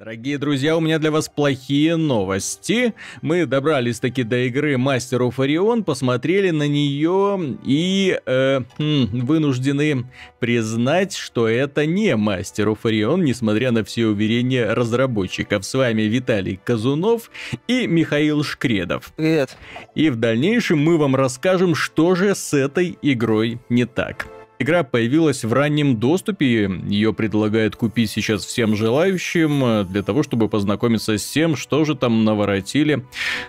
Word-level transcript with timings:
Дорогие 0.00 0.38
друзья, 0.38 0.78
у 0.78 0.80
меня 0.80 0.98
для 0.98 1.10
вас 1.10 1.28
плохие 1.28 1.96
новости. 1.96 2.94
Мы 3.20 3.44
добрались 3.44 4.00
таки 4.00 4.22
до 4.22 4.46
игры 4.46 4.76
Master 4.76 5.28
of 5.28 5.36
Orion, 5.36 5.84
посмотрели 5.84 6.48
на 6.48 6.66
нее 6.66 7.58
и 7.66 8.18
э, 8.24 8.60
хм, 8.78 9.26
вынуждены 9.26 10.06
признать, 10.38 11.14
что 11.14 11.46
это 11.46 11.84
не 11.84 12.16
Master 12.16 12.72
of 12.72 12.78
Orion, 12.84 13.20
несмотря 13.20 13.72
на 13.72 13.84
все 13.84 14.06
уверения 14.06 14.74
разработчиков. 14.74 15.66
С 15.66 15.74
вами 15.74 16.00
Виталий 16.04 16.58
Казунов 16.64 17.30
и 17.68 17.86
Михаил 17.86 18.42
Шкредов. 18.42 19.12
Привет. 19.16 19.58
И 19.94 20.08
в 20.08 20.16
дальнейшем 20.16 20.78
мы 20.78 20.96
вам 20.96 21.14
расскажем, 21.14 21.74
что 21.74 22.14
же 22.14 22.34
с 22.34 22.54
этой 22.54 22.96
игрой 23.02 23.60
не 23.68 23.84
так. 23.84 24.28
Игра 24.60 24.82
появилась 24.82 25.42
в 25.42 25.54
раннем 25.54 25.96
доступе, 25.96 26.70
ее 26.86 27.14
предлагают 27.14 27.76
купить 27.76 28.10
сейчас 28.10 28.44
всем 28.44 28.76
желающим, 28.76 29.64
э, 29.64 29.84
для 29.84 30.02
того, 30.02 30.22
чтобы 30.22 30.50
познакомиться 30.50 31.16
с 31.16 31.24
тем, 31.24 31.56
что 31.56 31.86
же 31.86 31.94
там 31.94 32.26
наворотили 32.26 33.02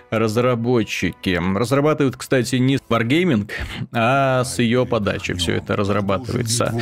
разработчики. 0.08 1.38
Разрабатывают, 1.54 2.16
кстати, 2.16 2.56
не 2.56 2.78
Wargaming, 2.88 3.50
а 3.92 4.42
с 4.42 4.58
ее 4.58 4.86
подачи 4.86 5.34
все 5.34 5.56
это 5.56 5.76
разрабатывается. 5.76 6.74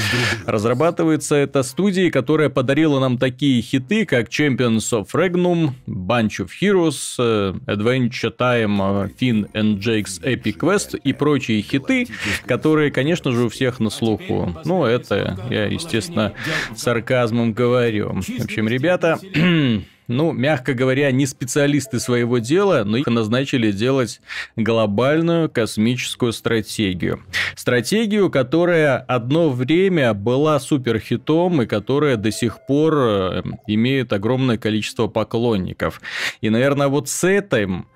Разрабатывается 0.46 1.34
это 1.34 1.64
студией, 1.64 2.12
которая 2.12 2.50
подарила 2.50 3.00
нам 3.00 3.18
такие 3.18 3.60
хиты, 3.62 4.06
как 4.06 4.28
Champions 4.28 4.92
of 4.92 5.08
Regnum, 5.12 5.70
Bunch 5.88 6.38
of 6.38 6.50
Heroes, 6.62 7.16
э, 7.18 7.54
Adventure 7.66 8.32
Time, 8.38 9.06
э, 9.06 9.08
Finn 9.20 9.50
and 9.54 9.80
Jake's 9.80 10.22
Epic 10.22 10.58
Quest 10.58 10.96
и 11.02 11.12
прочие 11.12 11.62
хиты, 11.62 12.06
которые, 12.46 12.92
конечно 12.92 13.32
же, 13.32 13.46
у 13.46 13.48
всех 13.48 13.80
на 13.80 13.90
слуху 13.90 14.19
слуху. 14.26 14.60
Ну, 14.64 14.84
это 14.84 15.38
я, 15.50 15.66
естественно, 15.66 16.32
сарказмом 16.76 17.52
говорю. 17.52 18.20
В 18.20 18.44
общем, 18.44 18.68
ребята, 18.68 19.18
ну, 20.08 20.32
мягко 20.32 20.74
говоря, 20.74 21.10
не 21.12 21.26
специалисты 21.26 22.00
своего 22.00 22.38
дела, 22.38 22.82
но 22.84 22.96
их 22.96 23.06
назначили 23.06 23.70
делать 23.70 24.20
глобальную 24.56 25.48
космическую 25.48 26.32
стратегию. 26.32 27.22
Стратегию, 27.54 28.30
которая 28.30 28.98
одно 28.98 29.50
время 29.50 30.12
была 30.12 30.58
суперхитом 30.58 31.62
и 31.62 31.66
которая 31.66 32.16
до 32.16 32.32
сих 32.32 32.66
пор 32.66 32.94
э, 32.96 33.42
имеет 33.66 34.12
огромное 34.12 34.58
количество 34.58 35.06
поклонников. 35.06 36.00
И, 36.40 36.50
наверное, 36.50 36.88
вот 36.88 37.08
с 37.08 37.24
этим 37.24 37.86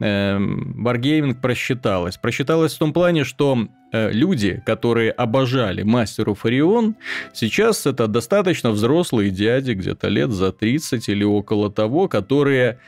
Wargaming 0.00 1.34
просчиталась. 1.34 2.16
Просчиталась 2.16 2.74
в 2.74 2.78
том 2.78 2.92
плане, 2.92 3.24
что 3.24 3.68
э, 3.92 4.10
люди, 4.12 4.62
которые 4.64 5.10
обожали 5.10 5.82
мастеру 5.82 6.34
Фарион, 6.34 6.94
сейчас 7.32 7.86
это 7.86 8.06
достаточно 8.06 8.70
взрослые 8.70 9.30
дяди, 9.30 9.72
где-то 9.72 10.08
лет 10.08 10.30
за 10.30 10.52
30 10.52 11.08
или 11.08 11.24
около 11.24 11.70
того, 11.70 12.08
которые, 12.08 12.78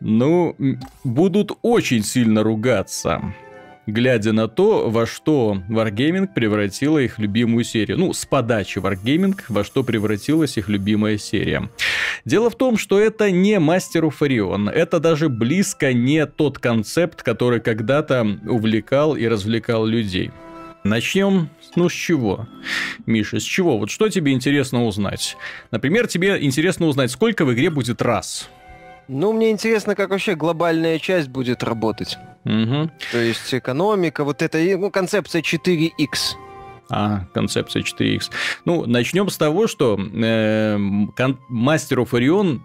ну, 0.00 0.56
будут 1.04 1.52
очень 1.62 2.02
сильно 2.02 2.42
ругаться 2.42 3.34
глядя 3.86 4.32
на 4.32 4.48
то, 4.48 4.88
во 4.88 5.06
что 5.06 5.58
Wargaming 5.68 6.28
превратила 6.32 6.98
их 6.98 7.18
любимую 7.18 7.64
серию. 7.64 7.98
Ну, 7.98 8.12
с 8.12 8.24
подачи 8.24 8.78
Wargaming, 8.78 9.38
во 9.48 9.64
что 9.64 9.82
превратилась 9.82 10.56
их 10.56 10.68
любимая 10.68 11.18
серия. 11.18 11.68
Дело 12.24 12.50
в 12.50 12.56
том, 12.56 12.76
что 12.76 12.98
это 12.98 13.30
не 13.30 13.58
Мастеру 13.58 14.10
Фарион. 14.10 14.68
Это 14.68 15.00
даже 15.00 15.28
близко 15.28 15.92
не 15.92 16.26
тот 16.26 16.58
концепт, 16.58 17.22
который 17.22 17.60
когда-то 17.60 18.38
увлекал 18.46 19.16
и 19.16 19.26
развлекал 19.26 19.84
людей. 19.86 20.30
Начнем, 20.84 21.48
ну, 21.76 21.88
с 21.88 21.92
чего? 21.92 22.48
Миша, 23.06 23.38
с 23.38 23.44
чего? 23.44 23.78
Вот 23.78 23.90
что 23.90 24.08
тебе 24.08 24.32
интересно 24.32 24.84
узнать? 24.84 25.36
Например, 25.70 26.08
тебе 26.08 26.44
интересно 26.44 26.86
узнать, 26.86 27.12
сколько 27.12 27.44
в 27.44 27.52
игре 27.52 27.70
будет 27.70 28.02
раз. 28.02 28.48
Ну, 29.08 29.32
мне 29.32 29.50
интересно, 29.50 29.94
как 29.94 30.10
вообще 30.10 30.34
глобальная 30.34 30.98
часть 30.98 31.28
будет 31.28 31.62
работать. 31.62 32.18
Угу. 32.44 32.90
То 33.12 33.18
есть 33.18 33.52
экономика, 33.54 34.24
вот 34.24 34.42
это, 34.42 34.58
ну, 34.58 34.90
концепция 34.90 35.42
4X. 35.42 36.36
А, 36.90 37.24
концепция 37.32 37.82
4X. 37.82 38.30
Ну, 38.64 38.86
начнем 38.86 39.28
с 39.30 39.38
того, 39.38 39.66
что 39.66 39.98
э, 39.98 40.76
кон- 41.16 41.38
of 41.98 42.10
Orion 42.10 42.60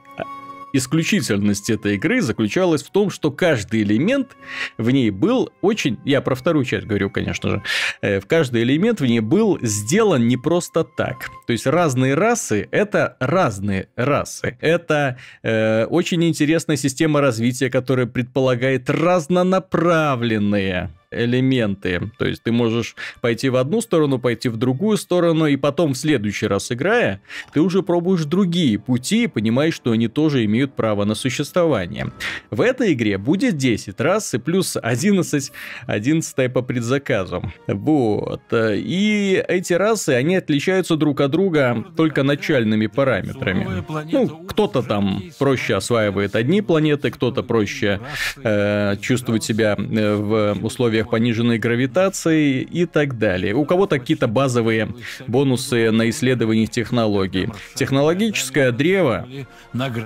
исключительность 0.73 1.69
этой 1.69 1.95
игры 1.95 2.21
заключалась 2.21 2.83
в 2.83 2.91
том, 2.91 3.09
что 3.09 3.31
каждый 3.31 3.83
элемент 3.83 4.35
в 4.77 4.91
ней 4.91 5.09
был 5.09 5.49
очень... 5.61 5.97
Я 6.05 6.21
про 6.21 6.35
вторую 6.35 6.65
часть 6.65 6.85
говорю, 6.85 7.09
конечно 7.09 7.49
же. 7.49 7.63
Э, 8.01 8.19
в 8.19 8.27
каждый 8.27 8.63
элемент 8.63 9.01
в 9.01 9.05
ней 9.05 9.19
был 9.19 9.59
сделан 9.61 10.27
не 10.27 10.37
просто 10.37 10.83
так. 10.83 11.29
То 11.45 11.53
есть 11.53 11.65
разные 11.65 12.15
расы— 12.15 12.67
это 12.71 13.17
разные 13.19 13.89
расы. 13.95 14.57
Это 14.61 15.17
э, 15.43 15.85
очень 15.85 16.23
интересная 16.23 16.77
система 16.77 17.21
развития, 17.21 17.69
которая 17.69 18.05
предполагает 18.05 18.89
разнонаправленные 18.89 20.91
элементы. 21.11 22.11
То 22.17 22.25
есть 22.25 22.43
ты 22.43 22.51
можешь 22.51 22.95
пойти 23.21 23.49
в 23.49 23.55
одну 23.55 23.81
сторону, 23.81 24.19
пойти 24.19 24.49
в 24.49 24.57
другую 24.57 24.97
сторону, 24.97 25.47
и 25.47 25.55
потом 25.55 25.93
в 25.93 25.97
следующий 25.97 26.47
раз 26.47 26.71
играя, 26.71 27.21
ты 27.53 27.61
уже 27.61 27.81
пробуешь 27.81 28.25
другие 28.25 28.77
пути 28.77 29.23
и 29.23 29.27
понимаешь, 29.27 29.73
что 29.73 29.91
они 29.91 30.07
тоже 30.07 30.43
имеют 30.45 30.73
право 30.73 31.05
на 31.05 31.15
существование. 31.15 32.11
В 32.51 32.61
этой 32.61 32.93
игре 32.93 33.17
будет 33.17 33.57
10 33.57 33.99
раз 34.01 34.33
и 34.33 34.37
плюс 34.37 34.77
11, 34.81 35.51
11 35.87 36.53
по 36.53 36.61
предзаказу. 36.61 37.41
Вот. 37.67 38.41
И 38.51 39.43
эти 39.47 39.73
расы, 39.73 40.09
они 40.09 40.35
отличаются 40.35 40.97
друг 40.97 41.21
от 41.21 41.31
друга 41.31 41.85
только 41.95 42.23
начальными 42.23 42.87
параметрами. 42.87 43.83
Ну, 44.11 44.27
кто-то 44.45 44.81
там 44.81 45.23
проще 45.39 45.75
осваивает 45.75 46.35
одни 46.35 46.61
планеты, 46.61 47.11
кто-то 47.11 47.43
проще 47.43 48.01
э, 48.43 48.97
чувствует 48.99 49.43
себя 49.43 49.75
э, 49.77 50.15
в 50.15 50.65
условиях 50.65 50.96
условиях 50.97 51.09
пониженной 51.09 51.59
гравитации 51.59 52.61
и 52.61 52.85
так 52.85 53.17
далее. 53.17 53.53
У 53.53 53.65
кого-то 53.65 53.99
какие-то 53.99 54.27
базовые 54.27 54.89
бонусы 55.27 55.91
на 55.91 56.09
исследование 56.09 56.67
технологий. 56.67 57.49
Технологическое 57.75 58.71
древо 58.71 59.27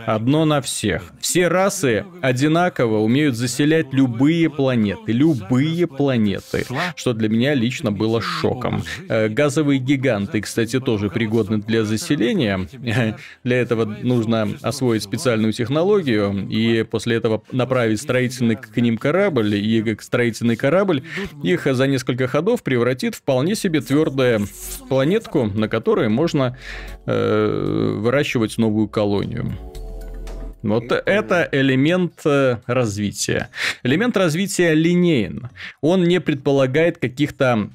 одно 0.06 0.46
на 0.46 0.62
всех. 0.62 1.14
Все 1.20 1.48
расы 1.48 2.06
одинаково 2.22 3.00
умеют 3.00 3.36
заселять 3.36 3.88
любые 3.94 4.50
планеты. 4.50 5.12
Любые 5.12 5.88
планеты. 5.88 6.66
Что 6.96 7.14
для 7.14 7.30
меня 7.30 7.54
лично 7.54 7.92
было 7.92 8.22
шоком. 8.22 8.84
Э, 9.10 9.30
газовые 9.30 9.80
гиганты, 9.80 10.42
кстати, 10.42 10.80
тоже 10.80 11.10
пригодны 11.10 11.58
для 11.60 11.84
заселения. 11.84 12.68
Для 13.44 13.58
этого 13.58 13.86
нужно 13.86 14.48
освоить 14.62 15.04
специальную 15.04 15.54
технологию 15.54 16.48
и 16.50 16.84
после 16.84 17.16
этого 17.16 17.44
направить 17.52 18.02
строительный 18.02 18.56
к 18.56 18.76
ним 18.78 18.98
корабль, 18.98 19.56
и 19.56 19.98
строительный 20.00 20.56
корабль 20.56 20.81
корабль 20.82 21.04
их 21.44 21.68
за 21.72 21.88
несколько 21.88 22.28
ходов 22.28 22.64
превратит 22.64 23.16
в 23.16 23.20
вполне 23.22 23.56
себе 23.56 23.82
твердую 23.82 24.48
планетку, 24.90 25.46
на 25.46 25.68
которой 25.70 26.10
можно 26.10 26.58
э, 27.06 27.96
выращивать 28.00 28.58
новую 28.58 28.90
колонию. 28.90 29.58
Вот 30.64 30.92
это 30.92 31.48
элемент 31.52 32.22
э, 32.26 32.58
развития. 32.66 33.50
Элемент 33.84 34.18
развития 34.18 34.74
линейен. 34.74 35.50
Он 35.82 36.04
не 36.04 36.20
предполагает 36.20 36.98
каких-то 36.98 37.70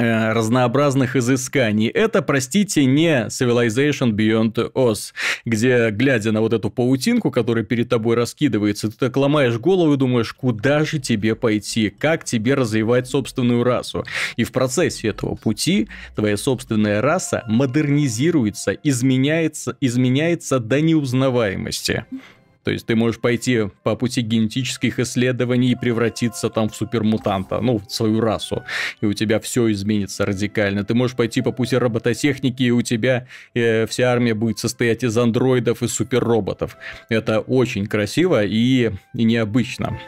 разнообразных 0.00 1.16
изысканий. 1.16 1.88
Это, 1.88 2.22
простите, 2.22 2.84
не 2.84 3.26
Civilization 3.26 4.12
Beyond 4.12 4.72
Oz, 4.72 5.12
где, 5.44 5.90
глядя 5.90 6.32
на 6.32 6.40
вот 6.40 6.52
эту 6.52 6.70
паутинку, 6.70 7.30
которая 7.30 7.64
перед 7.64 7.88
тобой 7.88 8.16
раскидывается, 8.16 8.90
ты 8.90 8.96
так 8.96 9.16
ломаешь 9.16 9.58
голову 9.58 9.94
и 9.94 9.96
думаешь, 9.96 10.32
куда 10.32 10.84
же 10.84 10.98
тебе 10.98 11.34
пойти, 11.34 11.90
как 11.90 12.24
тебе 12.24 12.54
развивать 12.54 13.08
собственную 13.08 13.64
расу. 13.64 14.04
И 14.36 14.44
в 14.44 14.52
процессе 14.52 15.08
этого 15.08 15.34
пути 15.34 15.88
твоя 16.14 16.36
собственная 16.36 17.00
раса 17.00 17.44
модернизируется, 17.46 18.72
изменяется, 18.72 19.76
изменяется 19.80 20.58
до 20.58 20.80
неузнаваемости. 20.80 22.04
То 22.64 22.70
есть 22.70 22.86
ты 22.86 22.94
можешь 22.94 23.20
пойти 23.20 23.68
по 23.82 23.96
пути 23.96 24.20
генетических 24.20 24.98
исследований 24.98 25.72
и 25.72 25.74
превратиться 25.74 26.50
там 26.50 26.68
в 26.68 26.76
супермутанта, 26.76 27.60
ну, 27.60 27.78
в 27.78 27.90
свою 27.90 28.20
расу, 28.20 28.64
и 29.00 29.06
у 29.06 29.12
тебя 29.12 29.40
все 29.40 29.70
изменится 29.72 30.26
радикально. 30.26 30.84
Ты 30.84 30.94
можешь 30.94 31.16
пойти 31.16 31.42
по 31.42 31.52
пути 31.52 31.76
робототехники, 31.76 32.62
и 32.62 32.70
у 32.70 32.82
тебя 32.82 33.26
э, 33.54 33.86
вся 33.86 34.12
армия 34.12 34.34
будет 34.34 34.58
состоять 34.58 35.02
из 35.04 35.16
андроидов 35.16 35.82
и 35.82 35.88
суперроботов. 35.88 36.76
Это 37.08 37.40
очень 37.40 37.86
красиво 37.86 38.44
и, 38.44 38.90
и 39.14 39.24
необычно 39.24 39.98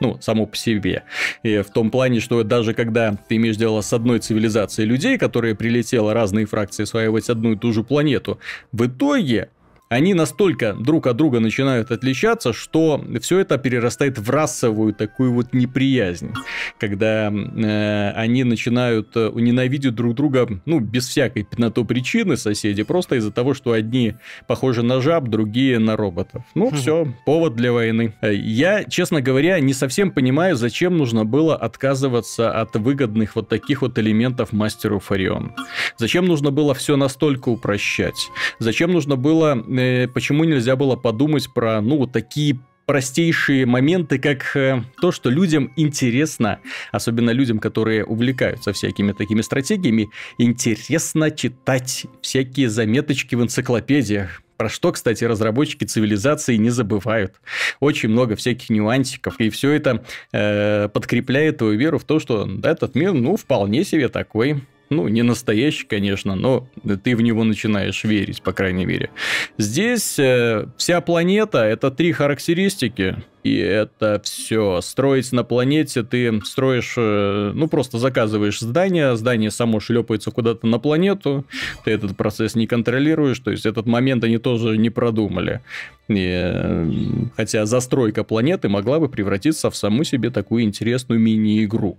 ну, 0.00 0.18
само 0.20 0.46
по 0.46 0.56
себе. 0.56 1.04
И 1.42 1.58
в 1.58 1.70
том 1.70 1.90
плане, 1.90 2.20
что 2.20 2.42
даже 2.42 2.74
когда 2.74 3.16
ты 3.28 3.36
имеешь 3.36 3.56
дело 3.56 3.82
с 3.82 3.92
одной 3.92 4.18
цивилизацией 4.18 4.88
людей, 4.88 5.18
которая 5.18 5.54
прилетела 5.54 6.14
разные 6.14 6.46
фракции 6.46 6.82
осваивать 6.82 7.28
одну 7.28 7.52
и 7.52 7.56
ту 7.56 7.72
же 7.72 7.84
планету, 7.84 8.40
в 8.72 8.86
итоге 8.86 9.50
они 9.90 10.14
настолько 10.14 10.72
друг 10.72 11.08
от 11.08 11.16
друга 11.16 11.40
начинают 11.40 11.90
отличаться, 11.90 12.52
что 12.52 13.04
все 13.20 13.40
это 13.40 13.58
перерастает 13.58 14.18
в 14.18 14.30
расовую 14.30 14.94
такую 14.94 15.32
вот 15.32 15.52
неприязнь, 15.52 16.32
когда 16.78 17.28
э, 17.28 18.12
они 18.12 18.44
начинают 18.44 19.08
э, 19.16 19.32
ненавидеть 19.34 19.96
друг 19.96 20.14
друга, 20.14 20.48
ну, 20.64 20.78
без 20.78 21.08
всякой 21.08 21.44
на 21.56 21.72
то 21.72 21.84
причины 21.84 22.36
соседи, 22.36 22.84
просто 22.84 23.16
из-за 23.16 23.32
того, 23.32 23.52
что 23.52 23.72
одни 23.72 24.14
похожи 24.46 24.84
на 24.84 25.00
жаб, 25.00 25.24
другие 25.24 25.80
на 25.80 25.96
роботов. 25.96 26.44
Ну, 26.54 26.70
хм. 26.70 26.76
все, 26.76 27.12
повод 27.26 27.56
для 27.56 27.72
войны. 27.72 28.14
Я, 28.22 28.84
честно 28.84 29.20
говоря, 29.20 29.58
не 29.58 29.74
совсем 29.74 30.12
понимаю, 30.12 30.54
зачем 30.54 30.96
нужно 30.96 31.24
было 31.24 31.56
отказываться 31.56 32.52
от 32.52 32.76
выгодных 32.76 33.34
вот 33.34 33.48
таких 33.48 33.82
вот 33.82 33.98
элементов 33.98 34.52
мастеру 34.52 35.00
Фарион. 35.00 35.52
Зачем 35.96 36.26
нужно 36.26 36.52
было 36.52 36.74
все 36.74 36.94
настолько 36.96 37.48
упрощать? 37.48 38.28
Зачем 38.60 38.92
нужно 38.92 39.16
было 39.16 39.60
Э, 39.79 39.79
почему 40.12 40.44
нельзя 40.44 40.76
было 40.76 40.96
подумать 40.96 41.52
про, 41.52 41.80
ну, 41.80 42.06
такие 42.06 42.58
простейшие 42.90 43.66
моменты, 43.66 44.18
как 44.18 44.56
э, 44.56 44.82
то, 45.00 45.12
что 45.12 45.30
людям 45.30 45.72
интересно, 45.76 46.58
особенно 46.90 47.30
людям, 47.30 47.60
которые 47.60 48.04
увлекаются 48.04 48.72
всякими 48.72 49.12
такими 49.12 49.42
стратегиями, 49.42 50.10
интересно 50.38 51.30
читать 51.30 52.06
всякие 52.20 52.68
заметочки 52.68 53.36
в 53.36 53.42
энциклопедиях. 53.44 54.42
Про 54.56 54.68
что, 54.68 54.90
кстати, 54.90 55.22
разработчики 55.22 55.84
цивилизации 55.84 56.56
не 56.56 56.70
забывают. 56.70 57.36
Очень 57.78 58.08
много 58.08 58.34
всяких 58.34 58.70
нюансиков. 58.70 59.38
И 59.38 59.50
все 59.50 59.70
это 59.70 60.04
э, 60.32 60.88
подкрепляет 60.92 61.58
твою 61.58 61.78
веру 61.78 62.00
в 62.00 62.04
то, 62.04 62.18
что 62.18 62.48
этот 62.64 62.96
мир, 62.96 63.12
ну, 63.12 63.36
вполне 63.36 63.84
себе 63.84 64.08
такой 64.08 64.64
ну, 64.90 65.06
не 65.08 65.22
настоящий, 65.22 65.86
конечно, 65.86 66.34
но 66.34 66.68
ты 67.04 67.16
в 67.16 67.22
него 67.22 67.44
начинаешь 67.44 68.02
верить, 68.04 68.42
по 68.42 68.52
крайней 68.52 68.84
мере. 68.84 69.10
Здесь 69.56 70.18
э, 70.18 70.66
вся 70.76 71.00
планета– 71.00 71.58
это 71.64 71.90
три 71.90 72.12
характеристики, 72.12 73.16
и 73.42 73.56
это 73.56 74.20
все. 74.22 74.80
Строить 74.80 75.32
на 75.32 75.44
планете 75.44 76.02
ты 76.02 76.40
строишь, 76.44 76.94
э, 76.96 77.52
ну, 77.54 77.68
просто 77.68 77.98
заказываешь 77.98 78.60
здание, 78.60 79.16
здание 79.16 79.50
само 79.50 79.80
шлепается 79.80 80.30
куда-то 80.30 80.66
на 80.66 80.78
планету, 80.78 81.44
ты 81.84 81.92
этот 81.92 82.16
процесс 82.16 82.54
не 82.54 82.66
контролируешь, 82.66 83.38
то 83.38 83.50
есть 83.50 83.66
этот 83.66 83.86
момент 83.86 84.24
они 84.24 84.38
тоже 84.38 84.76
не 84.76 84.90
продумали. 84.90 85.60
И, 86.08 86.28
э, 86.28 86.90
хотя 87.36 87.66
застройка 87.66 88.24
планеты 88.24 88.68
могла 88.68 88.98
бы 88.98 89.08
превратиться 89.08 89.70
в 89.70 89.76
саму 89.76 90.04
себе 90.04 90.30
такую 90.30 90.64
интересную 90.64 91.20
мини-игру. 91.20 91.98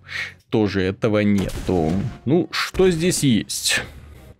Тоже 0.49 0.81
этого 0.81 1.19
нету. 1.19 1.91
Ну, 2.25 2.49
что 2.51 2.89
здесь 2.91 3.23
есть? 3.23 3.81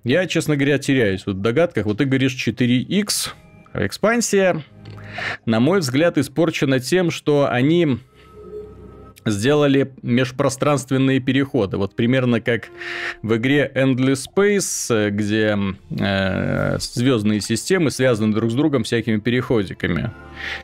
Я, 0.04 0.26
честно 0.26 0.56
говоря, 0.56 0.80
теряюсь 0.80 1.26
в 1.26 1.34
догадках. 1.34 1.86
Вот 1.86 2.00
ты 2.00 2.06
говоришь 2.06 2.36
4X, 2.36 3.30
экспансия, 3.74 4.64
на 5.46 5.60
мой 5.60 5.80
взгляд, 5.80 6.18
испорчена 6.18 6.80
тем, 6.80 7.12
что 7.12 7.50
они 7.50 8.00
сделали 9.26 9.94
межпространственные 10.02 11.20
переходы. 11.20 11.78
Вот 11.78 11.96
примерно 11.96 12.42
как 12.42 12.70
в 13.22 13.36
игре 13.36 13.72
Endless 13.74 14.28
Space, 14.36 15.10
где 15.10 15.58
э, 16.00 16.78
звездные 16.80 17.42
системы 17.42 17.92
связаны 17.92 18.34
друг 18.34 18.52
с 18.52 18.54
другом 18.54 18.84
всякими 18.84 19.18
переходиками. 19.18 20.12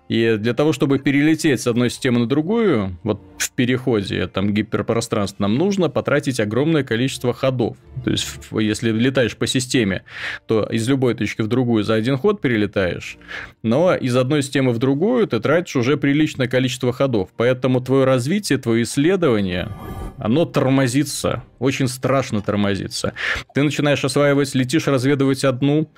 И 0.10 0.38
для 0.38 0.54
того, 0.54 0.74
чтобы 0.74 1.00
перелететь 1.00 1.62
с 1.62 1.68
одной 1.68 1.90
системы 1.90 2.20
на 2.20 2.26
другую, 2.28 2.98
вот 3.04 3.22
в 3.38 3.52
переходе 3.52 4.28
там 4.28 4.54
гиперпространство, 4.54 5.44
нам 5.44 5.56
нужно 5.56 5.90
потратить 5.90 6.40
огромное 6.40 6.84
количество 6.84 7.34
ходов. 7.34 7.78
То 8.04 8.12
есть, 8.12 8.28
если 8.52 8.92
летаешь 8.92 9.36
по 9.38 9.48
системе, 9.48 10.04
то 10.48 10.64
из 10.64 10.88
любой 10.88 11.14
точки 11.14 11.42
в 11.42 11.48
другую 11.48 11.84
за 11.84 11.96
один 11.96 12.18
ход 12.18 12.42
перелетаешь, 12.42 13.18
но 13.64 13.96
из 13.96 14.16
одной 14.16 14.42
системы 14.42 14.72
в 14.72 14.78
другую 14.80 15.28
ты 15.28 15.40
тратишь 15.40 15.76
уже 15.76 15.98
приличное 15.98 16.48
количество 16.48 16.94
ходов. 16.94 17.30
Поэтому 17.36 17.82
твое 17.82 18.06
развитие, 18.06 18.47
твое 18.56 18.84
исследование, 18.84 19.70
оно 20.18 20.46
тормозится, 20.46 21.44
очень 21.60 21.88
страшно 21.88 22.42
тормозится. 22.42 23.14
Ты 23.54 23.64
начинаешь 23.64 24.04
осваивать, 24.04 24.56
летишь 24.56 24.88
разведывать 24.88 25.44
одну 25.44 25.92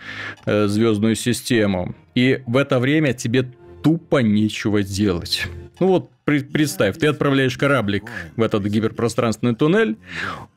э, 0.46 0.68
звездную 0.68 1.16
систему, 1.16 1.96
и 2.16 2.42
в 2.48 2.58
это 2.58 2.80
время 2.80 3.14
тебе 3.14 3.52
тупо 3.84 4.18
нечего 4.18 4.84
делать. 4.84 5.48
Ну 5.80 5.88
вот, 5.88 6.12
представь, 6.26 6.98
ты 6.98 7.08
отправляешь 7.08 7.58
кораблик 7.58 8.04
в 8.36 8.42
этот 8.42 8.66
гиперпространственный 8.66 9.56
туннель, 9.56 9.98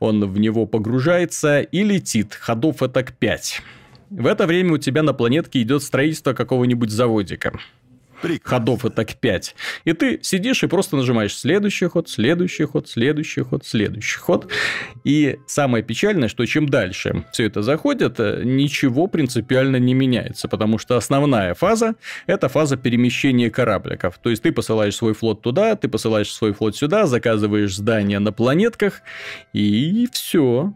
он 0.01 0.25
в 0.29 0.39
него 0.39 0.67
погружается 0.67 1.61
и 1.61 1.85
летит. 1.85 2.35
Ходов 2.35 2.83
это 2.83 3.05
к 3.05 3.13
5. 3.13 3.63
В 4.11 4.27
это 4.27 4.47
время 4.47 4.75
у 4.75 4.79
тебя 4.79 5.03
на 5.03 5.15
планетке 5.15 5.63
идет 5.63 5.83
строительство 5.83 6.35
какого-нибудь 6.35 6.91
заводика. 6.91 7.53
Приказ. 8.23 8.51
ходов 8.51 8.85
и 8.85 8.91
так 8.91 9.15
5. 9.15 9.55
И 9.85 9.93
ты 9.93 10.21
сидишь 10.23 10.63
и 10.63 10.67
просто 10.69 10.97
нажимаешь 10.97 11.37
следующий 11.37 11.87
ход, 11.87 12.09
следующий 12.09 12.65
ход, 12.65 12.89
следующий 12.89 13.43
ход, 13.43 13.67
следующий 13.67 14.19
ход. 14.19 14.51
И 15.05 15.39
самое 15.47 15.85
печальное, 15.85 16.29
что 16.29 16.47
чем 16.47 16.69
дальше 16.69 17.25
все 17.33 17.47
это 17.47 17.63
заходит, 17.63 18.21
э, 18.21 18.43
ничего 18.45 19.07
принципиально 19.09 19.77
не 19.77 19.95
меняется, 19.95 20.49
потому 20.49 20.79
что 20.79 20.97
основная 20.97 21.55
фаза– 21.55 21.97
это 22.27 22.49
фаза 22.49 22.77
перемещения 22.77 23.51
корабликов. 23.51 24.19
То 24.23 24.31
есть 24.31 24.43
ты 24.43 24.53
посылаешь 24.53 24.97
свой 24.97 25.15
флот 25.15 25.43
туда, 25.43 25.75
ты 25.77 25.89
посылаешь 25.89 26.33
свой 26.33 26.53
флот 26.53 26.77
сюда, 26.77 27.07
заказываешь 27.07 27.75
здания 27.75 28.19
на 28.19 28.33
планетках, 28.33 29.03
и 29.53 30.09
все 30.13 30.73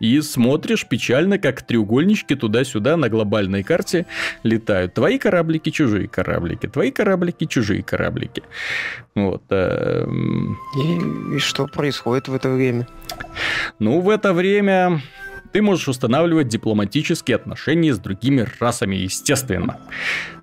и 0.00 0.20
смотришь 0.22 0.86
печально, 0.86 1.38
как 1.38 1.62
треугольнички 1.62 2.34
туда-сюда 2.34 2.96
на 2.96 3.08
глобальной 3.08 3.62
карте 3.62 4.06
летают. 4.42 4.94
Твои 4.94 5.18
кораблики, 5.18 5.70
чужие 5.70 6.08
кораблики, 6.08 6.66
твои 6.66 6.90
кораблики, 6.90 7.44
чужие 7.44 7.82
кораблики. 7.82 8.42
Вот. 9.14 9.42
Э, 9.50 10.06
и, 10.76 11.36
и 11.36 11.38
что 11.38 11.66
происходит 11.66 12.28
в 12.28 12.34
это 12.34 12.48
время? 12.48 12.88
Ну, 13.78 14.00
в 14.00 14.08
это 14.08 14.32
время 14.32 15.02
ты 15.52 15.62
можешь 15.62 15.88
устанавливать 15.88 16.48
дипломатические 16.48 17.36
отношения 17.36 17.94
с 17.94 17.98
другими 17.98 18.46
расами, 18.58 18.96
естественно 18.96 19.78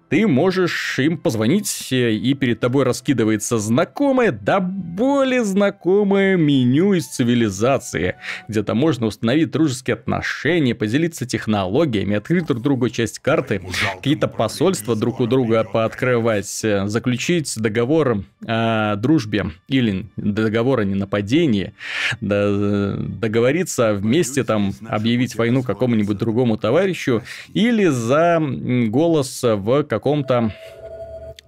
ты 0.10 0.28
можешь 0.28 1.00
им 1.00 1.18
позвонить, 1.18 1.90
э, 1.92 2.14
и 2.14 2.34
перед 2.34 2.60
тобой 2.60 2.86
раскидывается 2.86 3.58
знакомое, 3.58 4.32
да 4.32 4.60
более 4.60 5.44
знакомое 5.44 6.38
меню 6.38 6.94
из 6.94 7.08
цивилизации, 7.08 8.16
где-то 8.48 8.74
можно 8.74 9.08
установить 9.08 9.52
дружеские 9.52 9.96
отношения, 9.96 10.76
поделиться 10.76 11.26
технологиями, 11.26 12.16
открыть 12.16 12.46
друг 12.46 12.62
другу 12.62 12.90
часть 12.90 13.20
карты, 13.20 13.62
какие-то 13.96 14.28
посольства 14.28 14.96
друг 14.96 15.20
у 15.20 15.28
друга 15.28 15.64
пооткрывать, 15.64 16.62
э, 16.64 16.88
заключить 16.88 17.54
договор 17.58 18.24
о 18.46 18.96
дружбе 18.96 19.52
или 19.68 20.08
договор 20.16 20.80
о 20.80 20.86
ненападении, 20.86 21.74
договориться 22.22 23.94
вместе 23.94 24.44
там 24.44 24.74
объявить 24.88 25.36
войну 25.36 25.64
какому-нибудь 25.64 26.18
другому 26.18 26.58
товарищу 26.58 27.24
или 27.54 27.86
за 27.88 28.42
голос 28.88 29.44
в 29.44 29.84
каком-то 29.98 30.52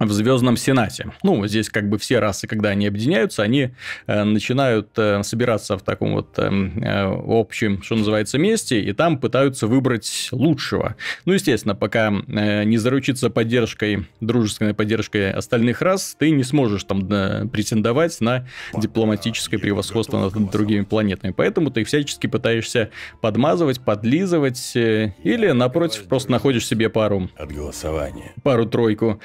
в 0.00 0.10
Звездном 0.12 0.56
Сенате. 0.56 1.12
Ну, 1.22 1.46
здесь 1.46 1.68
как 1.68 1.88
бы 1.88 1.98
все 1.98 2.18
расы, 2.18 2.46
когда 2.46 2.70
они 2.70 2.86
объединяются, 2.86 3.42
они 3.42 3.70
э, 4.06 4.24
начинают 4.24 4.88
э, 4.96 5.22
собираться 5.22 5.76
в 5.76 5.82
таком 5.82 6.14
вот 6.14 6.38
э, 6.38 6.50
э, 6.50 7.22
общем, 7.26 7.82
что 7.82 7.96
называется, 7.96 8.38
месте, 8.38 8.80
и 8.80 8.92
там 8.92 9.18
пытаются 9.18 9.66
выбрать 9.66 10.28
лучшего. 10.32 10.96
Ну, 11.26 11.34
естественно, 11.34 11.74
пока 11.74 12.10
э, 12.10 12.64
не 12.64 12.78
заручиться 12.78 13.28
поддержкой, 13.28 14.06
дружественной 14.20 14.72
поддержкой 14.72 15.32
остальных 15.32 15.82
рас, 15.82 16.16
ты 16.18 16.30
не 16.30 16.44
сможешь 16.44 16.84
там 16.84 17.06
э, 17.12 17.46
претендовать 17.46 18.20
на 18.20 18.48
дипломатическое 18.74 19.60
превосходство 19.60 20.18
над 20.18 20.50
другими 20.50 20.82
планетами. 20.82 21.32
Поэтому 21.36 21.70
ты 21.70 21.84
всячески 21.84 22.26
пытаешься 22.26 22.90
подмазывать, 23.20 23.80
подлизывать, 23.80 24.72
э, 24.74 25.12
или, 25.22 25.50
напротив, 25.50 26.04
просто 26.04 26.30
находишь 26.30 26.66
себе 26.66 26.88
пару... 26.88 27.28
От 27.36 27.52
голосования. 27.52 28.32
Пару-тройку 28.42 29.20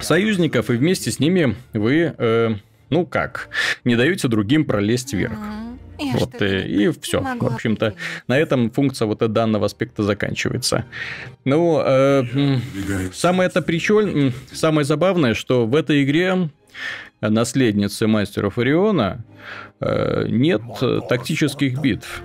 союзников, 0.00 0.70
и 0.70 0.74
вместе 0.74 1.10
с 1.10 1.18
ними 1.18 1.56
вы, 1.72 2.14
э, 2.16 2.54
ну 2.90 3.06
как, 3.06 3.48
не 3.84 3.96
даете 3.96 4.28
другим 4.28 4.64
пролезть 4.64 5.12
вверх. 5.12 5.38
Я 5.98 6.12
вот 6.14 6.42
э, 6.42 6.66
и, 6.66 6.86
и 6.86 6.92
все. 7.00 7.20
В 7.20 7.46
общем-то, 7.46 7.94
на 8.26 8.38
этом 8.38 8.70
функция 8.70 9.06
вот 9.06 9.18
данного 9.32 9.66
аспекта 9.66 10.02
заканчивается. 10.02 10.84
Ну, 11.44 11.80
э, 11.84 12.24
самое 13.12 13.48
это 13.48 13.62
причем, 13.62 14.32
самое 14.52 14.84
забавное, 14.84 15.34
что 15.34 15.66
в 15.66 15.74
этой 15.76 16.02
игре 16.02 16.50
наследницы 17.20 18.06
мастеров 18.06 18.58
Ориона 18.58 19.24
э, 19.80 20.26
нет 20.28 20.62
тактических 21.08 21.80
битв. 21.80 22.22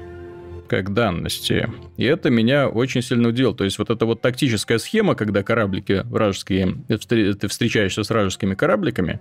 как 0.68 0.94
данности. 0.94 1.70
И 2.00 2.06
это 2.06 2.30
меня 2.30 2.70
очень 2.70 3.02
сильно 3.02 3.28
удивило. 3.28 3.54
То 3.54 3.66
есть 3.66 3.78
вот 3.78 3.90
эта 3.90 4.06
вот 4.06 4.22
тактическая 4.22 4.78
схема, 4.78 5.16
когда 5.16 5.44
кораблики 5.44 6.04
вражеские, 6.06 6.78
ты 6.88 7.48
встречаешься 7.50 8.04
с 8.04 8.10
вражескими 8.10 8.56
корабликами, 8.56 9.20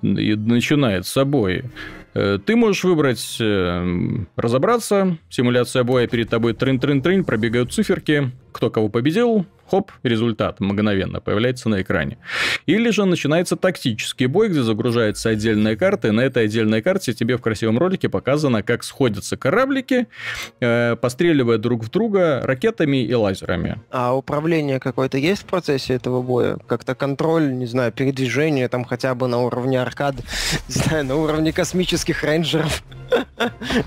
и 0.00 0.34
начинает 0.34 1.06
с 1.06 1.12
собой 1.12 1.64
Э, 2.16 2.38
ты 2.42 2.56
можешь 2.56 2.82
выбрать 2.82 3.36
э, 3.40 4.24
разобраться, 4.36 5.18
симуляция 5.28 5.84
боя 5.84 6.06
перед 6.06 6.30
тобой 6.30 6.54
трын-трын-трын, 6.54 7.24
пробегают 7.24 7.74
циферки, 7.74 8.30
кто 8.52 8.70
кого 8.70 8.88
победил, 8.88 9.44
хоп, 9.70 9.92
результат 10.02 10.58
мгновенно 10.60 11.20
появляется 11.20 11.68
на 11.68 11.82
экране. 11.82 12.16
Или 12.64 12.88
же 12.88 13.04
начинается 13.04 13.56
тактический 13.56 14.26
бой, 14.26 14.48
где 14.48 14.62
загружается 14.62 15.28
отдельная 15.28 15.76
карта, 15.76 16.08
и 16.08 16.10
на 16.10 16.22
этой 16.22 16.44
отдельной 16.44 16.80
карте 16.80 17.12
тебе 17.12 17.36
в 17.36 17.42
красивом 17.42 17.76
ролике 17.76 18.08
показано, 18.08 18.62
как 18.62 18.82
сходятся 18.82 19.36
кораблики, 19.36 20.06
э, 20.60 20.96
постреливая 20.96 21.58
друг 21.58 21.84
в 21.84 21.90
друга 21.90 22.05
ракетами 22.14 23.02
и 23.02 23.14
лазерами. 23.14 23.80
А 23.90 24.14
управление 24.14 24.80
какое-то 24.80 25.18
есть 25.18 25.42
в 25.42 25.46
процессе 25.46 25.94
этого 25.94 26.22
боя? 26.22 26.58
Как-то 26.66 26.94
контроль, 26.94 27.52
не 27.52 27.66
знаю, 27.66 27.92
передвижение 27.92 28.68
там 28.68 28.84
хотя 28.84 29.14
бы 29.14 29.26
на 29.28 29.38
уровне 29.38 29.80
аркад, 29.80 30.16
не 30.68 30.74
знаю, 30.74 31.04
на 31.04 31.16
уровне 31.16 31.52
космических 31.52 32.22
рейнджеров? 32.22 32.82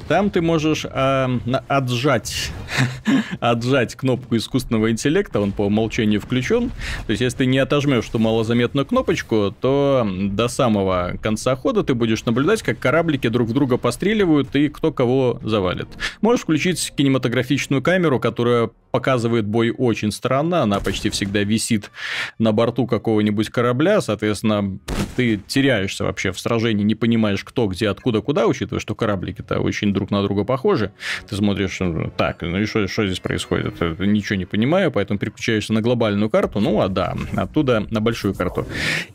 Там 0.07 0.29
ты 0.29 0.41
можешь 0.41 0.85
э, 0.85 1.27
отжать, 1.67 2.51
отжать 3.39 3.95
кнопку 3.95 4.38
искусственного 4.38 4.91
интеллекта, 4.91 5.39
он 5.39 5.51
по 5.51 5.63
умолчанию 5.63 6.21
включен. 6.21 6.69
То 7.05 7.11
есть, 7.11 7.21
если 7.21 7.39
ты 7.39 7.45
не 7.45 7.59
отожмешь 7.59 8.07
ту 8.07 8.19
малозаметную 8.19 8.85
кнопочку, 8.85 9.53
то 9.59 10.07
до 10.07 10.47
самого 10.47 11.13
конца 11.21 11.55
хода 11.55 11.83
ты 11.83 11.93
будешь 11.93 12.25
наблюдать, 12.25 12.61
как 12.61 12.79
кораблики 12.79 13.27
друг 13.27 13.49
в 13.49 13.53
друга 13.53 13.77
постреливают 13.77 14.55
и 14.55 14.69
кто 14.69 14.91
кого 14.91 15.39
завалит. 15.43 15.88
Можешь 16.21 16.43
включить 16.43 16.93
кинематографичную 16.95 17.81
камеру, 17.81 18.08
которая 18.17 18.71
показывает 18.91 19.46
бой 19.46 19.74
очень 19.75 20.12
странно, 20.12 20.62
она 20.62 20.79
почти 20.79 21.10
всегда 21.10 21.43
висит 21.43 21.91
на 22.38 22.51
борту 22.51 22.88
какого-нибудь 22.88 23.50
корабля, 23.50 24.01
соответственно, 24.01 24.79
ты 25.15 25.39
теряешься 25.48 26.03
вообще 26.03 26.31
в 26.31 26.39
сражении, 26.39 26.84
не 26.84 26.96
понимаешь, 26.96 27.43
кто, 27.43 27.67
где, 27.67 27.89
откуда, 27.89 28.22
куда, 28.22 28.48
учитывая, 28.48 28.79
что 28.79 28.96
кораблики-то 28.96 29.60
очень 29.60 29.93
друг 29.93 30.12
на 30.12 30.24
друга 30.24 30.43
похожи. 30.43 30.91
Ты 31.27 31.36
смотришь, 31.36 31.79
ну, 31.79 32.12
так, 32.15 32.41
ну 32.41 32.58
и 32.58 32.65
что, 32.65 32.88
что 32.88 33.05
здесь 33.05 33.19
происходит? 33.19 33.77
Ты 33.79 34.08
ничего 34.08 34.38
не 34.38 34.46
понимаю, 34.46 34.91
поэтому 34.91 35.19
переключаешься 35.19 35.74
на 35.74 35.81
глобальную 35.81 36.29
карту, 36.29 36.60
ну, 36.60 36.79
а 36.81 36.88
да, 36.88 37.15
оттуда 37.36 37.86
на 37.89 38.01
большую 38.01 38.34
карту. 38.34 38.65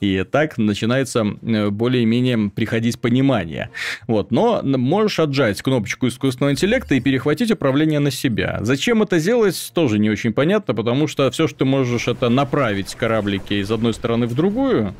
И 0.00 0.24
так 0.30 0.58
начинается 0.58 1.24
э, 1.42 1.70
более-менее 1.70 2.50
приходить 2.50 3.00
понимание. 3.00 3.70
Вот, 4.06 4.30
но 4.30 4.60
можешь 4.62 5.18
отжать 5.18 5.62
кнопочку 5.62 6.08
искусственного 6.08 6.52
интеллекта 6.52 6.94
и 6.94 7.00
перехватить 7.00 7.50
управление 7.50 8.00
на 8.00 8.10
себя. 8.10 8.58
Зачем 8.60 9.02
это 9.02 9.18
делать? 9.18 9.63
Тоже 9.72 9.98
не 9.98 10.10
очень 10.10 10.32
понятно, 10.32 10.74
потому 10.74 11.06
что 11.08 11.30
все, 11.30 11.46
что 11.48 11.58
ты 11.58 11.64
можешь, 11.64 12.08
это 12.08 12.28
направить 12.28 12.94
кораблики 12.94 13.54
из 13.54 13.70
одной 13.70 13.94
стороны 13.94 14.26
в 14.26 14.34
другую, 14.34 14.94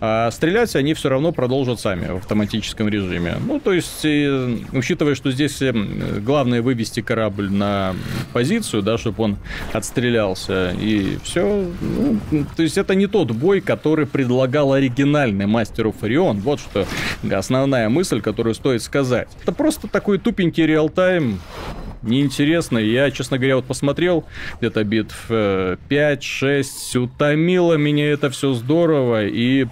а 0.00 0.30
стрелять 0.30 0.76
они 0.76 0.94
все 0.94 1.08
равно 1.08 1.32
продолжат 1.32 1.80
сами 1.80 2.06
в 2.06 2.16
автоматическом 2.16 2.88
режиме. 2.88 3.36
Ну, 3.46 3.60
то 3.60 3.72
есть, 3.72 4.04
учитывая, 4.72 5.14
что 5.14 5.30
здесь 5.30 5.60
э, 5.62 5.72
главное 6.20 6.62
вывести 6.62 7.00
корабль 7.00 7.50
на 7.50 7.94
позицию, 8.32 8.82
да, 8.82 8.98
чтобы 8.98 9.24
он 9.24 9.36
отстрелялся, 9.72 10.72
и 10.80 11.18
все. 11.24 11.66
Ну, 11.80 12.46
то 12.56 12.62
есть, 12.62 12.78
это 12.78 12.94
не 12.94 13.06
тот 13.06 13.30
бой, 13.32 13.60
который 13.60 14.06
предлагал 14.06 14.72
оригинальный 14.72 15.46
Мастер 15.46 15.90
Фарион. 15.90 16.40
Вот 16.40 16.60
что 16.60 16.86
основная 17.30 17.88
мысль, 17.88 18.20
которую 18.20 18.54
стоит 18.54 18.82
сказать. 18.82 19.28
Это 19.42 19.52
просто 19.52 19.88
такой 19.88 20.18
тупенький 20.18 20.66
реал-тайм, 20.66 21.40
неинтересно. 22.02 22.78
Я, 22.78 23.10
честно 23.10 23.38
говоря, 23.38 23.56
вот 23.56 23.64
посмотрел 23.64 24.24
где-то 24.60 24.84
битв 24.84 25.30
5-6, 25.30 26.98
утомило 26.98 27.74
меня 27.74 28.10
это 28.10 28.30
все 28.30 28.52
здорово, 28.54 29.26
и 29.26 29.66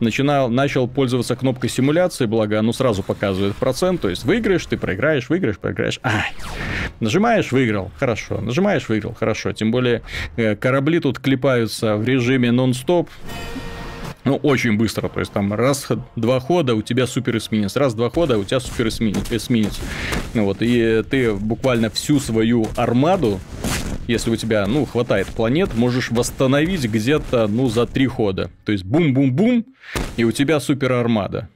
начинал, 0.00 0.48
начал 0.48 0.88
пользоваться 0.88 1.36
кнопкой 1.36 1.70
симуляции, 1.70 2.26
благо 2.26 2.58
оно 2.58 2.72
сразу 2.72 3.02
показывает 3.02 3.54
процент, 3.56 4.00
то 4.00 4.08
есть 4.08 4.24
выиграешь, 4.24 4.66
ты 4.66 4.76
проиграешь, 4.76 5.28
выиграешь, 5.28 5.58
проиграешь. 5.58 6.00
Ай. 6.02 6.32
Нажимаешь, 7.00 7.52
выиграл, 7.52 7.90
хорошо. 7.98 8.40
Нажимаешь, 8.40 8.88
выиграл, 8.88 9.14
хорошо. 9.14 9.52
Тем 9.52 9.70
более 9.70 10.02
э, 10.36 10.56
корабли 10.56 11.00
тут 11.00 11.18
клепаются 11.18 11.96
в 11.96 12.06
режиме 12.06 12.52
нон-стоп. 12.52 13.08
Ну, 14.24 14.36
очень 14.36 14.76
быстро, 14.76 15.08
то 15.08 15.18
есть 15.18 15.32
там 15.32 15.52
раз-два 15.52 16.38
хода, 16.38 16.76
у 16.76 16.82
тебя 16.82 17.06
супер 17.08 17.38
эсминец, 17.38 17.74
раз-два 17.74 18.08
хода, 18.08 18.38
у 18.38 18.44
тебя 18.44 18.60
супер 18.60 18.88
эсминец. 18.88 19.32
эсминец. 19.32 19.80
Ну, 20.34 20.44
вот, 20.44 20.58
и 20.60 21.02
ты 21.10 21.32
буквально 21.32 21.90
всю 21.90 22.20
свою 22.20 22.68
армаду, 22.76 23.40
если 24.06 24.30
у 24.30 24.36
тебя, 24.36 24.66
ну, 24.66 24.84
хватает 24.84 25.26
планет, 25.26 25.74
можешь 25.74 26.10
восстановить 26.10 26.84
где-то, 26.84 27.48
ну, 27.48 27.68
за 27.68 27.86
три 27.86 28.06
хода. 28.06 28.50
То 28.64 28.72
есть 28.72 28.84
бум-бум-бум, 28.84 29.64
и 30.16 30.24
у 30.24 30.30
тебя 30.30 30.60
супер 30.60 30.92
армада. 30.92 31.48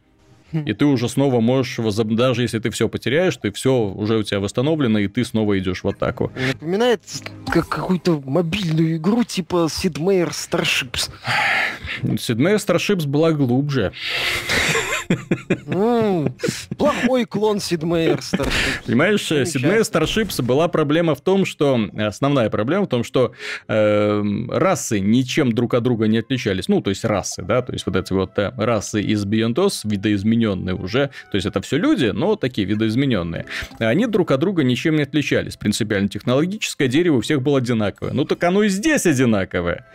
И 0.52 0.72
ты 0.72 0.84
уже 0.84 1.08
снова 1.08 1.40
можешь, 1.40 1.78
даже 1.94 2.42
если 2.42 2.58
ты 2.58 2.70
все 2.70 2.88
потеряешь, 2.88 3.36
ты 3.36 3.50
все 3.52 3.72
уже 3.72 4.18
у 4.18 4.22
тебя 4.22 4.40
восстановлено, 4.40 4.98
и 4.98 5.08
ты 5.08 5.24
снова 5.24 5.58
идешь 5.58 5.84
в 5.84 5.88
атаку. 5.88 6.32
Напоминает 6.52 7.02
как 7.52 7.68
какую-то 7.68 8.22
мобильную 8.24 8.96
игру 8.96 9.24
типа 9.24 9.68
Sid 9.68 9.98
Meier 9.98 10.30
Starships. 10.30 11.10
Sid 12.02 12.36
Meier 12.36 12.56
Starships 12.56 13.06
была 13.06 13.32
глубже. 13.32 13.92
Плохой 16.76 17.24
клон 17.24 17.60
Sid 17.60 17.83
Meier 17.84 18.22
Starships. 18.22 18.86
Понимаешь, 18.86 19.22
Sid 19.22 19.45
Meier 19.46 19.84
Starships 19.84 20.40
была 20.40 20.68
проблема 20.68 21.14
в 21.14 21.20
том, 21.20 21.44
что... 21.44 21.78
Основная 21.96 22.50
проблема 22.50 22.86
в 22.86 22.88
том, 22.88 23.04
что 23.04 23.32
э, 23.68 24.22
расы 24.48 25.00
ничем 25.00 25.52
друг 25.52 25.74
от 25.74 25.82
друга 25.82 26.06
не 26.06 26.18
отличались. 26.18 26.68
Ну, 26.68 26.80
то 26.80 26.90
есть 26.90 27.04
расы, 27.04 27.42
да, 27.42 27.62
то 27.62 27.72
есть 27.72 27.86
вот 27.86 27.96
эти 27.96 28.12
вот 28.12 28.38
э, 28.38 28.52
расы 28.56 29.02
из 29.02 29.24
Бионтос, 29.24 29.82
видоизмененные 29.84 30.74
уже. 30.74 31.10
То 31.30 31.36
есть 31.36 31.46
это 31.46 31.60
все 31.60 31.76
люди, 31.78 32.06
но 32.06 32.36
такие 32.36 32.66
видоизмененные. 32.66 33.46
Они 33.78 34.06
друг 34.06 34.30
от 34.30 34.40
друга 34.40 34.64
ничем 34.64 34.96
не 34.96 35.02
отличались. 35.02 35.56
Принципиально 35.56 36.08
технологическое 36.08 36.88
дерево 36.88 37.16
у 37.16 37.20
всех 37.20 37.42
было 37.42 37.58
одинаковое. 37.58 38.12
Ну, 38.12 38.24
так 38.24 38.42
оно 38.44 38.62
и 38.62 38.68
здесь 38.68 39.06
одинаковое. 39.06 39.86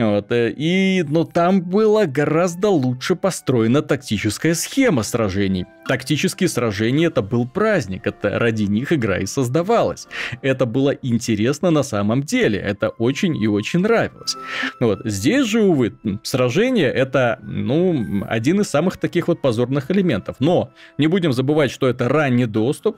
Вот. 0.00 0.32
Э, 0.32 0.50
и, 0.50 1.04
но 1.06 1.24
там 1.24 1.60
было 1.60 2.06
гораздо 2.06 2.68
лучше 2.68 3.16
построена 3.16 3.82
тактическая 3.82 4.54
схема 4.54 5.02
сражений. 5.02 5.66
Тактические 5.86 6.48
сражения 6.48 7.08
это 7.08 7.20
был 7.20 7.46
праздник, 7.46 8.06
это 8.06 8.38
ради 8.38 8.62
них 8.62 8.92
игра 8.94 9.18
и 9.18 9.26
создавалась. 9.26 10.08
Это 10.40 10.64
было 10.64 10.90
интересно 10.90 11.70
на 11.70 11.82
самом 11.82 12.22
деле, 12.22 12.58
это 12.58 12.88
очень 12.88 13.36
и 13.36 13.46
очень 13.46 13.80
нравилось. 13.80 14.36
Вот. 14.80 15.00
Здесь 15.04 15.46
же, 15.46 15.62
увы, 15.62 15.92
сражение 16.22 16.90
это, 16.90 17.38
ну, 17.42 18.24
один 18.26 18.60
из 18.62 18.70
самых 18.70 18.96
таких 18.96 19.28
вот 19.28 19.42
позорных 19.42 19.90
элементов. 19.90 20.36
Но 20.38 20.70
не 20.96 21.08
будем 21.08 21.32
забывать, 21.32 21.70
что 21.70 21.88
это 21.88 22.08
ранний 22.08 22.46
доступ, 22.46 22.96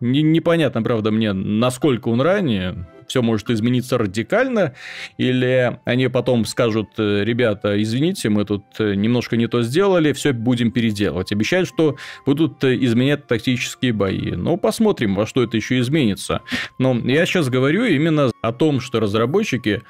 непонятно, 0.00 0.82
правда, 0.82 1.12
мне, 1.12 1.32
насколько 1.32 2.08
он 2.08 2.20
ранее 2.20 2.88
все 3.12 3.20
может 3.20 3.50
измениться 3.50 3.98
радикально, 3.98 4.72
или 5.18 5.78
они 5.84 6.08
потом 6.08 6.46
скажут, 6.46 6.88
э, 6.96 7.24
ребята, 7.24 7.80
извините, 7.82 8.30
мы 8.30 8.46
тут 8.46 8.64
э, 8.78 8.94
немножко 8.94 9.36
не 9.36 9.48
то 9.48 9.60
сделали, 9.60 10.14
все 10.14 10.32
будем 10.32 10.70
переделывать. 10.70 11.30
Обещают, 11.30 11.68
что 11.68 11.96
будут 12.24 12.64
э, 12.64 12.74
изменять 12.80 13.26
тактические 13.26 13.92
бои. 13.92 14.30
Ну, 14.30 14.56
посмотрим, 14.56 15.14
во 15.14 15.26
что 15.26 15.42
это 15.42 15.58
еще 15.58 15.78
изменится. 15.80 16.40
Но 16.78 16.94
я 17.04 17.26
сейчас 17.26 17.50
говорю 17.50 17.84
именно 17.84 18.30
о 18.40 18.52
том, 18.54 18.80
что 18.80 18.98
разработчики 18.98 19.82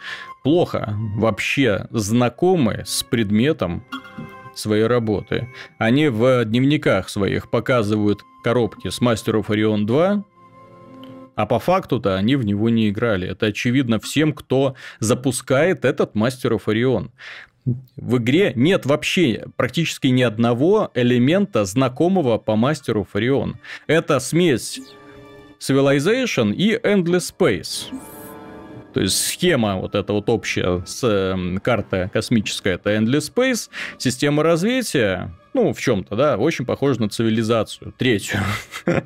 плохо 0.42 0.96
вообще 1.16 1.86
знакомы 1.92 2.82
с 2.84 3.04
предметом 3.04 3.84
своей 4.56 4.86
работы. 4.86 5.48
Они 5.78 6.08
в 6.08 6.44
дневниках 6.44 7.08
своих 7.08 7.48
показывают 7.50 8.24
коробки 8.42 8.88
с 8.88 9.00
of 9.00 9.46
Orion 9.46 9.84
2, 9.84 10.24
а 11.34 11.46
по 11.46 11.58
факту-то 11.58 12.16
они 12.16 12.36
в 12.36 12.44
него 12.44 12.68
не 12.68 12.88
играли. 12.88 13.28
Это 13.28 13.46
очевидно 13.46 13.98
всем, 13.98 14.32
кто 14.32 14.74
запускает 15.00 15.84
этот 15.84 16.14
Master 16.14 16.52
of 16.52 16.64
Orion. 16.66 17.10
В 17.96 18.18
игре 18.18 18.52
нет 18.56 18.86
вообще 18.86 19.46
практически 19.56 20.08
ни 20.08 20.22
одного 20.22 20.90
элемента, 20.94 21.64
знакомого 21.64 22.38
по 22.38 22.56
мастеру 22.56 23.06
Фарион. 23.10 23.56
Это 23.86 24.18
смесь 24.18 24.80
Civilization 25.60 26.52
и 26.52 26.76
Endless 26.76 27.32
Space. 27.32 27.94
То 28.92 29.00
есть 29.00 29.16
схема 29.16 29.76
вот 29.76 29.94
эта 29.94 30.12
вот 30.12 30.28
общая 30.28 30.82
с 30.84 31.36
карта 31.62 32.10
космическая, 32.12 32.74
это 32.74 32.94
Endless 32.94 33.32
Space, 33.32 33.70
система 33.96 34.42
развития 34.42 35.32
Ну, 35.54 35.72
в 35.74 35.80
чем-то, 35.80 36.16
да, 36.16 36.36
очень 36.36 36.64
похоже 36.64 37.00
на 37.00 37.08
цивилизацию. 37.08 37.92
Третью. 37.98 38.40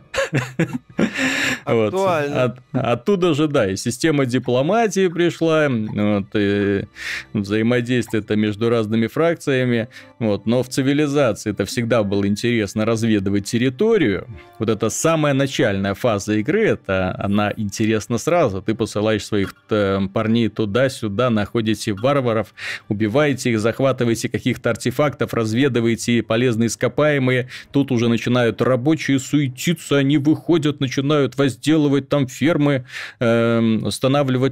Актуально. 1.65 2.57
Оттуда 2.73 3.35
же, 3.35 3.49
да, 3.49 3.69
и 3.71 3.76
система 3.76 4.26
дипломатии 4.26 5.09
пришла, 5.09 5.69
вот, 5.69 6.26
и 6.35 6.85
взаимодействие 7.33 8.23
это 8.23 8.37
между 8.37 8.71
разными 8.71 9.09
фракциями, 9.09 9.88
вот, 10.21 10.47
но 10.47 10.62
в 10.62 10.69
цивилизации 10.69 11.50
это 11.50 11.65
всегда 11.65 12.05
было 12.05 12.26
интересно 12.26 12.85
разведывать 12.85 13.47
территорию. 13.47 14.29
Вот 14.61 14.69
это 14.69 14.88
самая 14.88 15.35
начальная 15.35 15.95
фаза 15.95 16.35
игры, 16.35 16.69
это 16.69 17.15
она 17.19 17.53
интересна 17.57 18.19
сразу. 18.19 18.62
Ты 18.62 18.75
посылаешь 18.75 19.25
своих 19.26 19.55
э, 19.71 20.00
парней 20.15 20.49
туда-сюда, 20.49 21.31
находите 21.31 21.93
варваров, 21.93 22.55
убиваете 22.88 23.50
их, 23.50 23.59
захватываете 23.59 24.29
каких-то 24.29 24.71
артефактов, 24.71 25.35
разведываете 25.35 26.23
полезные 26.37 26.66
ископаемые. 26.66 27.49
Тут 27.73 27.90
уже 27.90 28.09
начинают 28.09 28.61
рабочие 28.61 29.19
суетиться, 29.19 29.97
они 29.97 30.19
выходят, 30.19 30.81
начинают 30.81 31.38
возделывать 31.38 32.11
там 32.11 32.28
фермы, 32.28 32.85
э, 33.21 33.81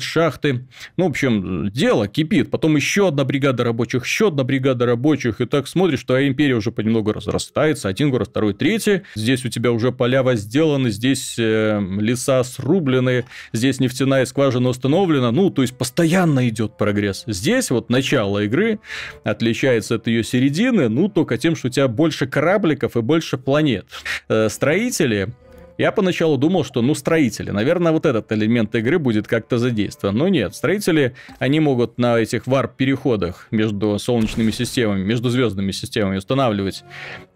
шахты. 0.00 0.66
Ну, 0.96 1.04
в 1.04 1.10
общем, 1.10 1.68
дело 1.70 2.08
кипит. 2.08 2.50
Потом 2.50 2.76
еще 2.76 3.08
одна 3.08 3.24
бригада 3.24 3.64
рабочих, 3.64 4.04
еще 4.04 4.28
одна 4.28 4.44
бригада 4.44 4.86
рабочих. 4.86 5.42
И 5.42 5.44
так 5.44 5.68
смотришь, 5.68 6.00
что 6.00 6.26
империя 6.26 6.54
уже 6.54 6.72
понемногу 6.72 7.12
разрастается. 7.12 7.88
Один 7.88 8.10
город, 8.10 8.28
второй, 8.30 8.54
третий. 8.54 9.02
Здесь 9.14 9.44
у 9.44 9.50
тебя 9.50 9.70
уже 9.70 9.92
поля 9.92 10.22
возделаны, 10.22 10.88
здесь 10.90 11.34
э, 11.38 11.82
леса 12.00 12.44
срублены, 12.44 13.26
здесь 13.52 13.78
нефтяная 13.78 14.24
скважина 14.24 14.70
установлена. 14.70 15.32
Ну, 15.32 15.50
то 15.50 15.60
есть, 15.60 15.76
постоянно 15.76 16.48
идет 16.48 16.78
прогресс. 16.78 17.24
Здесь 17.26 17.70
вот 17.70 17.90
начало 17.90 18.44
игры 18.44 18.78
отличается 19.22 19.96
от 19.96 20.06
ее 20.06 20.24
середины, 20.24 20.88
ну, 20.88 21.10
только 21.10 21.36
тем, 21.36 21.56
что 21.56 21.73
тебя 21.74 21.88
больше 21.88 22.26
корабликов 22.26 22.96
и 22.96 23.00
больше 23.02 23.38
планет. 23.38 23.86
Э, 24.28 24.48
строители 24.48 25.32
я 25.76 25.90
поначалу 25.90 26.36
думал, 26.36 26.64
что, 26.64 26.82
ну, 26.82 26.94
строители, 26.94 27.50
наверное, 27.50 27.90
вот 27.90 28.06
этот 28.06 28.30
элемент 28.30 28.74
игры 28.76 28.98
будет 28.98 29.26
как-то 29.26 29.58
задействован. 29.58 30.16
Но 30.16 30.28
нет, 30.28 30.54
строители, 30.54 31.14
они 31.40 31.58
могут 31.58 31.98
на 31.98 32.18
этих 32.18 32.46
варп-переходах 32.46 33.48
между 33.50 33.98
солнечными 33.98 34.52
системами, 34.52 35.02
между 35.02 35.30
звездными 35.30 35.72
системами 35.72 36.18
устанавливать 36.18 36.84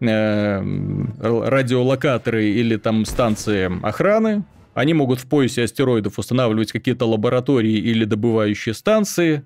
э, 0.00 0.62
радиолокаторы 1.20 2.44
или 2.46 2.76
там 2.76 3.04
станции 3.04 3.70
охраны, 3.84 4.44
они 4.74 4.94
могут 4.94 5.20
в 5.20 5.28
поясе 5.28 5.64
астероидов 5.64 6.18
устанавливать 6.18 6.72
какие-то 6.72 7.06
лаборатории 7.06 7.72
или 7.72 8.04
добывающие 8.04 8.74
станции. 8.74 9.44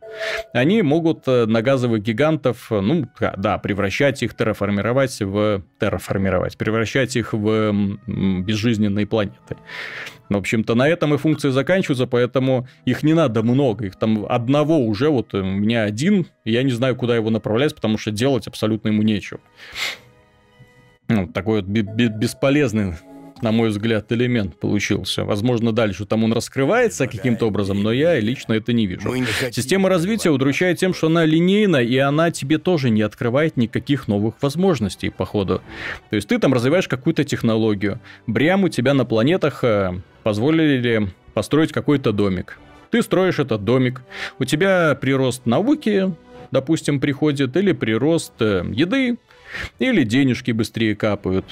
Они 0.52 0.82
могут 0.82 1.26
э, 1.26 1.46
на 1.46 1.62
газовых 1.62 2.02
гигантов, 2.02 2.70
э, 2.70 2.80
ну, 2.80 3.06
да, 3.36 3.58
превращать 3.58 4.22
их, 4.22 4.34
терраформировать 4.34 5.20
в... 5.20 5.62
Терраформировать, 5.80 6.58
превращать 6.58 7.16
их 7.16 7.32
в 7.32 7.72
безжизненные 8.06 9.06
планеты. 9.06 9.56
В 10.28 10.36
общем-то, 10.36 10.74
на 10.74 10.88
этом 10.88 11.14
и 11.14 11.18
функции 11.18 11.50
заканчиваются, 11.50 12.06
поэтому 12.06 12.68
их 12.84 13.02
не 13.02 13.14
надо 13.14 13.42
много. 13.42 13.86
Их 13.86 13.96
там 13.96 14.26
одного 14.28 14.78
уже, 14.78 15.08
вот 15.08 15.34
у 15.34 15.42
меня 15.42 15.84
один, 15.84 16.26
я 16.44 16.62
не 16.62 16.70
знаю, 16.70 16.96
куда 16.96 17.16
его 17.16 17.30
направлять, 17.30 17.74
потому 17.74 17.98
что 17.98 18.10
делать 18.10 18.46
абсолютно 18.46 18.88
ему 18.88 19.02
нечего. 19.02 19.40
Ну, 21.08 21.26
такой 21.26 21.62
вот 21.62 21.68
бесполезный 21.68 22.94
на 23.42 23.52
мой 23.52 23.68
взгляд, 23.70 24.10
элемент 24.12 24.58
получился. 24.58 25.24
Возможно, 25.24 25.72
дальше 25.72 26.06
там 26.06 26.24
он 26.24 26.32
раскрывается 26.32 27.06
каким-то 27.06 27.46
образом, 27.46 27.82
но 27.82 27.92
я 27.92 28.18
лично 28.20 28.54
это 28.54 28.72
не 28.72 28.86
вижу. 28.86 29.12
Система 29.50 29.88
развития 29.88 30.30
удручает 30.30 30.78
тем, 30.78 30.94
что 30.94 31.08
она 31.08 31.24
линейна, 31.24 31.82
и 31.82 31.96
она 31.98 32.30
тебе 32.30 32.58
тоже 32.58 32.90
не 32.90 33.02
открывает 33.02 33.56
никаких 33.56 34.08
новых 34.08 34.34
возможностей, 34.40 35.10
по 35.10 35.26
ходу. 35.26 35.60
То 36.10 36.16
есть 36.16 36.28
ты 36.28 36.38
там 36.38 36.54
развиваешь 36.54 36.88
какую-то 36.88 37.24
технологию. 37.24 38.00
Брям 38.26 38.64
у 38.64 38.68
тебя 38.68 38.94
на 38.94 39.04
планетах 39.04 39.64
э, 39.64 40.00
позволили 40.22 41.10
построить 41.34 41.72
какой-то 41.72 42.12
домик. 42.12 42.58
Ты 42.90 43.02
строишь 43.02 43.38
этот 43.38 43.64
домик. 43.64 44.02
У 44.38 44.44
тебя 44.44 44.94
прирост 45.00 45.46
науки, 45.46 46.14
допустим, 46.50 47.00
приходит, 47.00 47.56
или 47.56 47.72
прирост 47.72 48.34
э, 48.40 48.64
еды, 48.70 49.18
или 49.78 50.04
денежки 50.04 50.52
быстрее 50.52 50.94
капают. 50.94 51.44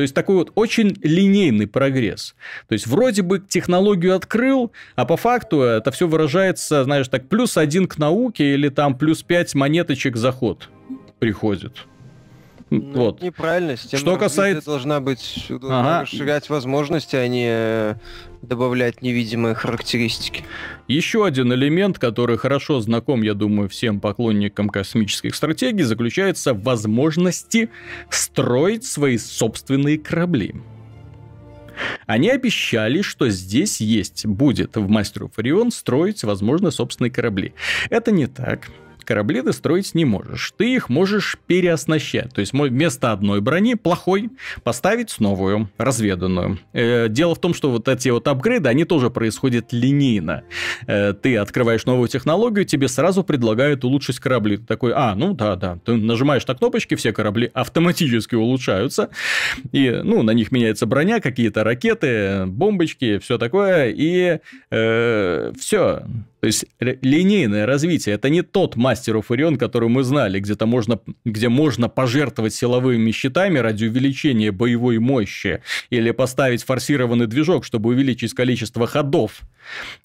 То 0.00 0.02
есть 0.02 0.14
такой 0.14 0.36
вот 0.36 0.52
очень 0.54 0.96
линейный 1.02 1.66
прогресс. 1.66 2.34
То 2.68 2.72
есть 2.72 2.86
вроде 2.86 3.20
бы 3.20 3.38
технологию 3.38 4.16
открыл, 4.16 4.72
а 4.94 5.04
по 5.04 5.18
факту 5.18 5.60
это 5.60 5.90
все 5.90 6.08
выражается, 6.08 6.84
знаешь, 6.84 7.06
так 7.08 7.28
плюс 7.28 7.58
один 7.58 7.86
к 7.86 7.98
науке 7.98 8.54
или 8.54 8.70
там 8.70 8.96
плюс 8.96 9.22
пять 9.22 9.54
монеточек 9.54 10.16
заход 10.16 10.70
приходит. 11.18 11.84
Ну, 12.70 12.92
вот. 12.94 13.20
Неправильно. 13.20 13.76
Система 13.76 14.00
Что 14.00 14.16
касается... 14.16 14.70
должна 14.70 15.00
быть 15.00 15.46
должна 15.48 15.80
ага. 15.80 16.02
расширять 16.02 16.48
возможности, 16.48 17.16
а 17.16 17.26
не 17.26 17.48
э, 17.48 17.94
добавлять 18.42 19.02
невидимые 19.02 19.56
характеристики. 19.56 20.44
Еще 20.86 21.26
один 21.26 21.52
элемент, 21.52 21.98
который 21.98 22.38
хорошо 22.38 22.80
знаком, 22.80 23.22
я 23.22 23.34
думаю, 23.34 23.68
всем 23.68 24.00
поклонникам 24.00 24.68
космических 24.68 25.34
стратегий, 25.34 25.82
заключается 25.82 26.54
в 26.54 26.62
возможности 26.62 27.70
строить 28.08 28.84
свои 28.84 29.18
собственные 29.18 29.98
корабли. 29.98 30.54
Они 32.06 32.30
обещали, 32.30 33.02
что 33.02 33.28
здесь 33.30 33.80
есть, 33.80 34.26
будет 34.26 34.76
в 34.76 34.88
Мастеру 34.88 35.30
Фарион 35.34 35.72
строить, 35.72 36.22
возможно, 36.22 36.70
собственные 36.70 37.10
корабли. 37.10 37.54
Это 37.88 38.12
не 38.12 38.26
так 38.26 38.68
корабли 39.10 39.42
ты 39.42 39.52
строить 39.52 39.92
не 39.96 40.04
можешь. 40.04 40.54
Ты 40.56 40.72
их 40.72 40.88
можешь 40.88 41.36
переоснащать. 41.48 42.32
То 42.32 42.42
есть 42.42 42.52
вместо 42.52 43.10
одной 43.10 43.40
брони 43.40 43.74
плохой 43.74 44.30
поставить 44.62 45.18
новую, 45.18 45.68
разведанную. 45.78 46.60
Э, 46.72 47.08
дело 47.08 47.34
в 47.34 47.40
том, 47.40 47.52
что 47.52 47.72
вот 47.72 47.88
эти 47.88 48.08
вот 48.10 48.28
апгрейды, 48.28 48.68
они 48.68 48.84
тоже 48.84 49.10
происходят 49.10 49.72
линейно. 49.72 50.44
Э, 50.86 51.12
ты 51.12 51.38
открываешь 51.38 51.86
новую 51.86 52.06
технологию, 52.06 52.64
тебе 52.64 52.86
сразу 52.86 53.24
предлагают 53.24 53.84
улучшить 53.84 54.20
корабли. 54.20 54.58
Ты 54.58 54.66
такой, 54.66 54.92
а, 54.94 55.16
ну 55.16 55.34
да, 55.34 55.56
да. 55.56 55.80
Ты 55.84 55.96
нажимаешь 55.96 56.46
на 56.46 56.54
кнопочки, 56.54 56.94
все 56.94 57.12
корабли 57.12 57.50
автоматически 57.52 58.36
улучшаются. 58.36 59.10
И, 59.72 59.90
ну, 60.04 60.22
на 60.22 60.30
них 60.30 60.52
меняется 60.52 60.86
броня, 60.86 61.18
какие-то 61.18 61.64
ракеты, 61.64 62.46
бомбочки, 62.46 63.18
все 63.18 63.38
такое. 63.38 63.90
И 63.90 64.38
э, 64.70 65.52
все. 65.58 66.04
То 66.40 66.46
есть 66.46 66.64
линейное 66.80 67.66
развитие 67.66 68.14
это 68.14 68.30
не 68.30 68.42
тот 68.42 68.76
мастер 68.76 69.16
Orion, 69.16 69.56
который 69.56 69.88
мы 69.88 70.02
знали, 70.02 70.40
где-то 70.40 70.66
можно, 70.66 71.00
где 71.24 71.48
можно 71.48 71.88
пожертвовать 71.88 72.54
силовыми 72.54 73.10
щитами 73.10 73.58
ради 73.58 73.84
увеличения 73.84 74.50
боевой 74.50 74.98
мощи 74.98 75.62
или 75.90 76.10
поставить 76.12 76.64
форсированный 76.64 77.26
движок, 77.26 77.64
чтобы 77.64 77.90
увеличить 77.90 78.32
количество 78.32 78.86
ходов, 78.86 79.42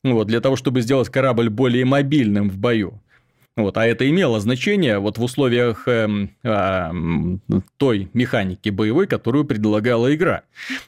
вот, 0.03 0.27
для 0.27 0.41
того, 0.41 0.55
чтобы 0.57 0.81
сделать 0.81 1.09
корабль 1.09 1.49
более 1.49 1.85
мобильным 1.85 2.49
в 2.49 2.57
бою. 2.57 3.01
Вот, 3.57 3.77
а 3.77 3.85
это 3.85 4.09
имело 4.09 4.41
значение 4.41 4.99
вот 4.99 5.17
в 5.17 5.23
условиях 5.23 5.87
э, 5.87 6.27
э, 6.43 6.91
той 7.77 8.09
механики 8.13 8.67
боевой, 8.67 9.07
которую 9.07 9.45
предлагала 9.45 10.13
игра. 10.13 10.43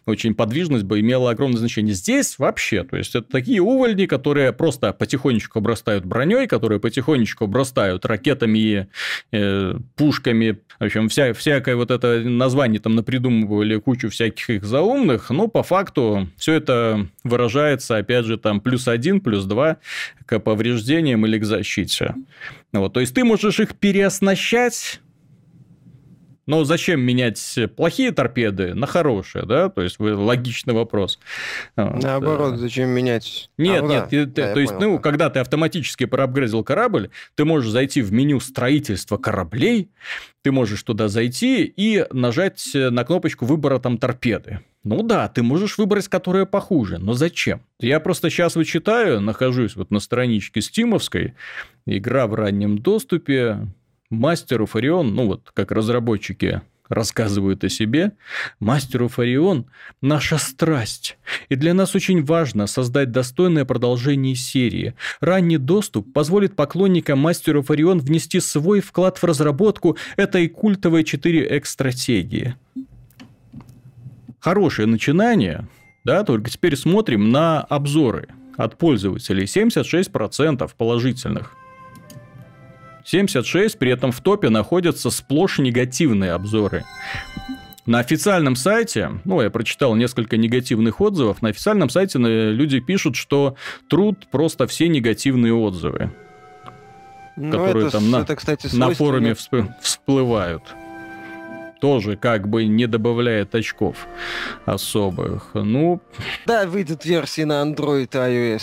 Очень 0.05 0.35
подвижность 0.35 0.83
бы 0.83 0.99
имела 0.99 1.31
огромное 1.31 1.59
значение. 1.59 1.93
Здесь 1.93 2.37
вообще, 2.37 2.83
то 2.83 2.97
есть 2.97 3.15
это 3.15 3.31
такие 3.31 3.61
увольни, 3.61 4.05
которые 4.05 4.51
просто 4.51 4.91
потихонечку 4.91 5.59
обрастают 5.59 6.03
броней, 6.03 6.45
которые 6.45 6.81
потихонечку 6.81 7.45
обрастают 7.45 8.05
ракетами 8.05 8.89
э, 9.31 9.73
пушками. 9.95 10.59
В 10.77 10.83
общем, 10.83 11.07
вся, 11.07 11.31
всякое 11.31 11.77
вот 11.77 11.89
это 11.89 12.19
название 12.19 12.81
там 12.81 12.95
напридумывали 12.95 13.79
кучу 13.79 14.09
всяких 14.09 14.49
их 14.49 14.65
заумных, 14.65 15.29
но 15.29 15.47
по 15.47 15.63
факту 15.63 16.27
все 16.35 16.55
это 16.55 17.07
выражается, 17.23 17.95
опять 17.95 18.25
же, 18.25 18.37
там 18.37 18.59
плюс 18.59 18.89
один, 18.89 19.21
плюс 19.21 19.45
два 19.45 19.77
к 20.25 20.37
повреждениям 20.39 21.25
или 21.25 21.39
к 21.39 21.45
защите. 21.45 22.13
Вот, 22.73 22.93
то 22.93 22.99
есть 22.99 23.13
ты 23.13 23.23
можешь 23.23 23.59
их 23.59 23.75
переоснащать 23.75 25.01
но 26.47 26.63
зачем 26.63 27.01
менять 27.01 27.59
плохие 27.75 28.11
торпеды 28.11 28.73
на 28.73 28.87
хорошие, 28.87 29.45
да? 29.45 29.69
То 29.69 29.81
есть 29.83 29.99
логичный 29.99 30.73
вопрос. 30.73 31.19
Наоборот, 31.75 32.57
зачем 32.57 32.89
менять? 32.89 33.51
Нет, 33.57 33.83
а, 33.83 33.85
нет, 33.85 34.03
да. 34.03 34.07
Ты, 34.07 34.25
да, 34.25 34.53
то 34.53 34.59
есть, 34.61 34.73
понял. 34.73 34.91
ну, 34.93 34.99
когда 34.99 35.29
ты 35.29 35.39
автоматически 35.39 36.05
проапгрейдил 36.05 36.63
корабль, 36.63 37.09
ты 37.35 37.43
можешь 37.43 37.69
зайти 37.69 38.01
в 38.01 38.13
меню 38.13 38.39
строительства 38.39 39.17
кораблей, 39.17 39.91
ты 40.41 40.51
можешь 40.53 40.81
туда 40.83 41.09
зайти 41.09 41.65
и 41.65 42.05
нажать 42.11 42.71
на 42.73 43.03
кнопочку 43.03 43.45
выбора 43.45 43.79
там 43.79 43.97
торпеды. 43.97 44.61
Ну 44.87 45.03
да, 45.03 45.27
ты 45.27 45.43
можешь 45.43 45.77
выбрать, 45.77 46.07
которая 46.07 46.45
похуже, 46.45 46.97
но 46.97 47.11
зачем? 47.11 47.61
Я 47.79 47.99
просто 47.99 48.29
сейчас 48.29 48.55
вычитаю, 48.55 49.19
нахожусь 49.19 49.75
вот 49.75 49.91
на 49.91 49.99
страничке 49.99 50.61
стимовской, 50.61 51.33
игра 51.85 52.25
в 52.25 52.35
раннем 52.35 52.77
доступе, 52.77 53.67
мастеру 54.09 54.65
Фарион, 54.65 55.13
ну 55.13 55.25
вот 55.27 55.51
как 55.53 55.73
разработчики 55.73 56.61
рассказывают 56.87 57.65
о 57.65 57.69
себе, 57.69 58.13
мастеру 58.61 59.09
Фарион– 59.09 59.65
наша 60.01 60.37
страсть. 60.37 61.17
И 61.49 61.55
для 61.55 61.73
нас 61.73 61.93
очень 61.93 62.23
важно 62.23 62.65
создать 62.65 63.11
достойное 63.11 63.65
продолжение 63.65 64.35
серии. 64.35 64.93
Ранний 65.19 65.57
доступ 65.57 66.13
позволит 66.13 66.55
поклонникам 66.55 67.19
мастеру 67.19 67.61
Фарион 67.61 67.99
внести 67.99 68.39
свой 68.39 68.79
вклад 68.79 69.17
в 69.17 69.23
разработку 69.25 69.97
этой 70.15 70.47
культовой 70.47 71.03
4X-стратегии. 71.03 72.55
Хорошее 74.47 74.87
начинание, 74.87 75.67
да, 76.05 76.23
только 76.23 76.49
теперь 76.49 76.77
смотрим 76.77 77.31
на 77.31 77.59
обзоры 77.59 78.29
от 78.55 78.77
пользователей. 78.77 79.43
76% 79.43 80.71
положительных– 80.77 81.53
76, 83.03 83.77
при 83.77 83.91
этом 83.91 84.13
в 84.13 84.21
топе 84.21 84.47
находятся 84.47 85.09
сплошь 85.09 85.59
негативные 85.59 86.31
обзоры. 86.31 86.85
На 87.85 87.99
официальном 87.99 88.55
сайте, 88.55 89.19
ну, 89.25 89.41
я 89.41 89.49
прочитал 89.49 89.95
несколько 89.95 90.37
негативных 90.37 91.01
отзывов, 91.01 91.41
на 91.41 91.49
официальном 91.49 91.89
сайте 91.89 92.17
э, 92.17 92.51
люди 92.51 92.79
пишут, 92.79 93.17
что 93.17 93.55
труд 93.89 94.27
просто 94.31 94.65
все 94.67 94.87
негативные 94.87 95.53
отзывы, 95.53 96.11
ну, 97.35 97.51
которые 97.51 97.87
это, 97.87 97.97
там 97.97 98.11
на, 98.11 98.21
это, 98.21 98.37
кстати, 98.37 98.73
на 98.73 98.93
форуме 98.93 99.35
всплывают 99.81 100.63
тоже 101.79 102.17
как 102.17 102.47
бы 102.47 102.65
не 102.65 102.87
добавляет 102.87 103.55
очков 103.55 104.07
особых. 104.65 105.51
Ну... 105.53 106.01
Да, 106.45 106.65
выйдет 106.65 107.05
версии 107.05 107.43
на 107.43 107.63
Android 107.63 108.09
и 108.11 108.17
iOS. 108.17 108.61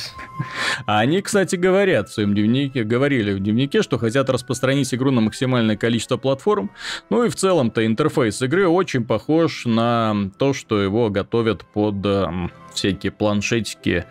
Они, 0.87 1.21
кстати, 1.23 1.57
говорят 1.57 2.09
в 2.09 2.15
своем 2.15 2.35
дневнике, 2.35 2.85
говорили 2.85 3.33
в 3.33 3.41
дневнике, 3.41 3.83
что 3.83 3.99
хотят 3.99 4.29
распространить 4.31 4.93
игру 4.95 5.11
на 5.11 5.21
максимальное 5.21 5.77
количество 5.77 6.17
платформ. 6.17 6.71
Ну 7.11 7.25
и 7.25 7.29
в 7.29 7.37
целом-то 7.37 7.85
интерфейс 7.87 8.41
игры 8.43 8.69
очень 8.69 9.05
похож 9.05 9.65
на 9.67 10.31
то, 10.39 10.53
что 10.53 10.83
его 10.83 11.11
готовят 11.11 11.65
под 11.65 12.05
эм, 12.05 12.51
всякие 12.75 13.13
планшетики 13.13 14.05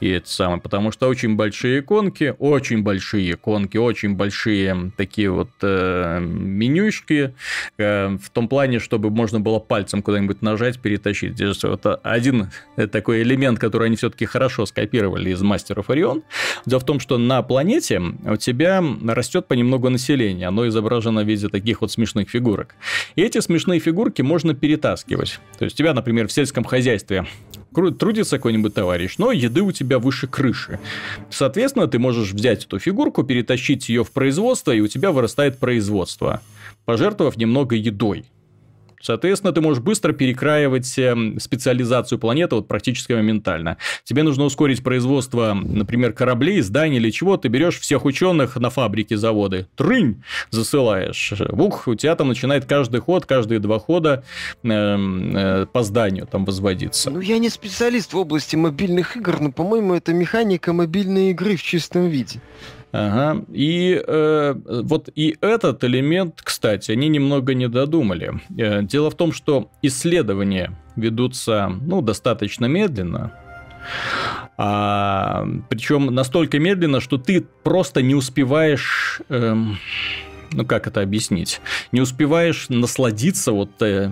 и 0.00 0.08
это 0.10 0.28
самое, 0.28 0.60
потому 0.60 0.92
что 0.92 1.08
очень 1.08 1.36
большие 1.36 1.80
иконки, 1.80 2.34
очень 2.38 2.82
большие 2.82 3.32
иконки, 3.32 3.76
очень 3.76 4.14
большие 4.14 4.92
такие 4.96 5.30
вот 5.30 5.50
э, 5.62 6.20
менюшки, 6.20 7.34
э, 7.78 8.08
в 8.08 8.30
том 8.30 8.48
плане, 8.48 8.78
чтобы 8.78 9.10
можно 9.10 9.40
было 9.40 9.58
пальцем 9.58 10.02
куда-нибудь 10.02 10.42
нажать, 10.42 10.80
перетащить. 10.80 11.34
Здесь 11.34 11.62
вот 11.64 11.84
один 12.02 12.50
такой 12.92 13.22
элемент, 13.22 13.58
который 13.58 13.86
они 13.86 13.96
все-таки 13.96 14.24
хорошо 14.24 14.66
скопировали 14.66 15.30
из 15.30 15.42
мастеров 15.42 15.90
Орион. 15.90 16.22
Дело 16.66 16.80
в 16.80 16.84
том, 16.84 17.00
что 17.00 17.18
на 17.18 17.42
планете 17.42 18.00
у 18.00 18.36
тебя 18.36 18.82
растет 19.06 19.46
понемногу 19.46 19.88
население, 19.88 20.48
оно 20.48 20.66
изображено 20.68 21.22
в 21.22 21.26
виде 21.26 21.48
таких 21.48 21.80
вот 21.80 21.92
смешных 21.92 22.30
фигурок. 22.30 22.74
И 23.16 23.22
эти 23.22 23.40
смешные 23.40 23.80
фигурки 23.80 24.22
можно 24.22 24.54
перетаскивать. 24.54 25.40
То 25.58 25.64
есть 25.64 25.76
у 25.76 25.78
тебя, 25.78 25.94
например, 25.94 26.28
в 26.28 26.32
сельском 26.32 26.64
хозяйстве 26.64 27.26
трудится 27.72 28.36
какой-нибудь 28.36 28.74
товарищ, 28.74 29.18
но 29.18 29.32
еды 29.32 29.62
у 29.62 29.72
тебя 29.72 29.98
выше 29.98 30.26
крыши. 30.26 30.80
Соответственно, 31.30 31.86
ты 31.86 31.98
можешь 31.98 32.32
взять 32.32 32.64
эту 32.64 32.78
фигурку, 32.78 33.22
перетащить 33.22 33.88
ее 33.88 34.04
в 34.04 34.10
производство, 34.10 34.72
и 34.72 34.80
у 34.80 34.88
тебя 34.88 35.12
вырастает 35.12 35.58
производство, 35.58 36.40
пожертвовав 36.84 37.36
немного 37.36 37.76
едой. 37.76 38.24
Соответственно, 39.00 39.52
ты 39.52 39.60
можешь 39.60 39.82
быстро 39.82 40.12
перекраивать 40.12 40.98
эм, 40.98 41.38
специализацию 41.40 42.18
планеты 42.18 42.56
вот 42.56 42.68
практически 42.68 43.12
моментально. 43.12 43.76
Тебе 44.04 44.22
нужно 44.22 44.44
ускорить 44.44 44.82
производство, 44.82 45.54
например, 45.54 46.12
кораблей, 46.12 46.60
зданий 46.60 46.96
или 46.98 47.10
чего. 47.10 47.36
Ты 47.36 47.48
берешь 47.48 47.78
всех 47.78 48.04
ученых 48.04 48.56
на 48.56 48.70
фабрике, 48.70 49.16
заводы, 49.16 49.66
трынь, 49.76 50.22
засылаешь. 50.50 51.32
Ух, 51.50 51.88
у 51.88 51.94
тебя 51.94 52.14
там 52.16 52.28
начинает 52.28 52.64
каждый 52.64 53.00
ход, 53.00 53.26
каждые 53.26 53.58
два 53.60 53.78
хода 53.78 54.24
э, 54.62 54.68
э, 54.68 55.66
по 55.72 55.82
зданию 55.82 56.26
там 56.26 56.44
возводиться. 56.44 57.10
Ну, 57.10 57.20
я 57.20 57.38
не 57.38 57.48
специалист 57.48 58.12
в 58.12 58.16
области 58.16 58.56
мобильных 58.56 59.16
игр, 59.16 59.40
но, 59.40 59.52
по-моему, 59.52 59.94
это 59.94 60.12
механика 60.12 60.72
мобильной 60.72 61.30
игры 61.30 61.56
в 61.56 61.62
чистом 61.62 62.08
виде. 62.08 62.40
Ага. 62.90 63.44
И 63.52 64.02
э, 64.06 64.54
вот 64.66 65.10
и 65.14 65.36
этот 65.40 65.84
элемент, 65.84 66.40
кстати, 66.42 66.90
они 66.92 67.08
немного 67.08 67.54
не 67.54 67.68
додумали. 67.68 68.40
Э, 68.56 68.82
дело 68.82 69.10
в 69.10 69.14
том, 69.14 69.32
что 69.32 69.70
исследования 69.82 70.72
ведутся 70.96 71.70
ну, 71.82 72.00
достаточно 72.00 72.66
медленно. 72.66 73.32
А, 74.56 75.46
причем 75.68 76.06
настолько 76.06 76.58
медленно, 76.58 77.00
что 77.00 77.18
ты 77.18 77.46
просто 77.62 78.02
не 78.02 78.14
успеваешь. 78.14 79.20
Э, 79.28 79.54
ну 80.52 80.64
как 80.64 80.86
это 80.86 81.00
объяснить, 81.00 81.60
не 81.92 82.00
успеваешь 82.00 82.68
насладиться 82.68 83.52
вот 83.52 83.70
э, 83.82 84.10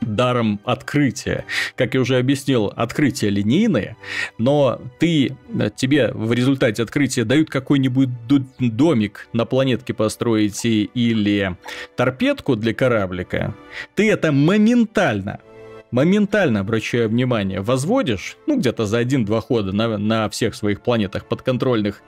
даром 0.00 0.60
открытия. 0.64 1.44
Как 1.74 1.94
я 1.94 2.00
уже 2.00 2.18
объяснил, 2.18 2.72
открытие 2.74 3.30
линейное, 3.30 3.96
но 4.38 4.80
ты, 4.98 5.36
э, 5.58 5.70
тебе 5.74 6.12
в 6.12 6.32
результате 6.32 6.82
открытия 6.82 7.24
дают 7.24 7.50
какой-нибудь 7.50 8.08
домик 8.58 9.28
на 9.32 9.44
планетке 9.44 9.94
построить 9.94 10.64
или 10.64 11.56
торпедку 11.96 12.56
для 12.56 12.74
кораблика, 12.74 13.54
ты 13.94 14.10
это 14.10 14.32
моментально 14.32 15.40
моментально, 15.90 16.60
обращаю 16.60 17.08
внимание, 17.08 17.60
возводишь, 17.60 18.36
ну, 18.46 18.58
где-то 18.58 18.86
за 18.86 18.98
один-два 18.98 19.40
хода 19.40 19.72
на, 19.72 19.96
на 19.96 20.28
всех 20.28 20.54
своих 20.54 20.80
планетах 20.80 21.26
подконтрольных, 21.26 22.02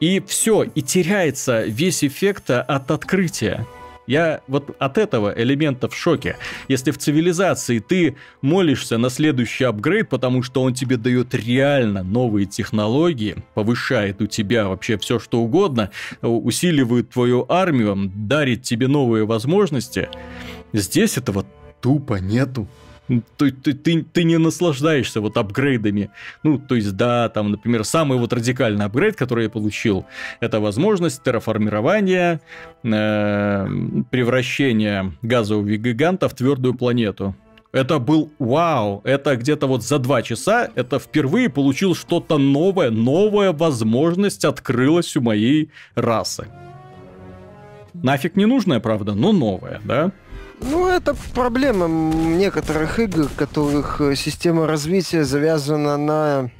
и 0.00 0.20
все, 0.26 0.62
и 0.64 0.82
теряется 0.82 1.64
весь 1.64 2.04
эффект 2.04 2.50
от 2.50 2.90
открытия. 2.90 3.66
Я 4.06 4.40
вот 4.46 4.76
от 4.78 4.98
этого 4.98 5.34
элемента 5.36 5.88
в 5.88 5.96
шоке. 5.96 6.36
Если 6.68 6.92
в 6.92 6.98
цивилизации 6.98 7.80
ты 7.80 8.16
молишься 8.40 8.98
на 8.98 9.10
следующий 9.10 9.64
апгрейд, 9.64 10.08
потому 10.08 10.44
что 10.44 10.62
он 10.62 10.74
тебе 10.74 10.96
дает 10.96 11.34
реально 11.34 12.04
новые 12.04 12.46
технологии, 12.46 13.36
повышает 13.54 14.22
у 14.22 14.26
тебя 14.26 14.68
вообще 14.68 14.96
все 14.96 15.18
что 15.18 15.40
угодно, 15.40 15.90
усиливает 16.22 17.10
твою 17.10 17.46
армию, 17.48 18.10
дарит 18.14 18.62
тебе 18.62 18.86
новые 18.86 19.26
возможности, 19.26 20.08
здесь 20.72 21.18
этого 21.18 21.44
тупо 21.80 22.20
нету. 22.20 22.68
Ты, 23.08 23.50
ты, 23.52 23.72
ты, 23.72 24.02
ты 24.02 24.24
не 24.24 24.38
наслаждаешься 24.38 25.20
вот 25.20 25.36
апгрейдами. 25.36 26.10
Ну, 26.42 26.58
то 26.58 26.74
есть, 26.74 26.96
да, 26.96 27.28
там, 27.28 27.52
например, 27.52 27.84
самый 27.84 28.18
вот 28.18 28.32
радикальный 28.32 28.84
апгрейд, 28.84 29.16
который 29.16 29.44
я 29.44 29.50
получил, 29.50 30.06
это 30.40 30.58
возможность 30.58 31.22
терраформирования, 31.22 32.40
э, 32.82 33.66
превращения 34.10 35.12
газового 35.22 35.68
гиганта 35.76 36.28
в 36.28 36.34
твердую 36.34 36.74
планету. 36.74 37.36
Это 37.72 37.98
был 37.98 38.30
вау, 38.38 39.02
это 39.04 39.36
где-то 39.36 39.66
вот 39.66 39.84
за 39.84 39.98
два 39.98 40.22
часа, 40.22 40.70
это 40.74 40.98
впервые 40.98 41.50
получил 41.50 41.94
что-то 41.94 42.38
новое, 42.38 42.90
новая 42.90 43.52
возможность 43.52 44.44
открылась 44.44 45.14
у 45.16 45.20
моей 45.20 45.70
расы. 45.94 46.48
Нафиг 47.92 48.36
не 48.36 48.46
нужная, 48.46 48.80
правда, 48.80 49.14
но 49.14 49.32
новая, 49.32 49.80
да? 49.84 50.12
Ну, 50.60 50.88
это 50.88 51.14
проблема 51.34 51.86
некоторых 51.86 52.98
игр, 52.98 53.28
которых 53.36 54.00
э, 54.00 54.14
система 54.16 54.66
развития 54.66 55.24
завязана 55.24 55.96
на 55.98 56.50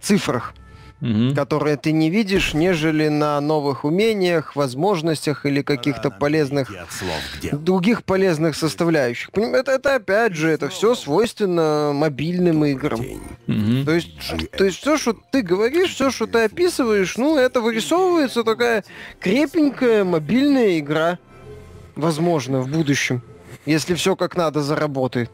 цифрах, 0.00 0.54
угу. 1.00 1.34
которые 1.34 1.76
ты 1.76 1.92
не 1.92 2.08
видишь, 2.08 2.54
нежели 2.54 3.08
на 3.08 3.40
новых 3.40 3.84
умениях, 3.84 4.54
возможностях 4.54 5.44
или 5.44 5.62
каких-то 5.62 6.10
полезных 6.10 6.70
других 7.52 8.04
полезных 8.04 8.54
составляющих. 8.54 9.30
Это, 9.34 9.72
это 9.72 9.96
опять 9.96 10.34
же, 10.34 10.48
это 10.48 10.68
все 10.68 10.94
свойственно 10.94 11.90
мобильным 11.92 12.64
играм. 12.64 13.00
Угу. 13.00 13.84
То 13.84 13.92
есть, 13.92 14.10
то 14.56 14.64
есть 14.64 14.78
все, 14.78 14.96
что 14.96 15.16
ты 15.32 15.42
говоришь, 15.42 15.94
все, 15.94 16.10
что 16.10 16.26
ты 16.26 16.44
описываешь, 16.44 17.16
ну, 17.16 17.36
это 17.36 17.60
вырисовывается 17.60 18.44
такая 18.44 18.84
крепенькая 19.18 20.04
мобильная 20.04 20.78
игра. 20.78 21.18
Возможно, 21.96 22.60
в 22.60 22.68
будущем. 22.68 23.22
Если 23.66 23.94
все 23.94 24.16
как 24.16 24.36
надо 24.36 24.62
заработает. 24.62 25.30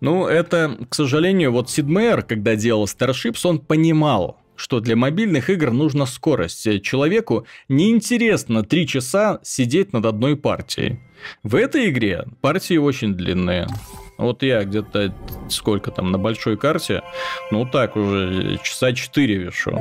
Ну, 0.00 0.26
это, 0.26 0.76
к 0.88 0.94
сожалению, 0.94 1.52
вот 1.52 1.70
Сид 1.70 1.86
Мейер, 1.86 2.22
когда 2.22 2.56
делал 2.56 2.84
Starships, 2.84 3.40
он 3.44 3.58
понимал, 3.58 4.38
что 4.56 4.80
для 4.80 4.96
мобильных 4.96 5.50
игр 5.50 5.70
нужна 5.70 6.06
скорость. 6.06 6.82
Человеку 6.82 7.46
неинтересно 7.68 8.64
три 8.64 8.86
часа 8.86 9.40
сидеть 9.42 9.92
над 9.92 10.06
одной 10.06 10.36
партией. 10.36 11.00
В 11.42 11.54
этой 11.54 11.90
игре 11.90 12.24
партии 12.40 12.76
очень 12.76 13.14
длинные. 13.14 13.66
Вот 14.18 14.42
я 14.42 14.64
где-то 14.64 15.14
сколько 15.48 15.92
там 15.92 16.10
на 16.10 16.18
большой 16.18 16.56
карте, 16.56 17.02
ну 17.52 17.64
так 17.64 17.96
уже 17.96 18.58
часа 18.64 18.92
четыре 18.92 19.36
вешу. 19.36 19.78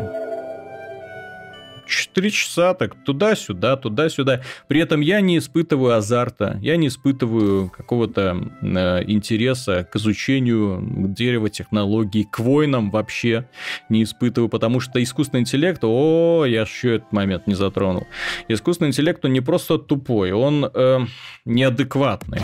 4 1.87 2.31
часа 2.31 2.73
так 2.73 2.95
туда-сюда, 3.03 3.75
туда-сюда. 3.77 4.41
При 4.67 4.79
этом 4.79 5.01
я 5.01 5.21
не 5.21 5.37
испытываю 5.37 5.95
азарта, 5.95 6.57
я 6.61 6.77
не 6.77 6.87
испытываю 6.87 7.69
какого-то 7.69 8.51
э, 8.61 9.03
интереса 9.07 9.87
к 9.89 9.95
изучению 9.95 10.81
дерева, 11.07 11.49
технологий, 11.49 12.23
к 12.23 12.39
войнам 12.39 12.91
вообще 12.91 13.47
не 13.89 14.03
испытываю, 14.03 14.49
потому 14.49 14.79
что 14.79 15.01
искусственный 15.01 15.41
интеллект, 15.41 15.83
о, 15.83 16.45
я 16.45 16.61
еще 16.61 16.95
этот 16.95 17.11
момент 17.11 17.47
не 17.47 17.55
затронул. 17.55 18.07
Искусственный 18.47 18.89
интеллект, 18.89 19.23
он 19.23 19.33
не 19.33 19.41
просто 19.41 19.77
тупой, 19.77 20.31
он 20.31 20.69
э, 20.73 20.99
неадекватный. 21.45 22.41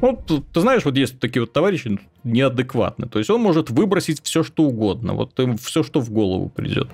Ну, 0.00 0.16
ты 0.52 0.60
знаешь, 0.60 0.84
вот 0.84 0.96
есть 0.96 1.18
такие 1.18 1.42
вот 1.42 1.52
товарищи 1.52 1.98
неадекватные, 2.24 3.08
то 3.08 3.18
есть 3.18 3.30
он 3.30 3.40
может 3.40 3.70
выбросить 3.70 4.20
все, 4.22 4.42
что 4.42 4.64
угодно, 4.64 5.14
вот 5.14 5.32
все, 5.60 5.82
что 5.82 6.00
в 6.00 6.10
голову 6.10 6.48
придет. 6.48 6.88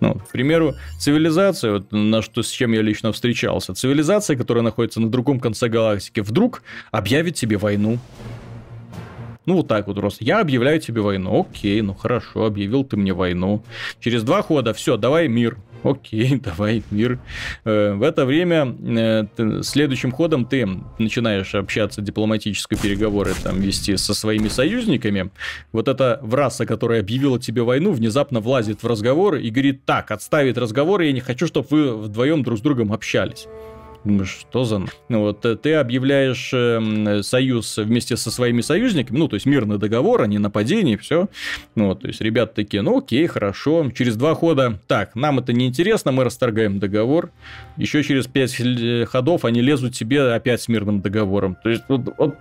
Ну, 0.00 0.14
к 0.14 0.28
примеру, 0.28 0.74
цивилизация, 0.98 1.72
вот 1.72 1.92
на 1.92 2.22
что, 2.22 2.42
с 2.42 2.50
чем 2.50 2.72
я 2.72 2.82
лично 2.82 3.12
встречался, 3.12 3.74
цивилизация, 3.74 4.36
которая 4.36 4.62
находится 4.62 5.00
на 5.00 5.10
другом 5.10 5.40
конце 5.40 5.68
галактики, 5.68 6.20
вдруг 6.20 6.62
объявит 6.90 7.34
тебе 7.36 7.56
войну. 7.56 7.98
Ну, 9.46 9.54
вот 9.54 9.68
так 9.68 9.86
вот 9.86 9.96
просто. 9.96 10.24
Я 10.24 10.40
объявляю 10.40 10.80
тебе 10.80 11.00
войну. 11.00 11.46
Окей, 11.48 11.80
ну 11.80 11.94
хорошо, 11.94 12.46
объявил 12.46 12.84
ты 12.84 12.96
мне 12.96 13.12
войну. 13.12 13.64
Через 14.00 14.24
два 14.24 14.42
хода, 14.42 14.74
все, 14.74 14.96
давай 14.96 15.28
мир. 15.28 15.56
Окей, 15.86 16.36
давай, 16.44 16.82
мир. 16.90 17.18
Э, 17.64 17.94
в 17.94 18.02
это 18.02 18.24
время 18.24 18.76
э, 19.36 19.62
следующим 19.62 20.10
ходом 20.10 20.44
ты 20.44 20.66
начинаешь 20.98 21.54
общаться, 21.54 22.00
дипломатические 22.00 22.78
переговоры 22.78 23.32
там 23.42 23.60
вести 23.60 23.96
со 23.96 24.14
своими 24.14 24.48
союзниками. 24.48 25.30
Вот 25.72 25.88
эта 25.88 26.18
враса, 26.22 26.66
которая 26.66 27.00
объявила 27.00 27.38
тебе 27.38 27.62
войну, 27.62 27.92
внезапно 27.92 28.40
влазит 28.40 28.82
в 28.82 28.86
разговор 28.86 29.36
и 29.36 29.48
говорит, 29.50 29.84
так, 29.84 30.10
отставить 30.10 30.58
разговор, 30.58 31.02
я 31.02 31.12
не 31.12 31.20
хочу, 31.20 31.46
чтобы 31.46 31.68
вы 31.70 31.96
вдвоем 31.96 32.42
друг 32.42 32.58
с 32.58 32.62
другом 32.62 32.92
общались 32.92 33.46
что 34.24 34.64
за... 34.64 34.84
Ну, 35.08 35.20
вот 35.20 35.44
э, 35.44 35.56
ты 35.56 35.74
объявляешь 35.74 36.50
э, 36.52 37.22
союз 37.22 37.76
вместе 37.76 38.16
со 38.16 38.30
своими 38.30 38.60
союзниками, 38.60 39.18
ну, 39.18 39.28
то 39.28 39.34
есть 39.34 39.46
мирный 39.46 39.78
договор, 39.78 40.22
а 40.22 40.26
не 40.26 40.38
нападение, 40.38 40.96
все. 40.96 41.28
Ну, 41.74 41.88
вот, 41.88 42.00
то 42.00 42.08
есть 42.08 42.20
ребята 42.20 42.54
такие, 42.56 42.82
ну, 42.82 42.98
окей, 42.98 43.26
хорошо. 43.26 43.90
Через 43.94 44.16
два 44.16 44.34
хода, 44.34 44.78
так, 44.86 45.14
нам 45.14 45.38
это 45.38 45.52
не 45.52 45.66
интересно, 45.66 46.12
мы 46.12 46.24
расторгаем 46.24 46.78
договор. 46.78 47.30
Еще 47.76 48.02
через 48.02 48.26
пять 48.26 48.56
ходов 49.08 49.44
они 49.44 49.60
лезут 49.60 49.94
тебе 49.94 50.32
опять 50.32 50.62
с 50.62 50.68
мирным 50.68 51.00
договором. 51.00 51.56
То 51.62 51.70
есть 51.70 51.84
вот, 51.88 52.02
вот 52.16 52.36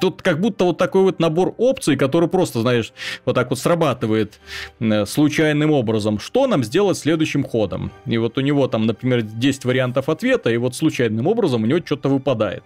тут 0.00 0.22
как 0.22 0.40
будто 0.40 0.64
вот 0.64 0.78
такой 0.78 1.02
вот 1.02 1.20
набор 1.20 1.54
опций, 1.58 1.96
который 1.96 2.28
просто, 2.28 2.60
знаешь, 2.60 2.92
вот 3.24 3.34
так 3.34 3.50
вот 3.50 3.58
срабатывает 3.58 4.40
э, 4.80 5.06
случайным 5.06 5.70
образом. 5.70 6.18
Что 6.18 6.46
нам 6.46 6.64
сделать 6.64 6.98
следующим 6.98 7.44
ходом? 7.44 7.90
И 8.06 8.18
вот 8.18 8.38
у 8.38 8.40
него 8.40 8.66
там, 8.68 8.86
например, 8.86 9.22
10 9.22 9.64
вариантов 9.64 10.08
ответа, 10.08 10.50
и 10.50 10.56
вот 10.56 10.74
случайным 10.74 11.26
образом 11.26 11.62
у 11.62 11.66
него 11.66 11.80
что-то 11.84 12.08
выпадает. 12.08 12.62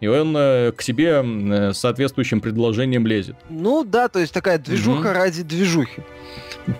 И 0.00 0.06
он 0.06 0.36
э, 0.36 0.72
к 0.72 0.82
себе 0.82 1.22
э, 1.24 1.72
соответствующим 1.72 2.40
предложением 2.40 3.06
лезет. 3.06 3.36
Ну 3.48 3.84
да, 3.84 4.08
то 4.08 4.18
есть 4.18 4.32
такая 4.32 4.58
движуха 4.58 5.08
угу. 5.08 5.14
ради 5.14 5.42
движухи. 5.42 6.02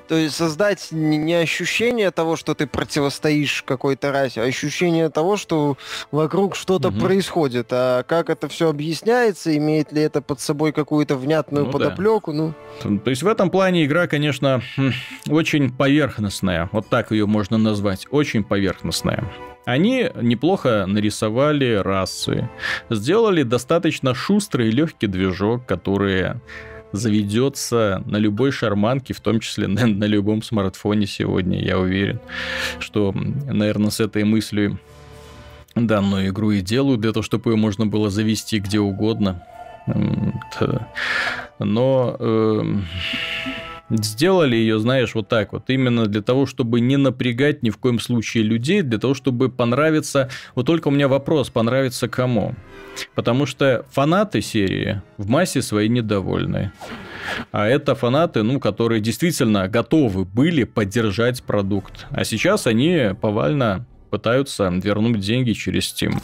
То 0.06 0.16
есть 0.16 0.36
создать 0.36 0.88
не 0.90 1.34
ощущение 1.34 2.10
того, 2.10 2.36
что 2.36 2.54
ты 2.54 2.66
противостоишь 2.66 3.62
какой-то 3.62 4.12
расе, 4.12 4.42
а 4.42 4.44
ощущение 4.44 5.08
того, 5.08 5.36
что 5.36 5.78
вокруг 6.10 6.56
что-то 6.56 6.88
угу. 6.88 7.00
происходит. 7.00 7.68
А 7.70 8.02
как 8.02 8.30
это 8.30 8.48
все 8.48 8.68
объясняется, 8.68 9.56
имеет 9.68 9.92
ли 9.92 10.02
это 10.02 10.22
под 10.22 10.40
собой 10.40 10.72
какую-то 10.72 11.16
внятную 11.16 11.66
ну, 11.66 11.72
подоплеку, 11.72 12.32
да. 12.32 12.54
ну... 12.82 12.98
То 12.98 13.10
есть 13.10 13.22
в 13.22 13.28
этом 13.28 13.50
плане 13.50 13.84
игра, 13.84 14.06
конечно, 14.06 14.62
хм, 14.76 14.92
очень 15.28 15.70
поверхностная. 15.70 16.68
Вот 16.72 16.88
так 16.88 17.10
ее 17.10 17.26
можно 17.26 17.58
назвать. 17.58 18.06
Очень 18.10 18.44
поверхностная. 18.44 19.24
Они 19.64 20.10
неплохо 20.20 20.86
нарисовали 20.86 21.74
расы, 21.74 22.48
сделали 22.88 23.42
достаточно 23.42 24.14
шустрый 24.14 24.68
и 24.68 24.70
легкий 24.70 25.06
движок, 25.06 25.66
который 25.66 26.32
заведется 26.92 28.02
на 28.06 28.16
любой 28.16 28.50
шарманке, 28.50 29.12
в 29.12 29.20
том 29.20 29.40
числе 29.40 29.66
на, 29.66 29.86
на 29.86 30.04
любом 30.04 30.42
смартфоне 30.42 31.06
сегодня, 31.06 31.62
я 31.62 31.78
уверен, 31.78 32.18
что, 32.78 33.12
наверное, 33.12 33.90
с 33.90 34.00
этой 34.00 34.24
мыслью 34.24 34.78
данную 35.86 36.28
игру 36.28 36.50
и 36.50 36.60
делают 36.60 37.00
для 37.00 37.12
того, 37.12 37.22
чтобы 37.22 37.52
ее 37.52 37.56
можно 37.56 37.86
было 37.86 38.10
завести 38.10 38.58
где 38.58 38.80
угодно. 38.80 39.42
Но 41.58 42.16
э, 42.18 42.62
сделали 43.90 44.56
ее, 44.56 44.78
знаешь, 44.78 45.14
вот 45.14 45.28
так 45.28 45.52
вот, 45.52 45.64
именно 45.68 46.06
для 46.06 46.22
того, 46.22 46.46
чтобы 46.46 46.80
не 46.80 46.96
напрягать 46.96 47.62
ни 47.62 47.70
в 47.70 47.78
коем 47.78 47.98
случае 47.98 48.44
людей, 48.44 48.82
для 48.82 48.98
того, 48.98 49.14
чтобы 49.14 49.48
понравиться. 49.48 50.28
Вот 50.54 50.66
только 50.66 50.88
у 50.88 50.90
меня 50.90 51.08
вопрос, 51.08 51.50
понравится 51.50 52.08
кому? 52.08 52.54
Потому 53.14 53.46
что 53.46 53.86
фанаты 53.90 54.40
серии 54.40 55.02
в 55.16 55.28
массе 55.28 55.62
своей 55.62 55.88
недовольны. 55.88 56.72
А 57.52 57.66
это 57.66 57.94
фанаты, 57.94 58.42
ну, 58.42 58.60
которые 58.60 59.00
действительно 59.00 59.68
готовы 59.68 60.24
были 60.24 60.64
поддержать 60.64 61.42
продукт. 61.42 62.06
А 62.10 62.24
сейчас 62.24 62.66
они 62.66 63.10
повально 63.20 63.86
пытаются 64.08 64.68
вернуть 64.68 65.20
деньги 65.20 65.52
через 65.52 65.92
Steam. 65.92 66.20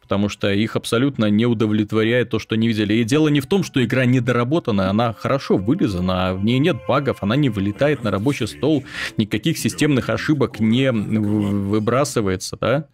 Потому 0.00 0.28
что 0.28 0.52
их 0.52 0.76
абсолютно 0.76 1.26
не 1.26 1.46
удовлетворяет 1.46 2.30
то, 2.30 2.38
что 2.38 2.54
они 2.54 2.68
видели. 2.68 2.94
И 2.94 3.04
дело 3.04 3.28
не 3.28 3.40
в 3.40 3.46
том, 3.46 3.64
что 3.64 3.82
игра 3.82 4.04
недоработана, 4.04 4.90
она 4.90 5.12
хорошо 5.12 5.56
вылезана, 5.56 6.28
а 6.28 6.34
в 6.34 6.44
ней 6.44 6.58
нет 6.58 6.76
багов, 6.86 7.22
она 7.22 7.36
не 7.36 7.48
вылетает 7.48 8.04
на 8.04 8.10
рабочий 8.10 8.46
стол, 8.46 8.84
никаких 9.16 9.58
системных 9.58 10.10
ошибок 10.10 10.60
не 10.60 10.92
выбрасывается, 10.92 12.56
да? 12.60 12.86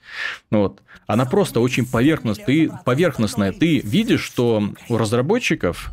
Вот. 0.51 0.81
Она 1.07 1.24
просто 1.24 1.61
очень 1.61 1.87
поверхностная. 1.87 2.46
Ты, 2.46 2.70
поверхностная. 2.85 3.53
Ты 3.53 3.81
видишь, 3.81 4.22
что 4.22 4.62
у 4.88 4.96
разработчиков, 4.98 5.90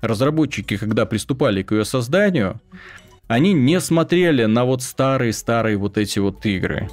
разработчики, 0.00 0.76
когда 0.76 1.06
приступали 1.06 1.62
к 1.62 1.72
ее 1.72 1.84
созданию, 1.84 2.60
они 3.28 3.52
не 3.52 3.80
смотрели 3.80 4.46
на 4.46 4.64
вот 4.64 4.82
старые-старые 4.82 5.76
вот 5.76 5.98
эти 5.98 6.18
вот 6.18 6.44
игры. 6.46 6.88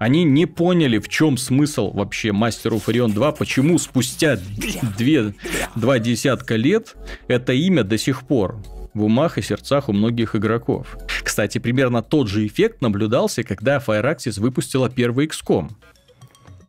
Они 0.00 0.24
не 0.24 0.46
поняли, 0.46 0.98
в 0.98 1.10
чем 1.10 1.36
смысл 1.36 1.92
вообще 1.92 2.32
Мастеру 2.32 2.78
Фарион 2.78 3.12
2, 3.12 3.32
почему 3.32 3.76
спустя 3.76 4.38
две, 4.96 5.34
два 5.76 5.98
десятка 5.98 6.56
лет 6.56 6.96
это 7.28 7.52
имя 7.52 7.84
до 7.84 7.98
сих 7.98 8.26
пор 8.26 8.62
в 8.94 9.04
умах 9.04 9.36
и 9.36 9.42
сердцах 9.42 9.90
у 9.90 9.92
многих 9.92 10.34
игроков. 10.34 10.96
Кстати, 11.22 11.58
примерно 11.58 12.00
тот 12.00 12.28
же 12.28 12.46
эффект 12.46 12.80
наблюдался, 12.80 13.42
когда 13.42 13.76
Fireaxis 13.76 14.40
выпустила 14.40 14.88
первый 14.88 15.26
XCOM 15.26 15.70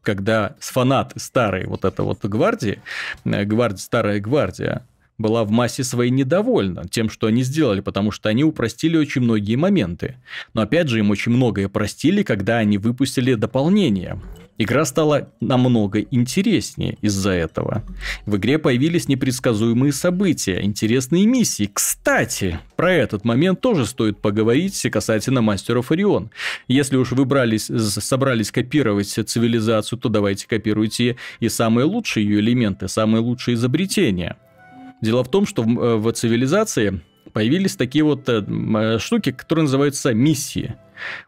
когда 0.03 0.55
фанаты 0.59 1.19
старой 1.19 1.67
вот 1.67 1.85
этой 1.85 2.03
вот 2.03 2.25
гвардии, 2.25 2.81
э, 3.23 3.45
гвардия, 3.45 3.77
старая 3.77 4.19
гвардия, 4.19 4.83
была 5.21 5.43
в 5.43 5.51
массе 5.51 5.83
своей 5.83 6.11
недовольна 6.11 6.83
тем, 6.89 7.09
что 7.09 7.27
они 7.27 7.43
сделали, 7.43 7.81
потому 7.81 8.11
что 8.11 8.29
они 8.29 8.43
упростили 8.43 8.97
очень 8.97 9.21
многие 9.21 9.55
моменты. 9.55 10.15
Но 10.53 10.61
опять 10.61 10.87
же, 10.87 10.99
им 10.99 11.11
очень 11.11 11.31
многое 11.31 11.69
простили, 11.69 12.23
когда 12.23 12.57
они 12.57 12.77
выпустили 12.77 13.35
дополнение. 13.35 14.19
Игра 14.61 14.85
стала 14.85 15.31
намного 15.39 16.01
интереснее 16.01 16.95
из-за 17.01 17.31
этого. 17.31 17.83
В 18.27 18.37
игре 18.37 18.59
появились 18.59 19.07
непредсказуемые 19.07 19.91
события, 19.91 20.63
интересные 20.63 21.25
миссии. 21.25 21.67
Кстати, 21.73 22.59
про 22.75 22.93
этот 22.93 23.25
момент 23.25 23.59
тоже 23.59 23.87
стоит 23.87 24.19
поговорить 24.19 24.79
касательно 24.91 25.41
Мастеров 25.41 25.91
Орион. 25.91 26.29
Если 26.67 26.95
уж 26.95 27.11
вы 27.11 27.25
брались, 27.25 27.71
собрались 27.75 28.51
копировать 28.51 29.07
цивилизацию, 29.07 29.97
то 29.97 30.09
давайте 30.09 30.47
копируйте 30.47 31.17
и 31.39 31.49
самые 31.49 31.85
лучшие 31.85 32.27
ее 32.27 32.39
элементы, 32.39 32.87
самые 32.87 33.21
лучшие 33.21 33.55
изобретения– 33.55 34.37
Дело 35.01 35.23
в 35.23 35.29
том, 35.29 35.45
что 35.45 35.63
в, 35.63 35.67
э, 35.67 35.95
в 35.97 36.11
цивилизации 36.13 37.01
появились 37.33 37.75
такие 37.75 38.03
вот 38.03 38.29
э, 38.29 38.43
э, 38.45 38.99
штуки, 38.99 39.31
которые 39.31 39.63
называются 39.63 40.13
миссии. 40.13 40.75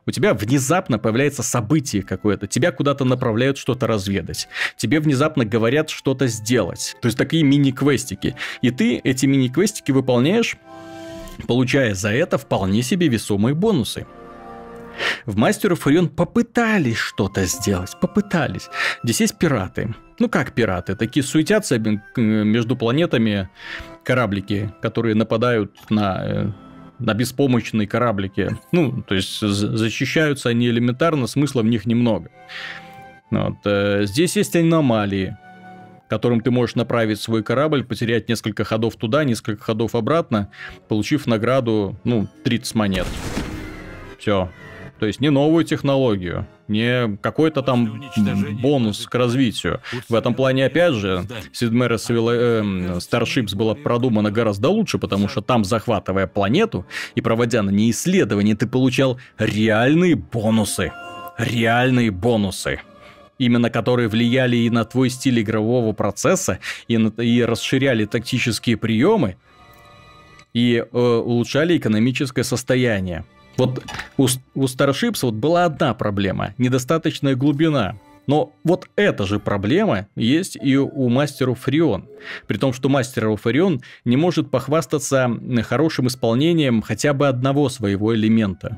У 0.05 0.11
тебя 0.11 0.35
внезапно 0.35 0.99
появляется 0.99 1.41
событие 1.41 2.03
какое-то, 2.03 2.45
тебя 2.45 2.71
куда-то 2.71 3.05
направляют 3.05 3.57
что-то 3.57 3.87
разведать, 3.87 4.47
тебе 4.77 4.99
внезапно 4.99 5.45
говорят 5.45 5.89
что-то 5.89 6.27
сделать. 6.27 6.95
То 7.01 7.07
есть 7.07 7.17
такие 7.17 7.43
мини-квестики. 7.43 8.35
И 8.61 8.69
ты 8.69 8.97
эти 8.97 9.25
мини-квестики 9.25 9.91
выполняешь, 9.91 10.57
получая 11.47 11.95
за 11.95 12.09
это 12.09 12.37
вполне 12.37 12.83
себе 12.83 13.07
весомые 13.07 13.55
бонусы. 13.55 14.05
В 15.25 15.37
Мастеру 15.37 15.75
Фарион 15.75 16.09
попытались 16.09 16.97
что-то 16.97 17.45
сделать, 17.45 17.97
попытались. 17.99 18.69
Здесь 19.03 19.21
есть 19.21 19.37
пираты. 19.37 19.95
Ну 20.19 20.29
как 20.29 20.53
пираты? 20.53 20.95
Такие 20.95 21.23
суетятся 21.23 21.79
между 22.15 22.75
планетами 22.75 23.49
кораблики, 24.03 24.73
которые 24.81 25.15
нападают 25.15 25.71
на 25.89 26.23
э, 26.25 26.51
на 26.99 27.13
беспомощные 27.13 27.87
кораблики. 27.87 28.55
Ну, 28.71 29.03
то 29.03 29.15
есть 29.15 29.39
защищаются 29.39 30.49
они 30.49 30.67
элементарно, 30.67 31.27
смысла 31.27 31.61
в 31.61 31.65
них 31.65 31.85
немного. 31.85 32.29
Вот. 33.29 33.57
Э, 33.65 34.05
здесь 34.05 34.35
есть 34.37 34.55
аномалии, 34.55 35.35
которым 36.07 36.41
ты 36.41 36.51
можешь 36.51 36.75
направить 36.75 37.19
свой 37.19 37.43
корабль, 37.43 37.83
потерять 37.83 38.29
несколько 38.29 38.63
ходов 38.63 38.95
туда, 38.95 39.23
несколько 39.23 39.63
ходов 39.63 39.95
обратно, 39.95 40.51
получив 40.87 41.25
награду, 41.25 41.99
ну, 42.03 42.27
30 42.43 42.75
монет. 42.75 43.07
Все, 44.19 44.49
то 45.03 45.07
есть 45.07 45.19
не 45.19 45.29
новую 45.29 45.65
технологию, 45.65 46.47
не 46.69 47.17
какой-то 47.17 47.61
там 47.61 48.01
бонус 48.61 49.05
к 49.05 49.13
развитию. 49.15 49.81
В 50.07 50.15
этом 50.15 50.33
плане, 50.33 50.65
опять 50.65 50.93
же, 50.93 51.27
Meier's 51.51 52.05
э, 52.09 52.99
Starships 52.99 53.53
была 53.53 53.75
продумана 53.75 54.31
гораздо 54.31 54.69
лучше, 54.69 54.99
потому 54.99 55.27
что 55.27 55.41
там, 55.41 55.65
захватывая 55.65 56.25
планету 56.25 56.85
и 57.15 57.21
проводя 57.21 57.63
на 57.63 57.69
ней 57.69 57.91
исследования, 57.91 58.55
ты 58.55 58.65
получал 58.65 59.19
реальные 59.37 60.15
бонусы. 60.15 60.93
Реальные 61.37 62.11
бонусы 62.11 62.79
именно 63.37 63.69
которые 63.69 64.07
влияли 64.07 64.55
и 64.55 64.69
на 64.69 64.85
твой 64.85 65.09
стиль 65.09 65.41
игрового 65.41 65.91
процесса, 65.91 66.59
и, 66.87 66.97
на, 66.97 67.09
и 67.21 67.41
расширяли 67.41 68.05
тактические 68.05 68.77
приемы, 68.77 69.35
и 70.53 70.75
э, 70.75 70.97
улучшали 70.97 71.77
экономическое 71.77 72.45
состояние. 72.45 73.25
Вот 73.57 73.83
у, 74.17 74.27
у 74.55 74.63
Starships 74.65 75.19
вот 75.21 75.35
была 75.35 75.65
одна 75.65 75.93
проблема– 75.93 76.53
недостаточная 76.57 77.35
глубина. 77.35 77.95
Но 78.25 78.53
вот 78.63 78.87
эта 78.95 79.25
же 79.25 79.39
проблема 79.39 80.07
есть 80.15 80.55
и 80.55 80.77
у 80.77 81.09
мастеров 81.09 81.59
Фарион. 81.59 82.07
При 82.47 82.57
том, 82.57 82.71
что 82.71 82.87
мастер 82.87 83.35
Фарион 83.35 83.81
не 84.05 84.15
может 84.15 84.49
похвастаться 84.49 85.29
хорошим 85.63 86.07
исполнением 86.07 86.81
хотя 86.81 87.13
бы 87.13 87.27
одного 87.27 87.67
своего 87.69 88.15
элемента. 88.15 88.77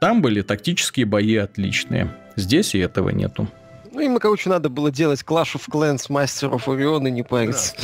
Там 0.00 0.20
были 0.20 0.42
тактические 0.42 1.06
бои 1.06 1.36
отличные. 1.36 2.12
Здесь 2.34 2.74
и 2.74 2.78
этого 2.78 3.10
нету. 3.10 3.48
Ну, 3.92 4.00
им, 4.00 4.18
короче, 4.18 4.48
надо 4.48 4.70
было 4.70 4.90
делать 4.90 5.22
Clash 5.26 5.54
of 5.54 5.62
Clans 5.70 6.06
мастеров 6.08 6.66
Орион 6.66 7.06
и 7.06 7.10
не 7.10 7.22
париться. 7.22 7.74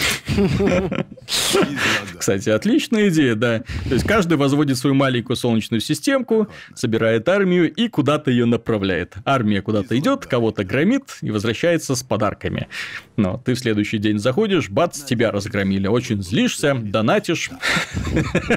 Кстати, 2.16 2.49
отличная 2.49 3.09
идея, 3.11 3.35
да. 3.35 3.59
То 3.88 3.94
есть 3.94 4.07
каждый 4.07 4.38
возводит 4.38 4.79
свою 4.79 4.94
маленькую 4.94 5.37
солнечную 5.37 5.81
системку, 5.81 6.49
собирает 6.75 7.29
армию 7.29 7.73
и 7.73 7.88
куда-то 7.88 8.31
ее 8.31 8.47
направляет. 8.47 9.16
Армия 9.27 9.61
куда-то 9.61 9.99
идет, 9.99 10.25
кого-то 10.27 10.64
громит 10.64 11.18
и 11.21 11.31
возвращается 11.31 11.94
с 11.94 12.03
подарками. 12.03 12.68
Но 13.16 13.37
ты 13.44 13.55
в 13.55 13.59
следующий 13.59 13.99
день 13.99 14.18
заходишь, 14.18 14.71
бац, 14.71 15.03
тебя 15.03 15.31
разгромили. 15.31 15.88
Очень 15.88 16.23
злишься, 16.23 16.75
донатишь. 16.75 17.51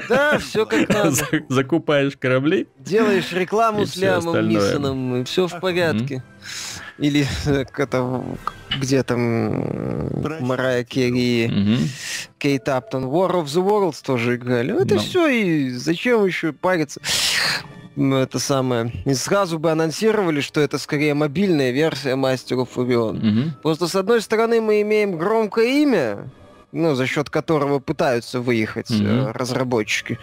Да, 0.08 0.38
все 0.40 0.66
как 0.66 0.88
надо. 0.94 1.16
Закупаешь 1.50 2.16
корабли. 2.18 2.68
Делаешь 2.80 3.32
рекламу 3.34 3.86
с 3.86 3.98
Лямом 3.98 4.48
Нисоном, 4.48 5.16
и 5.18 5.24
все 5.26 5.48
в 5.48 5.60
порядке. 5.60 6.24
Или 6.98 7.28
это, 7.46 8.24
где 8.80 9.04
там 9.04 9.98
Марая 10.42 10.84
Керри, 10.84 11.48
угу. 11.48 11.84
Кейт 12.38 12.70
Аптон, 12.70 13.06
War 13.06 13.32
of 13.32 13.46
the 13.46 13.66
Worlds 13.66 14.04
тоже 14.04 14.36
играли. 14.36 14.80
Это 14.82 14.96
no. 14.96 15.00
все, 15.00 15.28
и 15.28 15.70
зачем 15.72 16.26
еще 16.26 16.54
париться? 16.54 17.02
это 17.98 18.40
самое. 18.40 18.92
И 19.06 19.14
сразу 19.14 19.60
бы 19.60 19.72
анонсировали, 19.72 20.42
что 20.42 20.62
это 20.62 20.78
скорее 20.78 21.14
мобильная 21.14 21.72
версия 21.72 22.16
Мастеров 22.16 22.78
Орион. 22.78 23.18
Угу. 23.18 23.52
Просто 23.64 23.88
с 23.88 23.96
одной 23.96 24.22
стороны 24.22 24.62
мы 24.62 24.82
имеем 24.82 25.18
громкое 25.18 25.82
имя, 25.84 26.30
ну, 26.72 26.96
за 26.96 27.06
счет 27.08 27.30
которого 27.30 27.80
пытаются 27.80 28.40
выехать 28.40 28.92
mm-hmm. 28.92 29.32
разработчики. 29.34 30.20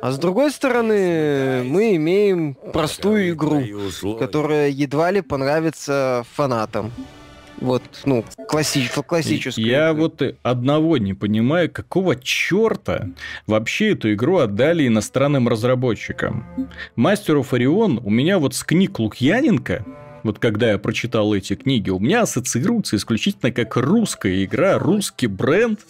А 0.00 0.12
с 0.12 0.18
другой 0.18 0.50
стороны, 0.50 1.62
мы 1.64 1.96
имеем 1.96 2.54
простую 2.72 3.30
игру, 3.30 3.62
которая 4.18 4.68
едва 4.68 5.10
ли 5.10 5.20
понравится 5.20 6.24
фанатам. 6.34 6.92
Вот, 7.62 7.82
ну, 8.04 8.24
класси- 8.50 8.90
классическую. 9.06 9.64
Я 9.64 9.92
игру. 9.92 10.02
вот 10.02 10.22
одного 10.42 10.98
не 10.98 11.14
понимаю, 11.14 11.70
какого 11.70 12.16
черта 12.16 13.08
вообще 13.46 13.92
эту 13.92 14.12
игру 14.14 14.38
отдали 14.38 14.88
иностранным 14.88 15.48
разработчикам. 15.48 16.44
Мастеру 16.96 17.44
Фарион 17.44 18.00
у 18.02 18.10
меня 18.10 18.40
вот 18.40 18.54
с 18.54 18.64
книг 18.64 18.98
Лукьяненко 18.98 19.84
вот 20.22 20.38
когда 20.38 20.70
я 20.70 20.78
прочитал 20.78 21.34
эти 21.34 21.54
книги, 21.54 21.90
у 21.90 21.98
меня 21.98 22.22
ассоциируется 22.22 22.96
исключительно 22.96 23.52
как 23.52 23.76
русская 23.76 24.44
игра, 24.44 24.78
русский 24.78 25.26
бренд. 25.26 25.80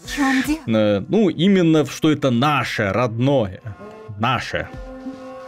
Э, 0.66 1.03
ну, 1.09 1.29
именно, 1.29 1.85
что 1.87 2.11
это 2.11 2.31
наше, 2.31 2.90
родное. 2.92 3.61
Наше. 4.18 4.68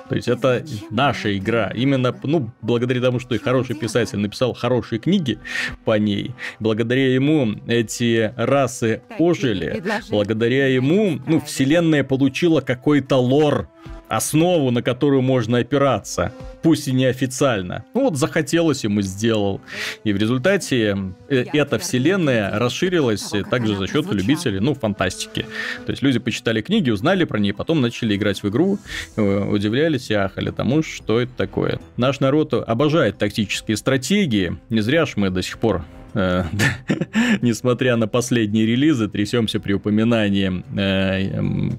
То 0.09 0.17
есть 0.17 0.29
это 0.29 0.65
наша 0.91 1.37
игра. 1.37 1.71
Именно, 1.75 2.15
ну, 2.23 2.51
благодаря 2.61 3.01
тому, 3.01 3.19
что 3.21 3.35
и 3.35 3.39
хороший 3.39 3.75
писатель 3.75 4.19
написал 4.19 4.53
хорошие 4.53 4.99
книги 4.99 5.39
по 5.85 5.99
ней, 5.99 6.35
благодаря 6.61 7.13
ему 7.13 7.55
эти 7.67 8.33
расы 8.37 9.03
ожили, 9.19 9.83
благодаря 10.11 10.69
ему, 10.69 11.21
ну, 11.27 11.41
вселенная 11.41 12.05
получила 12.05 12.61
какой-то 12.61 13.17
лор, 13.17 13.69
основу, 14.17 14.71
на 14.71 14.83
которую 14.83 15.23
можно 15.23 15.59
опираться, 15.59 16.33
пусть 16.63 16.89
и 16.89 16.93
неофициально. 16.93 17.85
Ну 17.95 18.03
вот 18.05 18.17
захотелось 18.17 18.85
ему 18.85 19.03
сделал. 19.03 19.61
И 20.05 20.13
в 20.13 20.17
результате 20.17 20.97
э, 21.29 21.45
эта 21.53 21.79
вселенная 21.79 22.59
расширилась 22.59 23.33
также 23.51 23.77
за 23.77 23.87
счет 23.87 24.11
любителей, 24.13 24.61
ну, 24.61 24.75
фантастики. 24.75 25.47
То 25.87 25.91
есть 25.91 26.03
люди 26.03 26.19
почитали 26.19 26.61
книги, 26.61 26.91
узнали 26.91 27.25
про 27.25 27.39
нее, 27.39 27.55
потом 27.55 27.81
начали 27.81 28.17
играть 28.17 28.43
в 28.43 28.49
игру, 28.49 28.79
э, 29.17 29.23
удивлялись 29.23 30.11
и 30.11 30.15
ахали 30.15 30.51
тому, 30.51 30.83
что 30.83 31.21
это 31.21 31.33
такое. 31.37 31.81
Наш 31.97 32.21
народ 32.21 32.55
обожает 32.55 33.19
тактические 33.19 33.77
стратегии, 33.77 34.57
не 34.71 34.81
зря 34.81 35.07
ж 35.07 35.15
мы 35.17 35.31
до 35.31 35.43
сих 35.43 35.59
пор 35.59 35.85
несмотря 37.43 37.97
на 37.97 38.07
последние 38.07 38.67
релизы, 38.67 39.09
трясемся 39.09 39.61
при 39.61 39.73
упоминании 39.73 40.65
э, 40.77 41.31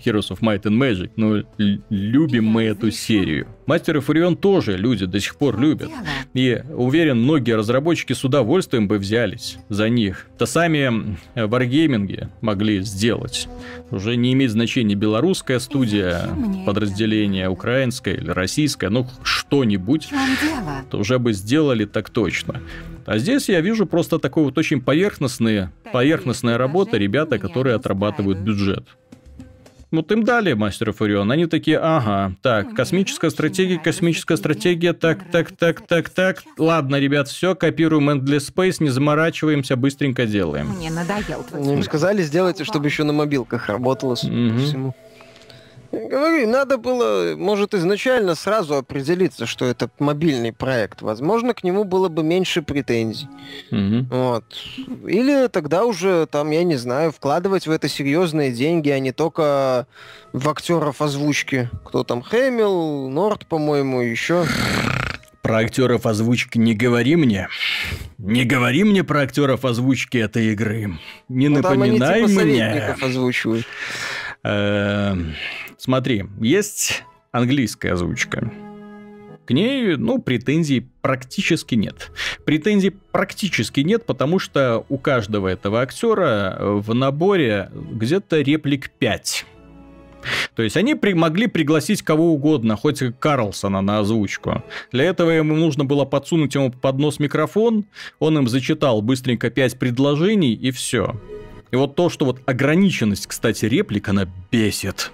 Heroes 0.03 0.31
of 0.31 0.39
Might 0.41 0.63
and 0.63 0.77
Magic. 0.77 1.11
Ну, 1.15 1.43
любим 1.89 2.45
мы 2.45 2.63
эту 2.63 2.91
серию. 2.91 3.47
Мастер 3.65 3.97
и 3.97 3.99
Фурион 3.99 4.37
тоже 4.37 4.77
люди 4.77 5.05
до 5.05 5.19
сих 5.19 5.35
пор 5.37 5.59
любят. 5.59 5.89
И 6.33 6.61
уверен, 6.73 7.21
многие 7.21 7.55
разработчики 7.55 8.13
с 8.13 8.23
удовольствием 8.23 8.87
бы 8.87 8.97
взялись 8.97 9.57
за 9.69 9.89
них. 9.89 10.27
То 10.37 10.45
сами 10.45 11.17
варгейминги 11.35 12.29
могли 12.41 12.81
сделать. 12.81 13.47
Уже 13.89 14.15
не 14.15 14.33
имеет 14.33 14.51
значения 14.51 14.95
белорусская 14.95 15.59
студия, 15.59 16.29
подразделение 16.65 17.49
украинское 17.49 18.15
или 18.15 18.29
российское, 18.29 18.89
ну 18.89 19.07
что-нибудь, 19.23 20.09
то 20.91 20.99
уже 20.99 21.17
бы 21.17 21.33
сделали 21.33 21.85
так 21.85 22.09
точно. 22.09 22.61
А 23.05 23.17
здесь 23.19 23.49
я 23.49 23.61
вижу 23.61 23.85
просто 23.85 24.19
такой 24.19 24.43
вот 24.45 24.57
очень 24.57 24.81
поверхностные, 24.81 25.71
поверхностная 25.91 26.57
работа 26.57 26.97
ребята, 26.97 27.37
которые 27.39 27.75
отрабатывают 27.75 28.39
бюджет. 28.39 28.85
Вот 29.95 30.11
им 30.11 30.23
дали 30.23 30.53
мастеров 30.53 31.01
Орион, 31.01 31.31
они 31.31 31.45
такие, 31.45 31.77
ага, 31.79 32.35
так, 32.41 32.73
космическая 32.73 33.29
стратегия, 33.29 33.79
космическая 33.79 34.37
стратегия, 34.37 34.93
так, 34.93 35.29
так, 35.31 35.51
так, 35.51 35.81
так, 35.87 36.09
так. 36.09 36.43
Ладно, 36.57 36.97
ребят, 36.97 37.27
все, 37.27 37.55
копируем 37.55 38.09
Endless 38.09 38.53
Space, 38.53 38.77
не 38.79 38.89
заморачиваемся, 38.89 39.75
быстренько 39.75 40.25
делаем. 40.25 40.67
Мне 40.69 40.91
надоел 40.91 41.43
твой 41.43 41.73
Им 41.73 41.83
сказали, 41.83 42.21
сделайте, 42.23 42.63
чтобы 42.63 42.87
еще 42.87 43.03
на 43.03 43.13
мобилках 43.13 43.67
работало, 43.67 44.15
судя 44.15 44.53
угу. 44.53 44.59
всему. 44.59 44.95
Говорю, 45.95 46.47
надо 46.47 46.77
было, 46.77 47.35
может, 47.37 47.73
изначально 47.73 48.35
сразу 48.35 48.75
определиться, 48.75 49.45
что 49.45 49.65
это 49.65 49.89
мобильный 49.99 50.51
проект. 50.51 51.01
Возможно, 51.01 51.53
к 51.53 51.63
нему 51.63 51.85
было 51.85 52.09
бы 52.09 52.23
меньше 52.23 52.61
претензий. 52.61 53.27
Угу. 53.71 54.07
Вот. 54.09 54.45
Или 55.07 55.47
тогда 55.47 55.85
уже, 55.85 56.25
там, 56.25 56.51
я 56.51 56.63
не 56.63 56.75
знаю, 56.75 57.11
вкладывать 57.11 57.67
в 57.67 57.71
это 57.71 57.87
серьезные 57.87 58.51
деньги, 58.51 58.89
а 58.89 58.99
не 58.99 59.11
только 59.11 59.87
в 60.33 60.49
актеров 60.49 61.01
озвучки. 61.01 61.69
Кто 61.85 62.03
там? 62.03 62.21
Хэмилл, 62.21 63.09
Норт, 63.09 63.45
по-моему, 63.47 64.01
еще. 64.01 64.45
Про 65.41 65.59
актеров 65.59 66.05
озвучки 66.05 66.57
не 66.57 66.73
говори 66.73 67.15
мне. 67.15 67.47
Не 68.17 68.43
говори 68.43 68.83
мне 68.83 69.03
про 69.03 69.21
актеров 69.21 69.63
озвучки 69.63 70.17
этой 70.17 70.47
игры. 70.53 70.97
Не 71.29 71.49
ну, 71.49 71.57
напоминай 71.57 72.21
там 72.21 72.37
они, 72.39 72.55
типа, 72.55 72.71
мне. 72.71 72.95
озвучивают. 73.01 73.65
Смотри, 75.77 76.25
есть 76.39 77.03
английская 77.31 77.93
озвучка. 77.93 78.51
К 79.45 79.51
ней, 79.51 79.95
ну, 79.95 80.19
претензий 80.19 80.87
практически 81.01 81.75
нет. 81.75 82.11
Претензий 82.45 82.89
практически 82.89 83.81
нет, 83.81 84.05
потому 84.05 84.39
что 84.39 84.85
у 84.89 84.97
каждого 84.97 85.47
этого 85.47 85.81
актера 85.81 86.57
в 86.59 86.93
наборе 86.95 87.69
где-то 87.73 88.41
реплик 88.41 88.89
5. 88.89 89.45
То 90.55 90.63
есть 90.63 90.77
они 90.77 90.95
при, 90.95 91.13
могли 91.13 91.45
пригласить 91.45 92.01
кого 92.01 92.33
угодно, 92.33 92.75
хоть 92.75 93.03
Карлсона 93.19 93.81
на 93.81 93.99
озвучку. 93.99 94.63
Для 94.91 95.03
этого 95.03 95.29
ему 95.29 95.55
нужно 95.55 95.85
было 95.85 96.05
подсунуть 96.05 96.55
ему 96.55 96.71
под 96.71 96.97
нос 96.97 97.19
микрофон, 97.19 97.85
он 98.17 98.37
им 98.39 98.47
зачитал 98.47 99.03
быстренько 99.03 99.51
5 99.51 99.77
предложений 99.77 100.53
и 100.53 100.71
все. 100.71 101.21
И 101.69 101.75
вот 101.75 101.95
то, 101.95 102.09
что 102.09 102.25
вот 102.25 102.41
ограниченность, 102.47 103.27
кстати, 103.27 103.65
реплик, 103.65 104.09
она 104.09 104.27
бесит. 104.51 105.11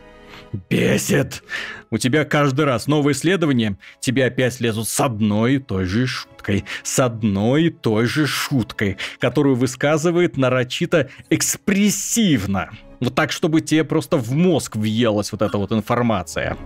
Бесит. 0.69 1.43
У 1.89 1.97
тебя 1.97 2.25
каждый 2.25 2.65
раз 2.65 2.87
новое 2.87 3.13
исследование, 3.13 3.77
тебе 3.99 4.25
опять 4.25 4.59
лезут 4.59 4.87
с 4.87 4.99
одной 4.99 5.55
и 5.55 5.59
той 5.59 5.85
же 5.85 6.07
шуткой. 6.07 6.65
С 6.83 6.99
одной 6.99 7.65
и 7.65 7.69
той 7.69 8.05
же 8.05 8.27
шуткой, 8.27 8.97
которую 9.19 9.55
высказывает 9.55 10.37
нарочито 10.37 11.09
экспрессивно. 11.29 12.71
Вот 12.99 13.15
так, 13.15 13.31
чтобы 13.31 13.61
тебе 13.61 13.83
просто 13.83 14.17
в 14.17 14.31
мозг 14.31 14.75
въелась 14.75 15.31
вот 15.31 15.41
эта 15.41 15.57
вот 15.57 15.71
информация. 15.71 16.57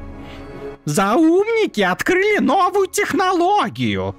Заумники 0.85 1.81
открыли 1.81 2.39
новую 2.39 2.87
технологию. 2.87 4.15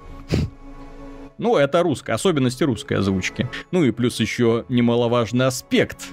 Ну, 1.39 1.57
это 1.57 1.83
русская, 1.83 2.15
особенности 2.15 2.65
русской 2.65 2.95
озвучки. 2.95 3.49
Ну 3.71 3.85
и 3.85 3.91
плюс 3.91 4.19
еще 4.21 4.65
немаловажный 4.69 5.47
аспект. 5.47 6.07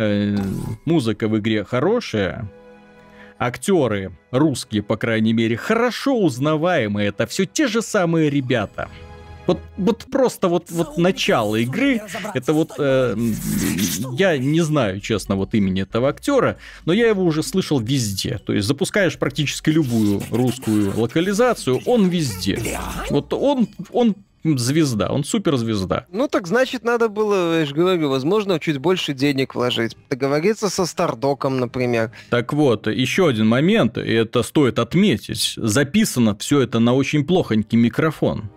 Э, 0.00 0.34
музыка 0.86 1.28
в 1.28 1.38
игре 1.38 1.62
хорошая, 1.62 2.50
актеры 3.38 4.16
русские, 4.30 4.82
по 4.82 4.96
крайней 4.96 5.34
мере, 5.34 5.58
хорошо 5.58 6.16
узнаваемые. 6.16 7.08
Это 7.08 7.26
все 7.26 7.44
те 7.44 7.66
же 7.66 7.82
самые 7.82 8.30
ребята. 8.30 8.88
Вот, 9.46 9.58
вот 9.76 10.06
просто 10.10 10.48
вот, 10.48 10.70
вот 10.70 10.96
начало 10.96 11.56
игры, 11.56 12.00
это 12.32 12.54
вот, 12.54 12.70
э, 12.78 13.14
я 14.12 14.38
не 14.38 14.62
знаю, 14.62 15.00
честно, 15.00 15.36
вот 15.36 15.52
имени 15.52 15.82
этого 15.82 16.08
актера, 16.08 16.56
но 16.86 16.94
я 16.94 17.08
его 17.08 17.22
уже 17.22 17.42
слышал 17.42 17.78
везде. 17.78 18.38
То 18.38 18.54
есть 18.54 18.66
запускаешь 18.66 19.18
практически 19.18 19.68
любую 19.68 20.22
русскую 20.30 20.98
локализацию, 20.98 21.82
он 21.84 22.08
везде. 22.08 22.78
Вот 23.10 23.34
он, 23.34 23.68
он 23.92 24.14
звезда, 24.44 25.08
он 25.10 25.24
суперзвезда. 25.24 26.06
Ну 26.10 26.28
так 26.28 26.46
значит 26.46 26.84
надо 26.84 27.08
было, 27.08 27.60
я 27.60 27.66
же 27.66 27.74
говорю, 27.74 28.08
возможно, 28.08 28.58
чуть 28.58 28.78
больше 28.78 29.12
денег 29.12 29.54
вложить. 29.54 29.96
Договориться 30.08 30.70
со 30.70 30.86
Стардоком, 30.86 31.58
например. 31.58 32.12
Так 32.30 32.52
вот, 32.52 32.86
еще 32.86 33.28
один 33.28 33.46
момент, 33.46 33.98
и 33.98 34.12
это 34.12 34.42
стоит 34.42 34.78
отметить. 34.78 35.54
Записано 35.56 36.36
все 36.36 36.60
это 36.60 36.78
на 36.78 36.94
очень 36.94 37.24
плохонький 37.24 37.76
микрофон 37.76 38.50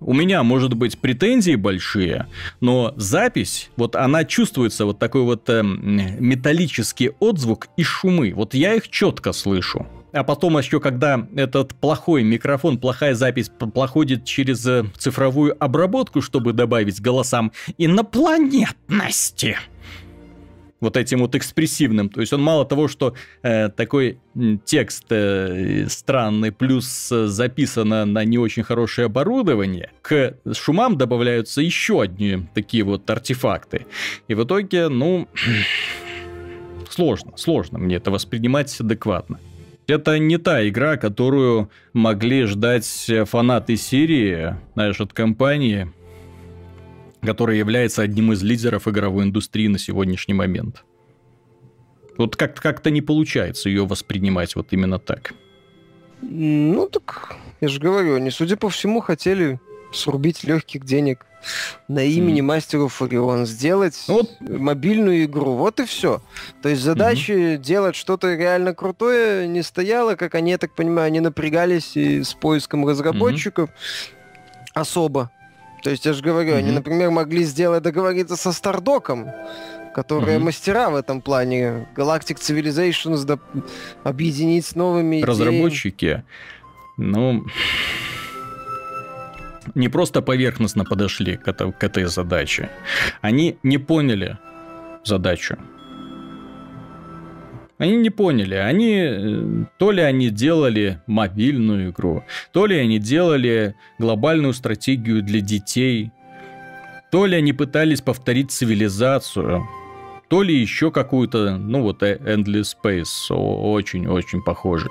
у 0.00 0.14
меня, 0.14 0.42
может 0.42 0.74
быть, 0.74 0.98
претензии 0.98 1.54
большие, 1.54 2.26
но 2.60 2.92
запись, 2.96 3.70
вот 3.76 3.96
она 3.96 4.24
чувствуется, 4.24 4.86
вот 4.86 4.98
такой 4.98 5.22
вот 5.22 5.48
э, 5.48 5.62
металлический 5.62 7.10
отзвук 7.20 7.68
и 7.76 7.82
шумы. 7.82 8.32
Вот 8.34 8.54
я 8.54 8.74
их 8.74 8.88
четко 8.88 9.32
слышу. 9.32 9.86
А 10.12 10.24
потом 10.24 10.58
еще, 10.58 10.80
когда 10.80 11.26
этот 11.36 11.74
плохой 11.74 12.22
микрофон, 12.22 12.78
плохая 12.78 13.14
запись 13.14 13.50
проходит 13.74 14.24
через 14.24 14.66
э, 14.66 14.84
цифровую 14.98 15.56
обработку, 15.62 16.20
чтобы 16.20 16.52
добавить 16.52 17.00
голосам 17.00 17.52
инопланетности 17.78 19.56
вот 20.80 20.96
этим 20.96 21.20
вот 21.20 21.34
экспрессивным. 21.34 22.08
То 22.08 22.20
есть 22.20 22.32
он 22.32 22.42
мало 22.42 22.64
того, 22.64 22.88
что 22.88 23.14
э, 23.42 23.68
такой 23.68 24.18
текст 24.64 25.04
э, 25.10 25.86
странный, 25.88 26.52
плюс 26.52 27.12
э, 27.12 27.26
записано 27.26 28.04
на 28.06 28.24
не 28.24 28.38
очень 28.38 28.62
хорошее 28.62 29.06
оборудование, 29.06 29.90
к 30.02 30.36
шумам 30.52 30.96
добавляются 30.96 31.60
еще 31.60 32.02
одни 32.02 32.46
такие 32.54 32.82
вот 32.82 33.08
артефакты. 33.08 33.86
И 34.28 34.34
в 34.34 34.44
итоге, 34.44 34.88
ну, 34.88 35.28
сложно, 36.88 37.32
сложно 37.36 37.78
мне 37.78 37.96
это 37.96 38.10
воспринимать 38.10 38.80
адекватно. 38.80 39.38
Это 39.90 40.20
не 40.20 40.38
та 40.38 40.68
игра, 40.68 40.96
которую 40.96 41.68
могли 41.92 42.44
ждать 42.44 42.86
фанаты 43.26 43.76
серии, 43.76 44.54
знаешь, 44.74 45.00
от 45.00 45.12
компании, 45.12 45.92
который 47.22 47.58
является 47.58 48.02
одним 48.02 48.32
из 48.32 48.40
лидеров 48.42 48.86
игровой 48.86 49.24
индустрии 49.24 49.66
на 49.66 49.78
сегодняшний 49.78 50.34
момент. 50.34 50.84
Вот 52.16 52.36
как-то 52.36 52.62
как 52.62 52.84
не 52.86 53.02
получается 53.02 53.68
ее 53.68 53.84
воспринимать 53.84 54.54
вот 54.54 54.68
именно 54.70 55.00
так. 55.00 55.34
Ну 56.22 56.88
так, 56.88 57.34
я 57.60 57.68
же 57.68 57.80
говорю, 57.80 58.14
они, 58.14 58.30
судя 58.30 58.56
по 58.56 58.68
всему, 58.68 59.00
хотели 59.00 59.58
срубить 59.92 60.44
легких 60.44 60.84
денег 60.84 61.26
на 61.88 62.02
имени 62.02 62.40
mm. 62.40 62.44
мастеров 62.44 63.00
Орион, 63.00 63.46
сделать 63.46 63.98
ну 64.08 64.14
вот. 64.14 64.40
мобильную 64.40 65.24
игру. 65.24 65.54
Вот 65.54 65.80
и 65.80 65.84
все. 65.84 66.20
То 66.62 66.68
есть 66.68 66.82
задачи 66.82 67.30
mm-hmm. 67.30 67.58
делать 67.58 67.96
что-то 67.96 68.34
реально 68.34 68.74
крутое 68.74 69.48
не 69.48 69.62
стояло, 69.62 70.16
как 70.16 70.34
они, 70.34 70.50
я 70.52 70.58
так 70.58 70.74
понимаю, 70.74 71.06
они 71.06 71.20
напрягались 71.20 71.96
и 71.96 72.22
с 72.22 72.34
поиском 72.34 72.86
разработчиков 72.86 73.70
mm-hmm. 73.70 74.70
особо. 74.74 75.30
То 75.82 75.90
есть, 75.90 76.04
я 76.04 76.12
же 76.12 76.22
говорю, 76.22 76.52
mm-hmm. 76.52 76.58
они, 76.58 76.72
например, 76.72 77.10
могли 77.10 77.42
сделать 77.44 77.82
договориться 77.82 78.36
со 78.36 78.52
Стардоком, 78.52 79.30
которые 79.94 80.38
mm-hmm. 80.38 80.42
мастера 80.42 80.90
в 80.90 80.94
этом 80.94 81.22
плане. 81.22 81.88
Galactic 81.96 82.36
Civilizations 82.36 83.24
да, 83.24 83.38
объединить 84.04 84.66
с 84.66 84.74
новыми 84.74 85.22
Разработчики, 85.22 86.04
идеями. 86.04 86.24
ну, 86.98 87.44
не 89.74 89.88
просто 89.88 90.22
поверхностно 90.22 90.84
подошли 90.84 91.36
к, 91.36 91.48
это, 91.48 91.72
к 91.72 91.84
этой 91.84 92.04
задаче. 92.04 92.70
Они 93.20 93.56
не 93.62 93.78
поняли 93.78 94.38
задачу. 95.04 95.56
Они 97.78 97.96
не 97.96 98.10
поняли. 98.10 98.56
Они 98.56 98.94
э, 99.00 99.64
то 99.78 99.90
ли 99.90 100.02
они 100.02 100.28
делали 100.28 101.00
мобильную 101.06 101.90
игру, 101.90 102.24
то 102.52 102.66
ли 102.66 102.76
они 102.76 102.98
делали 102.98 103.74
глобальную 103.98 104.52
стратегию 104.52 105.22
для 105.22 105.40
детей, 105.40 106.12
то 107.10 107.24
ли 107.24 107.36
они 107.36 107.54
пытались 107.54 108.02
повторить 108.02 108.50
цивилизацию, 108.50 109.66
то 110.28 110.42
ли 110.42 110.54
еще 110.54 110.90
какую-то, 110.90 111.56
ну 111.56 111.80
вот 111.82 112.02
э, 112.02 112.16
Endless 112.16 112.76
Space, 112.76 113.34
очень-очень 113.34 114.42
похоже. 114.42 114.88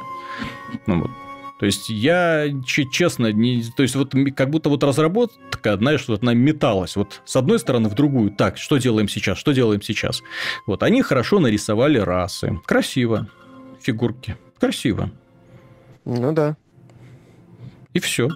Ну, 0.87 1.01
вот. 1.01 1.11
То 1.59 1.65
есть 1.65 1.89
я 1.89 2.45
честно, 2.65 3.33
не, 3.33 3.63
то 3.75 3.83
есть 3.83 3.93
вот 3.95 4.15
как 4.35 4.49
будто 4.49 4.69
вот 4.69 4.81
разработка, 4.81 5.75
знаешь, 5.75 6.07
вот 6.07 6.23
она 6.23 6.33
металась 6.33 6.95
вот 6.95 7.21
с 7.25 7.35
одной 7.35 7.59
стороны 7.59 7.89
в 7.89 7.95
другую. 7.95 8.31
Так, 8.31 8.57
что 8.57 8.77
делаем 8.77 9.09
сейчас, 9.09 9.37
что 9.37 9.51
делаем 9.51 9.81
сейчас? 9.81 10.23
Вот 10.65 10.83
они 10.83 11.01
хорошо 11.01 11.39
нарисовали 11.39 11.97
расы, 11.97 12.57
красиво, 12.65 13.27
фигурки, 13.81 14.37
красиво. 14.57 15.11
Ну 16.05 16.31
да. 16.31 16.55
И 17.93 17.99
все. 17.99 18.29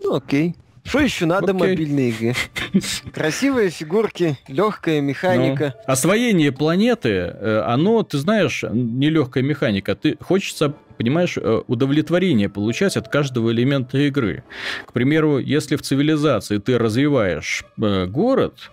Ну 0.00 0.14
окей. 0.14 0.54
Что 0.84 1.00
еще 1.00 1.24
надо 1.24 1.52
Окей. 1.52 1.70
мобильные 1.70 2.10
игры? 2.10 2.34
Красивые 3.14 3.70
фигурки, 3.70 4.38
легкая 4.48 5.00
механика. 5.00 5.74
Ну, 5.74 5.92
освоение 5.92 6.52
планеты, 6.52 7.08
э, 7.08 7.62
оно, 7.66 8.02
ты 8.02 8.18
знаешь, 8.18 8.62
не 8.70 9.08
легкая 9.08 9.42
механика. 9.42 9.94
Ты 9.94 10.18
хочется 10.20 10.74
понимаешь, 10.96 11.36
э, 11.36 11.62
удовлетворение 11.66 12.48
получать 12.48 12.96
от 12.96 13.08
каждого 13.08 13.50
элемента 13.52 13.98
игры. 13.98 14.44
К 14.86 14.92
примеру, 14.92 15.38
если 15.38 15.76
в 15.76 15.82
цивилизации 15.82 16.58
ты 16.58 16.78
развиваешь 16.78 17.64
э, 17.80 18.06
город, 18.06 18.70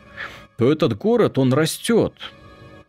то 0.57 0.71
этот 0.71 0.97
город, 0.97 1.37
он 1.37 1.53
растет. 1.53 2.13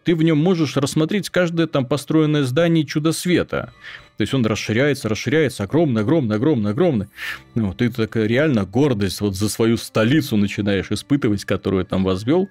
Ты 0.04 0.16
в 0.16 0.22
нем 0.22 0.38
можешь 0.38 0.76
рассмотреть 0.76 1.30
каждое 1.30 1.66
там 1.66 1.86
построенное 1.86 2.42
здание 2.42 2.84
чудо 2.84 3.12
света. 3.12 3.72
То 4.16 4.22
есть 4.22 4.34
он 4.34 4.44
расширяется, 4.44 5.08
расширяется, 5.08 5.64
огромный, 5.64 6.02
огромный, 6.02 6.36
огромный, 6.36 6.72
огромный. 6.72 7.06
Ну, 7.54 7.72
ты 7.72 7.90
так 7.90 8.14
реально 8.16 8.64
гордость 8.64 9.20
вот 9.20 9.34
за 9.34 9.48
свою 9.48 9.76
столицу 9.76 10.36
начинаешь 10.36 10.90
испытывать, 10.90 11.44
которую 11.44 11.84
там 11.84 12.04
возвел. 12.04 12.50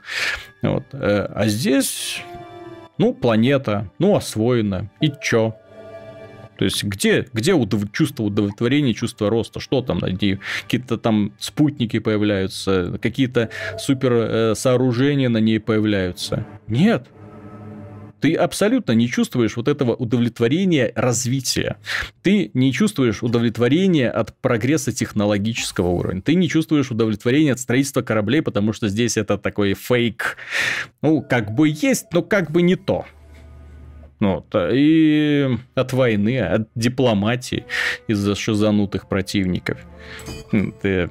Вот. 0.61 0.83
Э, 0.93 1.27
а 1.33 1.47
здесь, 1.47 2.21
ну, 2.97 3.13
планета, 3.13 3.91
ну, 3.99 4.15
освоена. 4.15 4.89
И 5.01 5.11
чё? 5.21 5.55
То 6.61 6.65
есть, 6.65 6.83
где, 6.83 7.27
где 7.33 7.55
удов... 7.55 7.91
чувство 7.91 8.21
удовлетворения, 8.21 8.93
чувство 8.93 9.31
роста? 9.31 9.59
Что 9.59 9.81
там? 9.81 9.99
Какие-то 9.99 10.99
там 10.99 11.33
спутники 11.39 11.97
появляются, 11.97 12.99
какие-то 13.01 13.49
супер 13.79 14.13
э, 14.13 14.53
сооружения 14.53 15.27
на 15.27 15.39
ней 15.39 15.59
появляются? 15.59 16.45
Нет. 16.67 17.07
Ты 18.19 18.35
абсолютно 18.35 18.91
не 18.91 19.09
чувствуешь 19.09 19.57
вот 19.57 19.67
этого 19.67 19.95
удовлетворения 19.95 20.91
развития. 20.95 21.77
Ты 22.21 22.51
не 22.53 22.71
чувствуешь 22.71 23.23
удовлетворения 23.23 24.11
от 24.11 24.37
прогресса 24.37 24.91
технологического 24.91 25.87
уровня. 25.87 26.21
Ты 26.21 26.35
не 26.35 26.47
чувствуешь 26.47 26.91
удовлетворения 26.91 27.53
от 27.53 27.59
строительства 27.59 28.03
кораблей, 28.03 28.43
потому 28.43 28.71
что 28.71 28.87
здесь 28.87 29.17
это 29.17 29.39
такой 29.39 29.73
фейк. 29.73 30.37
Ну, 31.01 31.23
как 31.27 31.55
бы 31.55 31.69
есть, 31.69 32.13
но 32.13 32.21
как 32.21 32.51
бы 32.51 32.61
не 32.61 32.75
то. 32.75 33.07
Вот. 34.21 34.45
И 34.55 35.49
от 35.73 35.93
войны, 35.93 36.39
от 36.39 36.69
дипломатии 36.75 37.65
из-за 38.07 38.35
шизанутых 38.35 39.09
противников. 39.09 39.79
Ты... 40.81 41.09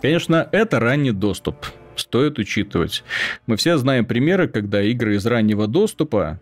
Конечно, 0.00 0.48
это 0.52 0.78
ранний 0.78 1.12
доступ 1.12 1.66
стоит 1.96 2.38
учитывать. 2.38 3.02
Мы 3.46 3.56
все 3.56 3.78
знаем 3.78 4.04
примеры, 4.04 4.48
когда 4.48 4.82
игры 4.82 5.16
из 5.16 5.24
раннего 5.24 5.66
доступа 5.66 6.38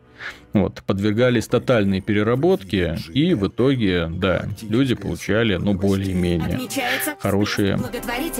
вот, 0.55 0.83
подвергались 0.87 1.49
тотальной 1.49 2.01
переработке, 2.01 2.97
и 3.13 3.35
в 3.35 3.49
итоге, 3.49 4.07
да, 4.07 4.47
люди 4.63 4.95
получали, 4.95 5.57
ну, 5.57 5.75
более-менее 5.75 6.61
хорошие 7.19 7.79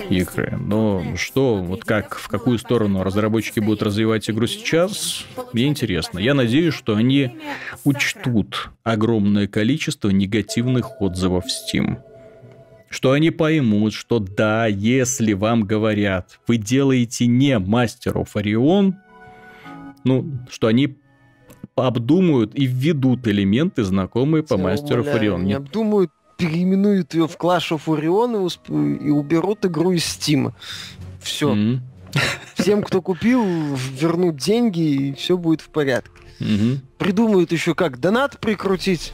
игры. 0.09 0.57
Но 0.57 1.03
что, 1.17 1.57
вот 1.57 1.83
как, 1.83 2.15
в 2.15 2.29
какую 2.29 2.57
сторону 2.57 3.03
разработчики 3.03 3.59
будут 3.59 3.83
развивать 3.83 4.29
игру 4.29 4.47
сейчас, 4.47 5.25
мне 5.51 5.67
интересно. 5.67 6.19
Я 6.19 6.33
надеюсь, 6.33 6.73
что 6.73 6.95
они 6.95 7.31
учтут 7.83 8.69
огромное 8.83 9.47
количество 9.47 10.09
негативных 10.09 11.01
отзывов 11.01 11.45
в 11.45 11.47
Steam. 11.49 11.97
Что 12.89 13.11
они 13.11 13.29
поймут, 13.29 13.93
что 13.93 14.19
да, 14.19 14.67
если 14.67 15.33
вам 15.33 15.63
говорят, 15.63 16.39
вы 16.47 16.55
делаете 16.55 17.27
не 17.27 17.59
мастеров 17.59 18.37
Орион, 18.37 18.95
ну, 20.05 20.39
что 20.49 20.67
они 20.67 20.95
обдумают 21.75 22.55
и 22.55 22.65
введут 22.65 23.27
элементы, 23.27 23.83
знакомые 23.83 24.43
по 24.43 24.57
мастеру 24.57 25.03
Фарион. 25.03 25.45
Не 25.45 25.53
обдумают, 25.53 26.11
переименуют 26.37 27.13
ее 27.13 27.27
в 27.27 27.37
Clash 27.37 27.77
of 27.77 27.81
Orion 27.85 28.49
и, 28.69 29.07
и 29.07 29.09
уберут 29.09 29.65
игру 29.65 29.91
из 29.91 30.03
Steam. 30.03 30.53
Все. 31.21 31.53
Mm-hmm. 31.53 31.79
Всем, 32.55 32.83
кто 32.83 33.01
купил, 33.01 33.43
вернут 33.43 34.37
деньги, 34.37 34.79
и 34.79 35.13
все 35.13 35.37
будет 35.37 35.61
в 35.61 35.69
порядке. 35.69 36.11
Mm-hmm. 36.39 36.77
Придумают 36.97 37.51
еще 37.51 37.75
как 37.75 37.99
донат 37.99 38.39
прикрутить. 38.39 39.11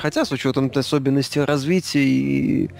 Хотя 0.00 0.24
с 0.24 0.32
учетом 0.32 0.72
особенностей 0.74 1.40
развития 1.40 2.02
и 2.02 2.70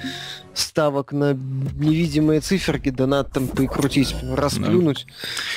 ставок 0.55 1.12
на 1.12 1.35
невидимые 1.35 2.41
циферки, 2.41 2.89
донат 2.89 3.31
там 3.31 3.47
прикрутить, 3.47 4.14
расплюнуть, 4.23 5.07
да. 5.07 5.12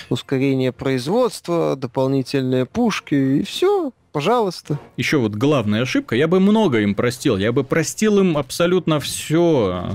ускорение 0.10 0.74
производства, 0.74 1.78
дополнительные 1.78 2.66
пушки, 2.66 3.16
и 3.16 3.44
все 3.44 3.94
пожалуйста. 4.14 4.80
Еще 4.96 5.18
вот 5.18 5.34
главная 5.34 5.82
ошибка, 5.82 6.16
я 6.16 6.28
бы 6.28 6.40
много 6.40 6.80
им 6.80 6.96
простил, 6.96 7.38
я 7.38 7.52
бы 7.52 7.64
простил 7.64 8.20
им 8.20 8.38
абсолютно 8.38 9.00
все, 9.00 9.90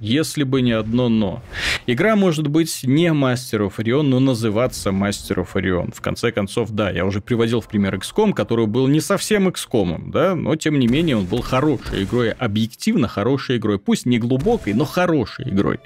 если 0.00 0.44
бы 0.44 0.62
не 0.62 0.72
одно 0.72 1.08
но. 1.08 1.42
Игра 1.86 2.16
может 2.16 2.46
быть 2.46 2.80
не 2.84 3.08
Master 3.08 3.66
of 3.66 3.74
Orion, 3.76 4.02
но 4.02 4.20
называться 4.20 4.90
Master 4.90 5.44
of 5.44 5.48
Orion. 5.54 5.92
В 5.94 6.00
конце 6.00 6.32
концов, 6.32 6.70
да, 6.70 6.90
я 6.90 7.04
уже 7.04 7.20
приводил 7.20 7.60
в 7.60 7.68
пример 7.68 7.96
XCOM, 7.96 8.32
который 8.32 8.66
был 8.66 8.86
не 8.86 9.00
совсем 9.00 9.48
XCOM, 9.48 10.10
да, 10.10 10.34
но 10.34 10.54
тем 10.56 10.78
не 10.78 10.86
менее 10.86 11.16
он 11.16 11.26
был 11.26 11.42
хорошей 11.42 12.04
игрой, 12.04 12.30
объективно 12.30 13.08
хорошей 13.08 13.56
игрой, 13.58 13.78
пусть 13.78 14.06
не 14.06 14.18
глубокой, 14.18 14.72
но 14.74 14.84
хорошей 14.84 15.50
игрой. 15.50 15.80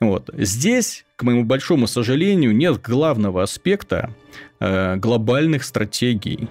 Вот. 0.00 0.30
Здесь, 0.34 1.04
к 1.16 1.22
моему 1.22 1.44
большому 1.44 1.86
сожалению, 1.86 2.54
нет 2.54 2.80
главного 2.82 3.42
аспекта 3.42 4.10
э, 4.60 4.96
глобальных 4.96 5.64
стратегий 5.64 6.48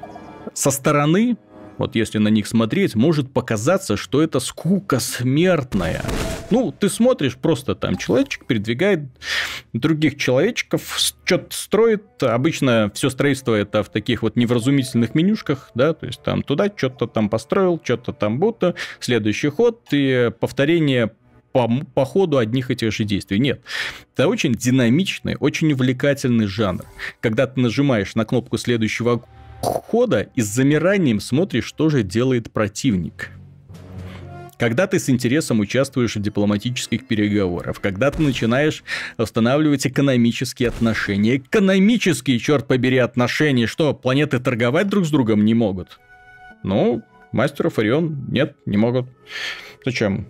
со 0.56 0.72
стороны, 0.72 1.38
вот 1.78 1.96
если 1.96 2.18
на 2.18 2.30
них 2.30 2.48
смотреть, 2.48 2.96
может 2.96 3.32
показаться, 3.32 3.98
что 3.98 4.22
это 4.22 4.40
скука 4.40 5.00
смертная. 5.00 6.02
Ну, 6.50 6.72
ты 6.72 6.90
смотришь, 6.90 7.36
просто 7.36 7.76
там 7.76 7.98
человечек 7.98 8.46
передвигает 8.46 9.02
других 9.74 10.18
человечков, 10.18 10.98
что-то 10.98 11.56
строит. 11.56 12.04
Обычно 12.22 12.92
все 12.94 13.10
строительство 13.10 13.54
это 13.56 13.84
в 13.84 13.90
таких 13.90 14.22
вот 14.22 14.36
невразумительных 14.36 15.16
менюшках, 15.16 15.72
да, 15.76 15.94
то 15.94 16.06
есть 16.06 16.22
там 16.24 16.44
туда 16.44 16.72
что-то 16.74 17.08
там 17.08 17.30
построил, 17.30 17.82
что-то 17.84 18.14
там 18.14 18.40
будто, 18.40 18.76
следующий 19.00 19.50
ход 19.50 19.82
и 19.92 20.32
повторение 20.40 21.12
по, 21.52 21.70
по 21.94 22.06
ходу 22.06 22.38
одних 22.38 22.70
и 22.70 22.76
тех 22.76 22.94
же 22.94 23.06
действий. 23.06 23.40
Нет. 23.40 23.62
Это 24.14 24.28
очень 24.28 24.54
динамичный, 24.54 25.36
очень 25.40 25.72
увлекательный 25.74 26.48
жанр. 26.48 26.86
Когда 27.22 27.48
ты 27.48 27.60
нажимаешь 27.60 28.14
на 28.16 28.26
кнопку 28.26 28.58
следующего 28.58 29.24
хода 29.62 30.22
и 30.36 30.42
с 30.42 30.46
замиранием 30.46 31.20
смотришь, 31.20 31.66
что 31.66 31.90
же 31.90 32.04
делает 32.04 32.52
противник. 32.52 33.32
Когда 34.58 34.88
ты 34.88 35.00
с 35.00 35.10
интересом 35.10 35.60
участвуешь 35.60 36.16
в 36.16 36.22
дипломатических 36.22 37.08
переговорах, 37.08 37.82
когда 37.82 38.10
ты 38.10 38.22
начинаешь 38.22 38.84
устанавливать 39.18 39.86
экономические 39.86 40.70
отношения, 40.70 41.38
экономические, 41.38 42.40
черт 42.40 42.66
побери, 42.66 42.98
отношения, 42.98 43.68
что, 43.68 43.94
планеты 43.94 44.40
торговать 44.40 44.88
друг 44.88 45.06
с 45.06 45.10
другом 45.10 45.44
не 45.44 45.54
могут? 45.54 46.00
Ну, 46.64 47.04
мастеров 47.34 47.80
Орион 47.80 48.28
нет, 48.30 48.56
не 48.66 48.78
могут. 48.78 49.08
Зачем? 49.84 50.28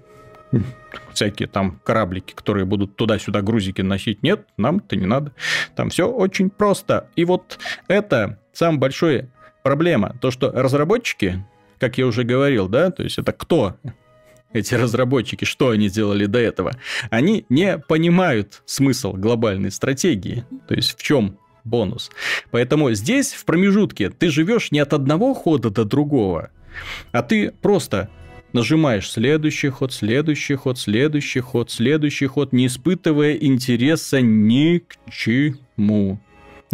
всякие 1.14 1.48
там 1.48 1.80
кораблики, 1.84 2.34
которые 2.34 2.66
будут 2.66 2.96
туда-сюда 2.96 3.42
грузики 3.42 3.82
носить. 3.82 4.24
Нет, 4.24 4.48
нам-то 4.58 4.96
не 4.96 5.06
надо. 5.06 5.32
Там 5.76 5.90
все 5.90 6.10
очень 6.10 6.50
просто. 6.50 7.10
И 7.16 7.26
вот 7.26 7.58
это 7.88 8.40
самая 8.56 8.80
большая 8.80 9.30
проблема. 9.64 10.16
То, 10.22 10.32
что 10.32 10.52
разработчики, 10.52 11.46
как 11.80 11.98
я 11.98 12.08
уже 12.08 12.24
говорил, 12.24 12.68
да, 12.68 12.92
то 12.92 13.04
есть 13.04 13.18
это 13.18 13.32
кто 13.32 13.76
эти 14.54 14.74
разработчики, 14.74 15.44
что 15.44 15.70
они 15.70 15.90
делали 15.90 16.26
до 16.26 16.40
этого, 16.40 16.74
они 17.10 17.46
не 17.50 17.78
понимают 17.78 18.62
смысл 18.66 19.14
глобальной 19.14 19.72
стратегии. 19.72 20.46
То 20.68 20.76
есть 20.76 20.98
в 20.98 21.04
чем 21.04 21.38
бонус. 21.66 22.10
Поэтому 22.52 22.92
здесь, 22.94 23.34
в 23.34 23.44
промежутке, 23.44 24.10
ты 24.10 24.30
живешь 24.30 24.72
не 24.72 24.80
от 24.80 24.94
одного 24.94 25.34
хода 25.34 25.70
до 25.70 25.84
другого, 25.84 26.52
а 27.12 27.22
ты 27.22 27.52
просто 27.52 28.10
нажимаешь 28.54 29.12
следующий 29.12 29.70
ход, 29.70 29.92
следующий 29.92 30.56
ход, 30.56 30.80
следующий 30.80 31.42
ход, 31.42 31.70
следующий 31.70 32.28
ход, 32.28 32.54
не 32.54 32.68
испытывая 32.68 33.34
интереса 33.34 34.22
ни 34.22 34.78
к 34.78 34.96
чему. 35.12 36.20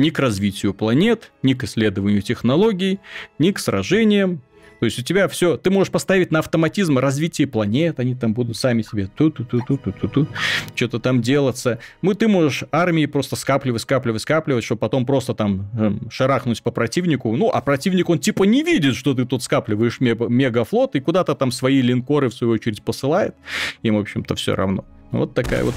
Ни 0.02 0.10
к 0.10 0.18
развитию 0.18 0.74
планет, 0.74 1.32
ни 1.44 1.54
к 1.54 1.64
исследованию 1.64 2.24
технологий, 2.24 3.00
ни 3.38 3.52
к 3.52 3.60
сражениям, 3.60 4.42
то 4.80 4.86
есть 4.86 4.98
у 4.98 5.04
тебя 5.04 5.28
все, 5.28 5.58
ты 5.58 5.70
можешь 5.70 5.92
поставить 5.92 6.32
на 6.32 6.40
автоматизм 6.40 6.98
развитие 6.98 7.48
планет, 7.48 8.00
они 8.00 8.16
там 8.16 8.34
будут 8.34 8.58
сами 8.58 8.82
себе 8.82 9.06
ту-ту-ту-ту-ту-ту, 9.16 10.28
что-то 10.74 10.98
там 10.98 11.22
делаться. 11.22 11.78
Мы, 12.02 12.16
ты 12.16 12.28
можешь 12.28 12.64
армии 12.72 13.06
просто 13.06 13.36
скапливать, 13.36 13.84
скапливать, 13.84 14.24
скапливать, 14.24 14.64
чтобы 14.64 14.80
потом 14.80 15.06
просто 15.06 15.36
там 15.36 15.70
эм, 15.78 16.10
шарахнуть 16.10 16.64
по 16.64 16.72
противнику. 16.72 17.38
Ну, 17.38 17.52
а 17.54 17.62
противник, 17.62 18.10
он 18.10 18.18
типа 18.18 18.46
не 18.46 18.64
видит, 18.64 18.96
что 18.96 19.14
ты 19.14 19.26
тут 19.26 19.44
скапливаешь 19.44 20.00
мегафлот, 20.00 20.96
и 20.96 21.00
куда-то 21.00 21.36
там 21.36 21.52
свои 21.52 21.80
линкоры, 21.84 22.30
в 22.30 22.34
свою 22.34 22.54
очередь, 22.54 22.82
посылает. 22.82 23.36
Им, 23.84 23.98
в 23.98 24.00
общем-то, 24.00 24.34
все 24.34 24.56
равно. 24.56 24.84
Вот 25.12 25.36
такая 25.36 25.64
вот 25.64 25.76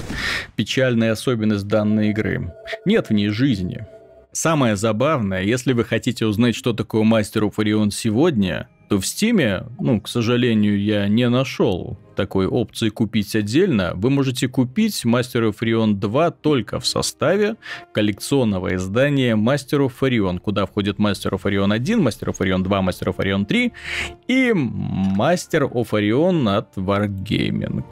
печальная 0.57 1.12
особенность 1.12 1.68
данной 1.68 2.09
игры. 2.09 2.55
Нет 2.87 3.11
в 3.11 3.12
ней 3.12 3.29
жизни. 3.29 3.87
Самое 4.35 4.74
забавное, 4.74 5.43
если 5.43 5.72
вы 5.72 5.85
хотите 5.85 6.26
узнать, 6.26 6.57
что 6.57 6.72
такое 6.72 7.05
Мастер 7.05 7.45
Orion 7.45 7.93
сегодня, 7.93 8.68
то 8.89 8.99
в 8.99 9.07
Стиме, 9.07 9.62
ну, 9.78 10.01
к 10.01 10.09
сожалению, 10.09 10.82
я 10.82 11.07
не 11.07 11.28
нашел 11.28 12.01
такой 12.15 12.47
опции 12.47 12.89
купить 12.89 13.35
отдельно, 13.37 13.93
вы 13.95 14.11
можете 14.11 14.49
купить 14.49 15.05
Master 15.05 15.51
of 15.51 15.57
Orion 15.61 15.95
2 15.95 16.31
только 16.31 16.81
в 16.81 16.87
составе 16.87 17.57
коллекционного 17.93 18.75
издания 18.77 19.37
Master 19.37 19.87
of 19.87 19.93
Orion, 20.01 20.39
куда 20.39 20.67
входит 20.67 20.99
Master 20.99 21.33
of 21.33 21.43
Orion 21.43 21.73
1, 21.73 22.01
Master 22.01 22.29
of 22.29 22.39
Orion 22.39 22.62
2, 22.62 22.81
Master 22.81 23.15
of 23.15 23.17
Orion 23.17 23.45
3 23.45 23.73
и 24.29 24.51
Master 24.51 25.71
of 25.71 25.91
Orion 25.91 26.57
от 26.57 26.77
Wargaming. 26.77 27.85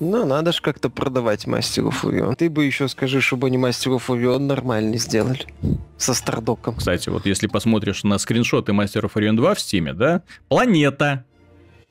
Ну, 0.00 0.26
надо 0.26 0.52
же 0.52 0.60
как-то 0.60 0.90
продавать 0.90 1.46
Master 1.46 1.88
of 1.88 2.02
Orion. 2.02 2.34
Ты 2.36 2.50
бы 2.50 2.64
еще 2.64 2.88
скажи, 2.88 3.20
чтобы 3.20 3.46
они 3.46 3.56
Master 3.56 3.96
of 3.96 4.06
Orion 4.08 4.38
нормально 4.38 4.96
сделали. 4.98 5.46
Со 5.96 6.14
стардоком. 6.14 6.76
Кстати, 6.76 7.08
вот 7.08 7.26
если 7.26 7.46
посмотришь 7.46 8.04
на 8.04 8.18
скриншоты 8.18 8.72
Master 8.72 9.02
of 9.02 9.12
Orion 9.14 9.36
2 9.36 9.54
в 9.54 9.60
Стиме, 9.60 9.92
да, 9.92 10.22
планета, 10.48 11.24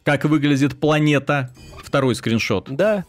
как 0.08 0.24
выглядит 0.24 0.80
планета. 0.80 1.52
Второй 1.84 2.16
скриншот. 2.16 2.70
Да. 2.74 3.04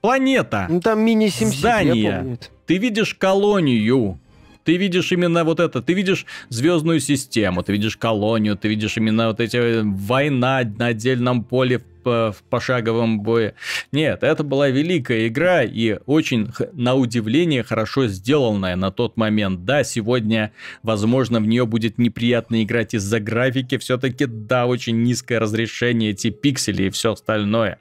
Планета. 0.00 0.68
Ну 0.70 0.80
там 0.80 1.00
мини 1.00 1.26
Здание. 1.26 2.38
Ты 2.66 2.76
видишь 2.76 3.14
колонию. 3.14 4.20
Ты 4.62 4.76
видишь 4.76 5.10
именно 5.10 5.42
вот 5.42 5.58
это, 5.58 5.82
ты 5.82 5.92
видишь 5.92 6.24
звездную 6.50 7.00
систему, 7.00 7.64
ты 7.64 7.72
видишь 7.72 7.96
колонию, 7.96 8.56
ты 8.56 8.68
видишь 8.68 8.96
именно 8.96 9.28
вот 9.28 9.40
эти 9.40 9.80
война 9.82 10.62
на 10.78 10.86
отдельном 10.86 11.42
поле 11.42 11.82
в 12.06 12.42
пошаговом 12.48 13.20
бое. 13.20 13.54
Нет, 13.92 14.22
это 14.22 14.44
была 14.44 14.68
великая 14.68 15.28
игра 15.28 15.62
и 15.62 15.98
очень, 16.06 16.50
на 16.72 16.94
удивление, 16.94 17.62
хорошо 17.62 18.06
сделанная 18.06 18.76
на 18.76 18.90
тот 18.90 19.16
момент. 19.16 19.64
Да, 19.64 19.84
сегодня, 19.84 20.52
возможно, 20.82 21.40
в 21.40 21.46
нее 21.46 21.66
будет 21.66 21.98
неприятно 21.98 22.62
играть 22.62 22.94
из-за 22.94 23.20
графики. 23.20 23.78
Все-таки, 23.78 24.26
да, 24.26 24.66
очень 24.66 25.02
низкое 25.02 25.40
разрешение, 25.40 26.10
эти 26.10 26.30
пиксели 26.30 26.84
и 26.84 26.90
все 26.90 27.12
остальное. 27.12 27.78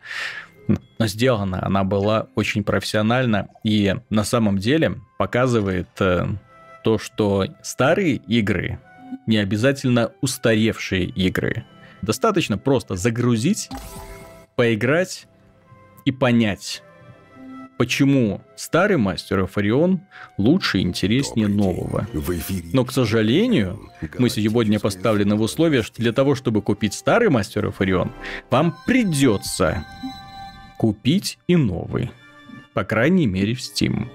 Но 0.98 1.08
сделана 1.08 1.66
она 1.66 1.84
была 1.84 2.28
очень 2.36 2.64
профессионально 2.64 3.50
и 3.64 3.96
на 4.10 4.24
самом 4.24 4.58
деле 4.58 4.96
показывает 5.18 5.90
э, 6.00 6.26
то, 6.84 6.98
что 6.98 7.46
старые 7.62 8.16
игры 8.16 8.80
не 9.28 9.38
обязательно 9.38 10.12
устаревшие 10.22 11.06
игры. 11.06 11.66
Достаточно 12.02 12.58
просто 12.58 12.96
загрузить 12.96 13.70
поиграть 14.56 15.28
и 16.06 16.12
понять, 16.12 16.84
почему 17.78 18.42
старый 18.56 18.98
мастер 18.98 19.42
Офарион 19.42 20.02
лучше 20.38 20.80
и 20.80 20.82
интереснее 20.82 21.48
нового. 21.48 22.08
Но, 22.74 22.86
к 22.86 22.92
сожалению, 22.92 23.92
мы 24.18 24.30
сегодня 24.30 24.80
поставлены 24.80 25.36
в 25.36 25.42
условие, 25.42 25.84
что 25.84 26.02
для 26.02 26.14
того, 26.14 26.36
чтобы 26.36 26.62
купить 26.62 26.94
старый 26.94 27.30
мастер 27.30 27.66
Офарион, 27.66 28.12
вам 28.50 28.76
придется 28.86 29.86
купить 30.78 31.40
и 31.48 31.56
новый. 31.56 32.12
По 32.74 32.84
крайней 32.84 33.26
мере, 33.26 33.56
в 33.56 33.60
Steam. 33.60 34.08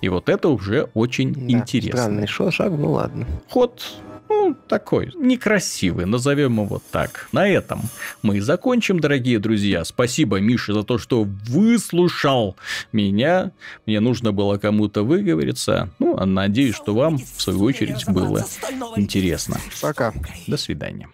И 0.00 0.08
вот 0.08 0.28
это 0.28 0.48
уже 0.48 0.88
очень 0.94 1.34
да, 1.34 1.58
интересно. 1.58 2.02
Странный 2.02 2.26
шаг, 2.26 2.70
ну 2.70 2.92
ладно. 2.92 3.26
Ход 3.48 3.84
ну, 4.28 4.56
такой, 4.68 5.12
некрасивый, 5.14 6.06
назовем 6.06 6.60
его 6.62 6.80
так. 6.90 7.28
На 7.32 7.48
этом 7.48 7.82
мы 8.22 8.38
и 8.38 8.40
закончим, 8.40 9.00
дорогие 9.00 9.38
друзья. 9.38 9.84
Спасибо, 9.84 10.40
Миша, 10.40 10.74
за 10.74 10.82
то, 10.82 10.98
что 10.98 11.24
выслушал 11.24 12.56
меня. 12.92 13.52
Мне 13.86 14.00
нужно 14.00 14.32
было 14.32 14.58
кому-то 14.58 15.02
выговориться. 15.02 15.90
Ну, 15.98 16.16
надеюсь, 16.24 16.74
что 16.74 16.94
вам, 16.94 17.18
в 17.18 17.42
свою 17.42 17.62
очередь, 17.62 18.08
было 18.08 18.44
интересно. 18.96 19.58
Пока. 19.80 20.12
До 20.46 20.56
свидания. 20.56 21.08